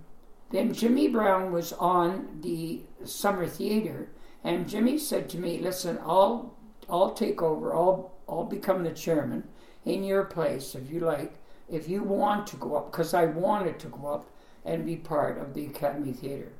then 0.50 0.74
Jimmy 0.74 1.08
Brown 1.08 1.52
was 1.52 1.72
on 1.74 2.40
the 2.42 2.82
summer 3.04 3.46
theater, 3.46 4.10
and 4.42 4.68
Jimmy 4.68 4.98
said 4.98 5.28
to 5.30 5.38
me, 5.38 5.58
"Listen, 5.58 5.98
I'll 6.02 6.56
I'll 6.88 7.12
take 7.12 7.40
over. 7.42 7.72
I'll 7.74 8.12
I'll 8.28 8.44
become 8.44 8.82
the 8.82 8.90
chairman 8.90 9.44
in 9.84 10.02
your 10.02 10.24
place 10.24 10.74
if 10.74 10.90
you 10.90 11.00
like. 11.00 11.34
If 11.68 11.88
you 11.88 12.02
want 12.02 12.48
to 12.48 12.56
go 12.56 12.74
up, 12.74 12.90
because 12.90 13.14
I 13.14 13.26
wanted 13.26 13.78
to 13.78 13.88
go 13.88 14.08
up 14.08 14.28
and 14.64 14.84
be 14.84 14.96
part 14.96 15.38
of 15.38 15.54
the 15.54 15.66
Academy 15.66 16.12
Theater." 16.12 16.52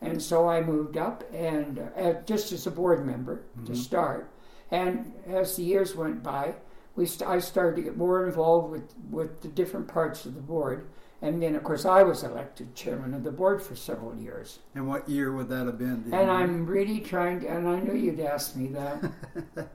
And 0.00 0.22
so 0.22 0.48
I 0.48 0.60
moved 0.60 0.96
up, 0.96 1.24
and 1.32 1.78
uh, 1.96 2.14
just 2.26 2.52
as 2.52 2.66
a 2.66 2.70
board 2.70 3.06
member 3.06 3.44
mm-hmm. 3.56 3.66
to 3.66 3.76
start. 3.76 4.30
And 4.70 5.12
as 5.26 5.56
the 5.56 5.62
years 5.62 5.94
went 5.94 6.22
by, 6.22 6.54
we 6.96 7.06
st- 7.06 7.28
I 7.28 7.38
started 7.38 7.76
to 7.76 7.82
get 7.82 7.96
more 7.96 8.26
involved 8.26 8.70
with, 8.70 8.94
with 9.10 9.42
the 9.42 9.48
different 9.48 9.88
parts 9.88 10.26
of 10.26 10.34
the 10.34 10.40
board. 10.40 10.88
And 11.22 11.42
then, 11.42 11.54
of 11.54 11.64
course, 11.64 11.84
I 11.86 12.02
was 12.02 12.22
elected 12.24 12.74
chairman 12.74 13.14
of 13.14 13.24
the 13.24 13.30
board 13.30 13.62
for 13.62 13.74
several 13.74 14.14
years. 14.16 14.58
And 14.74 14.86
what 14.86 15.08
year 15.08 15.32
would 15.32 15.48
that 15.48 15.66
have 15.66 15.78
been? 15.78 16.04
And 16.04 16.10
know? 16.10 16.30
I'm 16.30 16.66
really 16.66 17.00
trying 17.00 17.40
to, 17.40 17.48
and 17.48 17.68
I 17.68 17.80
knew 17.80 17.94
you'd 17.94 18.20
ask 18.20 18.54
me 18.54 18.68
that. 18.68 19.12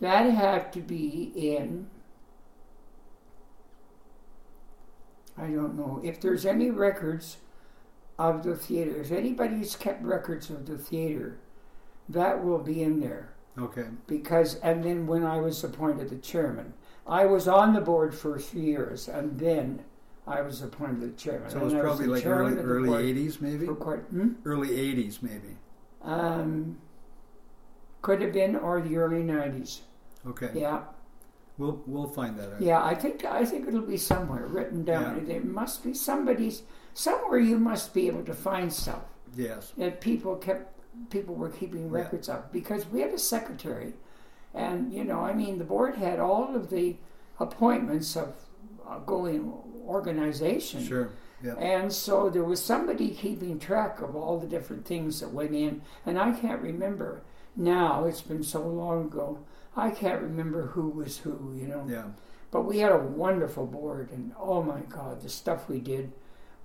that 0.00 0.30
had 0.30 0.72
to 0.74 0.80
be 0.80 1.32
in, 1.34 1.88
I 5.36 5.48
don't 5.48 5.76
know, 5.76 6.00
if 6.04 6.20
there's 6.20 6.46
any 6.46 6.70
records 6.70 7.38
of 8.18 8.42
the 8.42 8.56
theater, 8.56 9.00
if 9.00 9.12
anybody's 9.12 9.76
kept 9.76 10.02
records 10.02 10.50
of 10.50 10.66
the 10.66 10.78
theater, 10.78 11.38
that 12.08 12.44
will 12.44 12.58
be 12.58 12.82
in 12.82 13.00
there. 13.00 13.34
Okay. 13.58 13.86
Because, 14.06 14.56
and 14.56 14.84
then 14.84 15.06
when 15.06 15.24
I 15.24 15.38
was 15.38 15.62
appointed 15.64 16.10
the 16.10 16.16
chairman, 16.16 16.74
I 17.06 17.26
was 17.26 17.48
on 17.48 17.72
the 17.72 17.80
board 17.80 18.14
for 18.14 18.38
three 18.38 18.62
years, 18.62 19.08
and 19.08 19.38
then 19.38 19.84
I 20.26 20.42
was 20.42 20.62
appointed 20.62 21.00
the 21.00 21.16
chairman. 21.16 21.50
So 21.50 21.58
it 21.58 21.64
was 21.64 21.74
probably 21.74 22.08
was 22.08 22.24
like 22.24 22.26
early 22.26 22.56
early 22.56 23.08
eighties, 23.08 23.40
maybe. 23.40 23.66
Quite, 23.66 24.00
hmm? 24.00 24.32
Early 24.44 24.78
eighties, 24.78 25.22
maybe. 25.22 25.56
Um, 26.02 26.78
could 28.02 28.20
have 28.22 28.32
been, 28.32 28.56
or 28.56 28.80
the 28.80 28.96
early 28.96 29.22
nineties. 29.22 29.82
Okay. 30.26 30.50
Yeah. 30.54 30.82
We'll 31.58 31.82
we'll 31.86 32.08
find 32.08 32.38
that 32.38 32.52
out. 32.52 32.60
Yeah, 32.60 32.84
I 32.84 32.94
think 32.94 33.24
I 33.24 33.44
think 33.44 33.66
it'll 33.66 33.80
be 33.80 33.96
somewhere 33.96 34.46
written 34.46 34.84
down. 34.84 35.16
Yeah. 35.16 35.34
There 35.34 35.40
must 35.40 35.82
be 35.82 35.94
somebody's 35.94 36.62
somewhere. 36.96 37.38
You 37.38 37.58
must 37.58 37.94
be 37.94 38.06
able 38.08 38.24
to 38.24 38.34
find 38.34 38.72
stuff. 38.72 39.02
Yes. 39.36 39.72
That 39.76 40.00
people 40.00 40.36
kept 40.36 40.72
people 41.10 41.34
were 41.34 41.50
keeping 41.50 41.90
records 41.90 42.28
yeah. 42.28 42.38
of 42.38 42.52
because 42.52 42.86
we 42.86 43.00
had 43.00 43.12
a 43.12 43.18
secretary, 43.18 43.92
and 44.54 44.92
you 44.92 45.04
know, 45.04 45.20
I 45.20 45.32
mean, 45.34 45.58
the 45.58 45.64
board 45.64 45.96
had 45.96 46.18
all 46.18 46.56
of 46.56 46.70
the 46.70 46.96
appointments 47.38 48.16
of 48.16 48.34
uh, 48.88 48.98
going 49.00 49.52
organization. 49.86 50.84
Sure. 50.84 51.10
Yep. 51.44 51.58
And 51.60 51.92
so 51.92 52.30
there 52.30 52.44
was 52.44 52.64
somebody 52.64 53.10
keeping 53.10 53.58
track 53.58 54.00
of 54.00 54.16
all 54.16 54.38
the 54.38 54.46
different 54.46 54.86
things 54.86 55.20
that 55.20 55.32
went 55.32 55.54
in, 55.54 55.82
and 56.06 56.18
I 56.18 56.32
can't 56.32 56.62
remember 56.62 57.20
now. 57.54 58.06
It's 58.06 58.22
been 58.22 58.42
so 58.42 58.66
long 58.66 59.04
ago. 59.04 59.38
I 59.76 59.90
can't 59.90 60.22
remember 60.22 60.68
who 60.68 60.88
was 60.88 61.18
who, 61.18 61.54
you 61.54 61.68
know. 61.68 61.84
Yeah. 61.86 62.04
But 62.50 62.62
we 62.62 62.78
had 62.78 62.92
a 62.92 62.98
wonderful 62.98 63.66
board, 63.66 64.10
and 64.10 64.32
oh 64.40 64.62
my 64.62 64.80
God, 64.88 65.20
the 65.20 65.28
stuff 65.28 65.68
we 65.68 65.78
did 65.78 66.12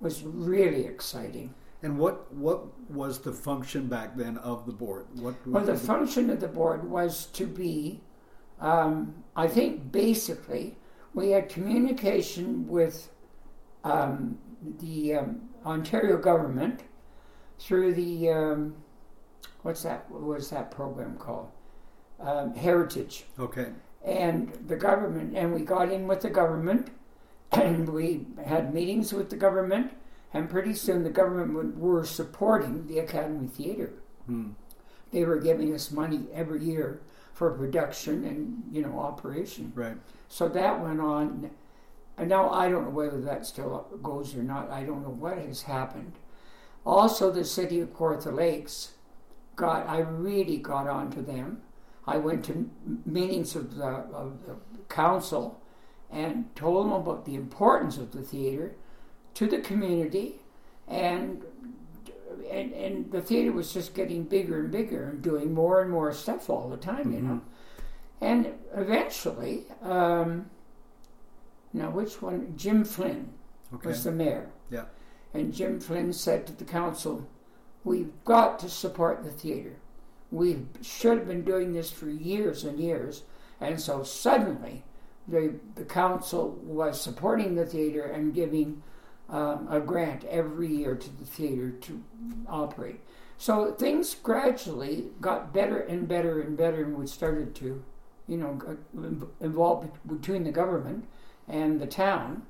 was 0.01 0.23
really 0.23 0.85
exciting. 0.85 1.53
And 1.83 1.97
what 1.97 2.31
what 2.33 2.67
was 2.89 3.19
the 3.19 3.31
function 3.31 3.87
back 3.87 4.15
then 4.15 4.37
of 4.37 4.65
the 4.65 4.71
board? 4.71 5.07
What, 5.15 5.35
what 5.47 5.65
well, 5.65 5.65
the 5.65 5.77
function 5.79 6.29
of 6.29 6.39
the 6.39 6.47
board 6.47 6.89
was 6.89 7.25
to 7.27 7.47
be, 7.47 8.01
um, 8.59 9.23
I 9.35 9.47
think, 9.47 9.91
basically 9.91 10.77
we 11.13 11.31
had 11.31 11.49
communication 11.49 12.67
with 12.67 13.09
um, 13.83 14.37
the 14.79 15.15
um, 15.15 15.49
Ontario 15.65 16.17
government 16.17 16.81
through 17.59 17.93
the 17.93 18.29
um, 18.29 18.75
what's 19.63 19.83
that? 19.83 20.09
What 20.09 20.21
was 20.21 20.49
that 20.51 20.71
program 20.71 21.17
called? 21.17 21.49
Um, 22.19 22.53
Heritage. 22.53 23.25
Okay. 23.39 23.69
And 24.03 24.53
the 24.67 24.75
government, 24.75 25.35
and 25.35 25.53
we 25.53 25.61
got 25.61 25.91
in 25.91 26.07
with 26.07 26.21
the 26.21 26.29
government, 26.29 26.89
and 27.51 27.89
we 27.89 28.25
had 28.45 28.73
meetings 28.73 29.13
with 29.13 29.29
the 29.29 29.35
government, 29.35 29.91
and 30.33 30.49
pretty 30.49 30.73
soon 30.73 31.03
the 31.03 31.09
government 31.09 31.77
were 31.77 32.05
supporting 32.05 32.87
the 32.87 32.99
Academy 32.99 33.47
Theatre. 33.47 33.93
Hmm. 34.25 34.51
They 35.11 35.25
were 35.25 35.39
giving 35.39 35.73
us 35.73 35.91
money 35.91 36.27
every 36.33 36.63
year 36.63 37.01
for 37.33 37.51
production 37.51 38.23
and 38.23 38.63
you 38.71 38.81
know 38.81 38.99
operation. 38.99 39.71
Right. 39.75 39.97
So 40.29 40.47
that 40.49 40.81
went 40.81 41.01
on. 41.01 41.51
And 42.17 42.29
now 42.29 42.49
I 42.49 42.69
don't 42.69 42.83
know 42.83 42.89
whether 42.91 43.19
that 43.21 43.45
still 43.45 43.87
goes 44.03 44.35
or 44.35 44.43
not. 44.43 44.69
I 44.69 44.83
don't 44.83 45.01
know 45.01 45.09
what 45.09 45.37
has 45.37 45.63
happened. 45.63 46.13
Also, 46.85 47.31
the 47.31 47.45
city 47.45 47.79
of 47.79 47.93
Kawartha 47.93 48.33
Lakes 48.33 48.91
got, 49.55 49.87
I 49.87 49.99
really 49.99 50.57
got 50.57 50.87
onto 50.87 51.23
them. 51.23 51.61
I 52.07 52.17
went 52.17 52.43
to 52.45 52.69
meetings 53.05 53.55
of 53.55 53.75
the, 53.75 53.85
of 53.85 54.45
the 54.45 54.55
council 54.89 55.61
and 56.12 56.53
told 56.55 56.86
them 56.86 56.93
about 56.93 57.26
the 57.26 57.36
importance 57.36 57.97
of 57.97 58.12
the 58.12 58.22
theater 58.22 58.76
to 59.36 59.47
the 59.47 59.59
community. 59.59 60.41
And, 60.88 61.43
and, 62.51 62.74
and 62.74 63.12
the 63.12 63.22
theater 63.22 63.51
was 63.51 63.74
just 63.74 63.93
getting 63.93 64.24
bigger 64.24 64.59
and 64.59 64.72
bigger 64.72 65.09
and 65.09 65.22
doing 65.22 65.53
more 65.53 65.82
and 65.82 65.89
more 65.89 66.12
stuff 66.14 66.49
all 66.49 66.70
the 66.70 66.78
time, 66.78 67.05
mm-hmm. 67.05 67.14
you 67.14 67.22
know. 67.22 67.41
And 68.20 68.53
eventually, 68.76 69.66
um, 69.82 70.49
now 71.74 71.89
which 71.89 72.22
one? 72.22 72.53
Jim 72.55 72.84
Flynn 72.84 73.32
okay. 73.74 73.89
was 73.89 74.03
the 74.03 74.12
mayor. 74.12 74.49
Yeah. 74.70 74.86
And 75.34 75.53
Jim 75.53 75.80
Flynn 75.80 76.14
said 76.14 76.45
to 76.47 76.53
the 76.53 76.66
council, 76.66 77.28
We've 77.84 78.12
got 78.26 78.59
to 78.59 78.70
support 78.70 79.24
the 79.24 79.32
theater. 79.32 79.78
We 80.30 80.66
should 80.82 81.18
have 81.18 81.28
been 81.28 81.43
doing 81.43 81.74
this 81.74 81.89
for 81.89 82.09
years 82.09 82.64
and 82.64 82.80
years. 82.80 83.24
And 83.59 83.82
so 83.82 84.03
suddenly, 84.03 84.84
the, 85.28 85.55
the 85.76 85.86
council 85.86 86.59
was 86.63 86.99
supporting 86.99 87.55
the 87.55 87.65
theater 87.65 88.03
and 88.03 88.34
giving 88.34 88.82
um, 89.30 89.67
a 89.69 89.80
grant 89.80 90.24
every 90.26 90.67
year 90.67 90.95
to 90.95 91.09
the 91.17 91.26
theater 91.26 91.72
to 91.72 92.03
operate. 92.47 92.99
So 93.38 93.72
things 93.74 94.15
gradually 94.15 95.05
got 95.19 95.53
better 95.53 95.80
and 95.80 96.07
better 96.07 96.41
and 96.41 96.57
better, 96.57 96.84
and 96.84 96.95
we 96.95 97.07
started 97.07 97.55
to 97.55 97.84
you 98.32 98.38
know, 98.38 99.28
involved 99.41 99.89
between 100.07 100.45
the 100.45 100.51
government 100.51 101.05
and 101.49 101.82
the 101.82 101.86
town, 101.86 102.43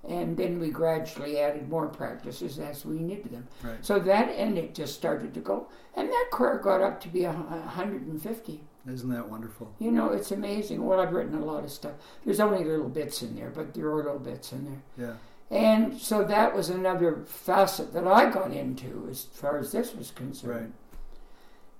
And 0.07 0.37
then 0.37 0.59
we 0.59 0.69
gradually 0.69 1.39
added 1.39 1.67
more 1.69 1.87
practices 1.87 2.59
as 2.59 2.85
we 2.85 2.99
needed 2.99 3.31
them. 3.31 3.47
Right. 3.63 3.83
So 3.83 3.99
that 3.99 4.29
and 4.29 4.57
it 4.57 4.75
just 4.75 4.93
started 4.93 5.33
to 5.33 5.39
go, 5.39 5.67
and 5.95 6.07
that 6.07 6.27
choir 6.31 6.59
got 6.59 6.81
up 6.81 7.01
to 7.01 7.09
be 7.09 7.25
a 7.25 7.31
150. 7.31 8.61
Isn't 8.87 9.09
that 9.09 9.27
wonderful? 9.27 9.73
You 9.79 9.91
know, 9.91 10.11
it's 10.11 10.31
amazing. 10.31 10.85
Well, 10.85 11.01
I've 11.01 11.11
written 11.11 11.35
a 11.35 11.43
lot 11.43 11.65
of 11.65 11.71
stuff. 11.71 11.93
There's 12.23 12.39
only 12.39 12.63
little 12.63 12.87
bits 12.87 13.21
in 13.21 13.35
there, 13.35 13.49
but 13.49 13.73
there 13.73 13.87
are 13.87 13.95
little 13.95 14.19
bits 14.19 14.53
in 14.53 14.65
there. 14.65 15.07
Yeah. 15.07 15.13
And 15.49 15.97
so 15.97 16.23
that 16.23 16.55
was 16.55 16.69
another 16.69 17.23
facet 17.25 17.93
that 17.93 18.07
I 18.07 18.29
got 18.29 18.51
into 18.51 19.07
as 19.09 19.23
far 19.23 19.57
as 19.57 19.71
this 19.71 19.93
was 19.93 20.11
concerned. 20.11 20.73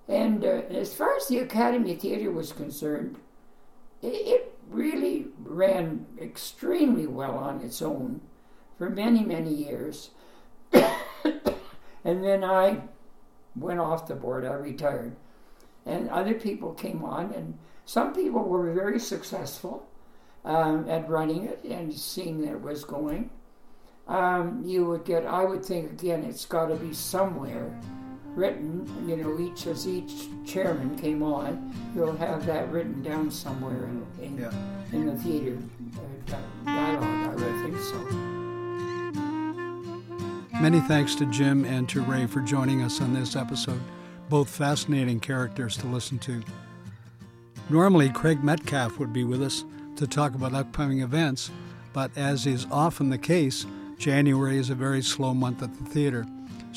Right. 0.08 0.18
And 0.18 0.43
uh, 0.43 0.64
as 0.70 0.93
far 0.93 1.16
as 1.16 1.28
the 1.28 1.39
Academy 1.39 1.95
Theatre 1.95 2.32
was 2.32 2.53
concerned, 2.53 3.18
it, 4.01 4.08
it 4.08 4.57
really 4.70 5.28
ran 5.39 6.05
extremely 6.20 7.07
well 7.07 7.38
on 7.38 7.61
its 7.61 7.82
own 7.82 8.22
for 8.78 8.89
many, 8.89 9.24
many 9.24 9.53
years. 9.53 10.11
and 10.74 12.24
then 12.24 12.43
I 12.43 12.82
went 13.55 13.80
off 13.80 14.07
the 14.07 14.15
board, 14.15 14.45
I 14.45 14.53
retired. 14.53 15.15
And 15.86 16.09
other 16.09 16.34
people 16.34 16.74
came 16.74 17.03
on, 17.03 17.34
and 17.34 17.57
some 17.86 18.13
people 18.13 18.43
were 18.43 18.74
very 18.74 18.99
successful 18.99 19.88
um, 20.43 20.89
at 20.89 21.09
running 21.09 21.45
it 21.45 21.63
and 21.63 21.93
seeing 21.93 22.41
that 22.41 22.51
it 22.51 22.61
was 22.61 22.84
going. 22.84 23.30
Um, 24.07 24.63
you 24.65 24.86
would 24.86 25.05
get, 25.05 25.26
I 25.26 25.43
would 25.43 25.65
think 25.65 25.91
again, 25.91 26.24
it's 26.24 26.45
got 26.45 26.68
to 26.68 26.76
be 26.76 26.93
somewhere 26.93 27.78
written, 28.38 28.88
you 29.08 29.18
know, 29.18 29.40
each 29.40 29.66
as 29.66 29.88
each 29.88 30.28
chairman 30.46 30.96
came 30.98 31.24
on, 31.24 31.74
you'll 31.96 32.16
have 32.16 32.46
that 32.46 32.72
written 32.72 33.02
down 33.02 33.32
somewhere 33.32 33.86
in, 33.86 34.06
in, 34.22 34.38
Yeah. 34.38 34.52
in 34.94 35.08
the 35.08 35.16
theater 35.16 35.58
uh, 35.98 36.00
di- 36.28 36.66
dialogue, 36.66 37.42
I 37.42 37.64
think 37.64 37.80
so. 37.80 37.98
Many 40.62 40.80
thanks 40.82 41.16
to 41.16 41.26
Jim 41.28 41.66
and 41.66 41.90
to 41.90 42.02
Ray 42.02 42.28
for 42.28 42.42
joining 42.42 42.82
us 42.84 43.02
on 43.02 43.14
this 43.14 43.36
episode. 43.36 43.82
Both 44.30 44.50
fascinating 44.50 45.20
characters 45.20 45.76
to 45.78 45.88
listen 45.88 46.20
to. 46.20 46.44
Normally, 47.70 48.10
Craig 48.10 48.44
Metcalf 48.44 49.00
would 49.00 49.14
be 49.14 49.24
with 49.24 49.42
us 49.42 49.66
to 49.96 50.06
talk 50.08 50.36
about 50.36 50.54
upcoming 50.54 51.02
events, 51.02 51.50
but 51.92 52.12
as 52.16 52.46
is 52.46 52.68
often 52.72 53.10
the 53.10 53.18
case, 53.18 53.66
January 53.98 54.58
is 54.58 54.70
a 54.70 54.76
very 54.76 55.02
slow 55.02 55.34
month 55.34 55.64
at 55.64 55.76
the 55.76 55.84
theater. 55.86 56.26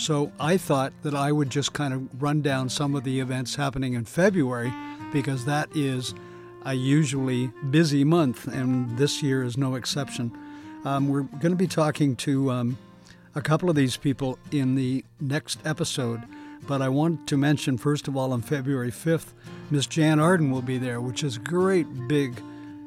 So 0.01 0.33
I 0.41 0.57
thought 0.57 0.95
that 1.03 1.15
I 1.15 1.31
would 1.31 1.51
just 1.51 1.75
kind 1.75 1.93
of 1.93 2.23
run 2.23 2.41
down 2.41 2.71
some 2.71 2.95
of 2.95 3.05
the 3.05 3.21
events 3.21 3.57
happening 3.57 3.93
in 3.93 4.07
February 4.07 4.73
because 5.13 5.45
that 5.45 5.69
is 5.77 6.15
a 6.65 6.73
usually 6.73 7.49
busy 7.69 8.03
month, 8.03 8.47
and 8.47 8.97
this 8.97 9.23
year 9.23 9.43
is 9.43 9.59
no 9.59 9.75
exception. 9.75 10.33
Um, 10.87 11.11
we're 11.11 11.25
going 11.25 11.53
to 11.53 11.57
be 11.57 11.67
talking 11.67 12.17
to 12.17 12.51
um, 12.51 12.79
a 13.35 13.43
couple 13.43 13.69
of 13.69 13.77
these 13.77 13.99
people 13.99 14.39
in 14.51 14.75
the 14.75 15.05
next 15.21 15.59
episode, 15.67 16.23
but 16.67 16.81
I 16.81 16.89
want 16.89 17.27
to 17.27 17.37
mention, 17.37 17.77
first 17.77 18.09
of 18.09 18.17
all, 18.17 18.33
on 18.33 18.41
February 18.41 18.91
5th, 18.91 19.35
Miss 19.71 19.87
Jann 19.87 20.19
Arden 20.19 20.51
will 20.51 20.63
be 20.63 20.79
there, 20.79 21.03
which 21.03 21.23
is 21.23 21.37
a 21.37 21.41
great 21.41 22.09
big 22.09 22.41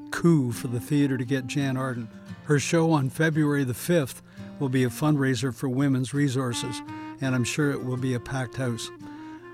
coup 0.09 0.51
for 0.51 0.67
the 0.67 0.79
theater 0.79 1.19
to 1.19 1.25
get 1.25 1.45
Jann 1.45 1.77
Arden. 1.77 2.07
Her 2.45 2.57
show 2.57 2.89
on 2.89 3.11
February 3.11 3.63
the 3.63 3.73
5th 3.73 4.23
will 4.59 4.69
be 4.69 4.83
a 4.83 4.89
fundraiser 4.89 5.53
for 5.53 5.69
women's 5.69 6.13
resources, 6.13 6.81
and 7.23 7.33
I'm 7.33 7.43
sure 7.43 7.71
it 7.71 7.83
will 7.83 7.97
be 7.97 8.13
a 8.13 8.19
packed 8.19 8.57
house. 8.57 8.91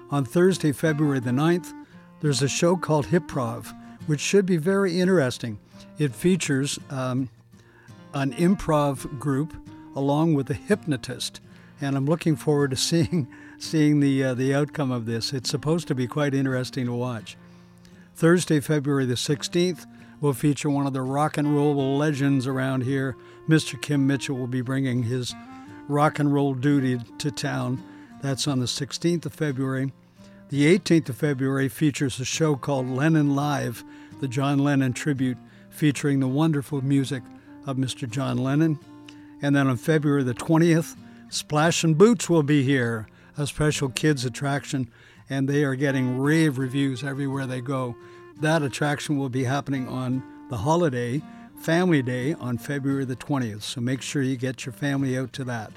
On 0.09 0.25
Thursday, 0.25 0.71
February 0.71 1.19
the 1.19 1.29
9th, 1.29 1.71
there's 2.21 2.41
a 2.41 2.49
show 2.49 2.75
called 2.75 3.07
Hipprov, 3.07 3.73
which 4.07 4.19
should 4.19 4.45
be 4.45 4.57
very 4.57 4.99
interesting. 4.99 5.59
It 5.99 6.15
features 6.15 6.79
um, 6.89 7.29
an 8.13 8.33
improv 8.33 9.19
group 9.19 9.53
along 9.95 10.33
with 10.33 10.49
a 10.49 10.55
hypnotist, 10.55 11.41
and 11.79 11.95
I'm 11.95 12.05
looking 12.05 12.35
forward 12.35 12.71
to 12.71 12.75
seeing 12.89 13.27
seeing 13.59 13.99
the 13.99 14.23
uh, 14.23 14.33
the 14.33 14.55
outcome 14.55 14.91
of 14.91 15.05
this. 15.05 15.31
It's 15.31 15.49
supposed 15.49 15.87
to 15.89 15.95
be 15.95 16.07
quite 16.07 16.33
interesting 16.33 16.87
to 16.87 16.93
watch. 16.93 17.37
Thursday, 18.15 18.59
February 18.59 19.05
the 19.05 19.13
16th, 19.13 19.85
will 20.19 20.33
feature 20.33 20.69
one 20.69 20.87
of 20.87 20.93
the 20.93 21.01
rock 21.01 21.37
and 21.37 21.55
roll 21.55 21.97
legends 21.97 22.47
around 22.47 22.83
here. 22.83 23.15
Mr. 23.47 23.81
Kim 23.81 24.05
Mitchell 24.07 24.37
will 24.37 24.47
be 24.47 24.61
bringing 24.61 25.03
his 25.03 25.33
rock 25.89 26.19
and 26.19 26.33
roll 26.33 26.53
duty 26.53 26.99
to 27.17 27.31
town. 27.31 27.83
That's 28.21 28.47
on 28.47 28.59
the 28.59 28.65
16th 28.67 29.25
of 29.25 29.33
February. 29.33 29.91
The 30.49 30.77
18th 30.77 31.09
of 31.09 31.17
February 31.17 31.67
features 31.67 32.19
a 32.19 32.25
show 32.25 32.55
called 32.55 32.87
Lennon 32.87 33.35
Live, 33.35 33.83
the 34.21 34.27
John 34.27 34.59
Lennon 34.59 34.93
tribute, 34.93 35.37
featuring 35.69 36.19
the 36.19 36.27
wonderful 36.27 36.81
music 36.81 37.23
of 37.65 37.77
Mr. 37.77 38.09
John 38.09 38.37
Lennon. 38.37 38.79
And 39.41 39.55
then 39.55 39.67
on 39.67 39.77
February 39.77 40.23
the 40.23 40.33
20th, 40.33 40.95
Splash 41.29 41.83
and 41.83 41.97
Boots 41.97 42.29
will 42.29 42.43
be 42.43 42.63
here, 42.63 43.07
a 43.37 43.47
special 43.47 43.89
kids 43.89 44.25
attraction, 44.25 44.89
and 45.29 45.47
they 45.47 45.63
are 45.63 45.75
getting 45.75 46.19
rave 46.19 46.57
reviews 46.57 47.03
everywhere 47.03 47.47
they 47.47 47.61
go. 47.61 47.95
That 48.41 48.61
attraction 48.61 49.17
will 49.17 49.29
be 49.29 49.43
happening 49.43 49.87
on 49.87 50.23
the 50.49 50.57
holiday, 50.57 51.21
Family 51.59 52.01
Day, 52.01 52.33
on 52.33 52.57
February 52.57 53.05
the 53.05 53.15
20th. 53.15 53.63
So 53.63 53.81
make 53.81 54.01
sure 54.01 54.21
you 54.21 54.37
get 54.37 54.65
your 54.65 54.73
family 54.73 55.17
out 55.17 55.33
to 55.33 55.43
that. 55.43 55.73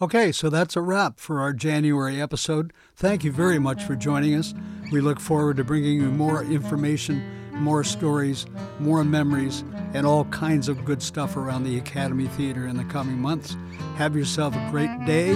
Okay, 0.00 0.30
so 0.30 0.48
that's 0.48 0.76
a 0.76 0.80
wrap 0.80 1.18
for 1.18 1.40
our 1.40 1.52
January 1.52 2.22
episode. 2.22 2.72
Thank 2.94 3.24
you 3.24 3.32
very 3.32 3.58
much 3.58 3.82
for 3.82 3.96
joining 3.96 4.36
us. 4.36 4.54
We 4.92 5.00
look 5.00 5.18
forward 5.18 5.56
to 5.56 5.64
bringing 5.64 6.00
you 6.00 6.08
more 6.08 6.44
information, 6.44 7.20
more 7.52 7.82
stories, 7.82 8.46
more 8.78 9.02
memories, 9.02 9.64
and 9.92 10.06
all 10.06 10.24
kinds 10.26 10.68
of 10.68 10.84
good 10.84 11.02
stuff 11.02 11.36
around 11.36 11.64
the 11.64 11.78
Academy 11.78 12.28
Theater 12.28 12.68
in 12.68 12.76
the 12.76 12.84
coming 12.84 13.18
months. 13.18 13.56
Have 13.96 14.14
yourself 14.14 14.54
a 14.54 14.70
great 14.70 15.04
day, 15.04 15.30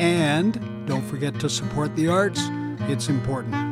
and 0.00 0.86
don't 0.88 1.06
forget 1.06 1.38
to 1.38 1.48
support 1.48 1.94
the 1.94 2.08
arts. 2.08 2.40
It's 2.88 3.08
important. 3.08 3.69